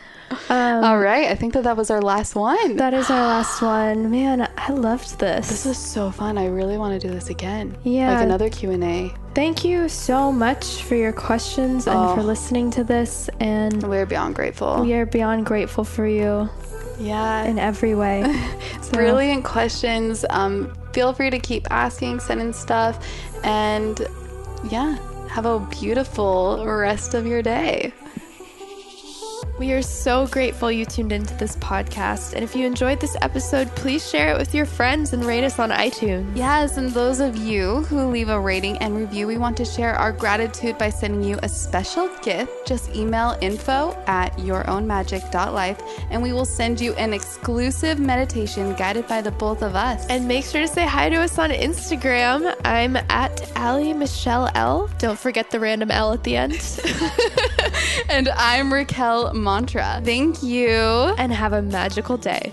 Um, 0.49 0.83
All 0.83 0.99
right. 0.99 1.27
I 1.29 1.35
think 1.35 1.53
that 1.53 1.63
that 1.63 1.77
was 1.77 1.89
our 1.89 2.01
last 2.01 2.35
one. 2.35 2.75
that 2.77 2.93
is 2.93 3.09
our 3.09 3.21
last 3.25 3.61
one. 3.61 4.11
Man, 4.11 4.49
I 4.57 4.71
loved 4.71 5.19
this. 5.19 5.49
this 5.49 5.65
was 5.65 5.77
so 5.77 6.11
fun. 6.11 6.37
I 6.37 6.47
really 6.47 6.77
want 6.77 6.99
to 6.99 7.07
do 7.07 7.13
this 7.13 7.29
again. 7.29 7.77
Yeah. 7.83 8.13
Like 8.13 8.23
another 8.25 8.49
Q&A. 8.49 9.13
Thank 9.33 9.63
you 9.63 9.87
so 9.87 10.31
much 10.31 10.83
for 10.83 10.95
your 10.95 11.13
questions 11.13 11.87
and 11.87 11.97
Oh. 11.97 12.15
for 12.15 12.23
listening 12.23 12.71
to 12.71 12.83
this. 12.83 13.29
And 13.39 13.81
We're 13.83 14.05
beyond 14.05 14.35
grateful. 14.35 14.81
we 14.81 14.93
are 14.95 15.05
beyond 15.05 15.45
grateful 15.45 15.83
for 15.83 16.05
you 16.07 16.49
yeah. 16.99 17.43
in 17.43 17.57
every 17.59 17.95
way. 17.95 18.23
So- 18.81 18.91
Brilliant 18.93 19.43
questions. 19.45 20.25
Um, 20.29 20.73
feel 20.93 21.13
free 21.13 21.29
to 21.29 21.39
keep 21.39 21.67
asking, 21.71 22.19
sending 22.21 22.53
stuff, 22.53 23.05
and 23.43 23.99
yeah, 24.71 24.97
have 25.29 25.45
a 25.45 25.59
beautiful 25.59 26.65
rest 26.65 27.13
of 27.13 27.25
your 27.27 27.41
day. 27.41 27.93
We 29.59 29.73
are 29.73 29.81
so 29.81 30.27
grateful 30.27 30.71
you 30.71 30.85
tuned 30.85 31.11
into 31.11 31.33
this 31.37 31.55
podcast. 31.55 32.33
And 32.33 32.43
if 32.43 32.55
you 32.55 32.67
enjoyed 32.67 32.99
this 32.99 33.17
episode, 33.23 33.67
please 33.75 34.07
share 34.07 34.31
it 34.31 34.37
with 34.37 34.53
your 34.53 34.67
friends 34.67 35.13
and 35.13 35.25
rate 35.25 35.43
us 35.43 35.57
on 35.57 35.71
iTunes. 35.71 36.31
Yes, 36.35 36.77
and 36.77 36.91
those 36.91 37.19
of 37.19 37.35
you 37.35 37.81
who 37.85 38.05
leave 38.05 38.29
a 38.29 38.39
rating 38.39 38.77
and 38.77 38.95
review, 38.95 39.25
we 39.25 39.39
want 39.39 39.57
to 39.57 39.65
share 39.65 39.95
our 39.95 40.11
gratitude 40.11 40.77
by 40.77 40.91
sending 40.91 41.23
you 41.23 41.39
a 41.41 41.49
special 41.49 42.07
gift. 42.21 42.67
Just 42.67 42.95
email 42.95 43.35
info 43.41 43.97
at 44.05 44.31
yourownmagic.life 44.37 45.81
and 46.11 46.21
we 46.21 46.33
will 46.33 46.45
send 46.45 46.79
you 46.79 46.93
an 46.93 47.11
exclusive 47.11 47.97
meditation 47.97 48.75
guided 48.75 49.07
by 49.07 49.21
the 49.21 49.31
both 49.31 49.63
of 49.63 49.75
us. 49.75 50.05
And 50.05 50.27
make 50.27 50.45
sure 50.45 50.61
to 50.61 50.67
say 50.67 50.85
hi 50.85 51.09
to 51.09 51.15
us 51.15 51.39
on 51.39 51.49
Instagram. 51.49 52.55
I'm 52.63 52.95
at 52.95 53.51
Allie 53.55 53.93
Michelle 53.93 54.51
L. 54.53 54.87
Don't 54.99 55.17
forget 55.17 55.49
the 55.49 55.59
random 55.59 55.89
L 55.89 56.13
at 56.13 56.23
the 56.23 56.37
end. 56.37 56.53
and 58.09 58.29
I'm 58.29 58.71
Raquel 58.71 59.33
Mantra. 59.47 60.01
Thank 60.03 60.43
you. 60.43 60.67
and 61.17 61.31
have 61.31 61.53
a 61.53 61.61
magical 61.61 62.17
day. 62.17 62.51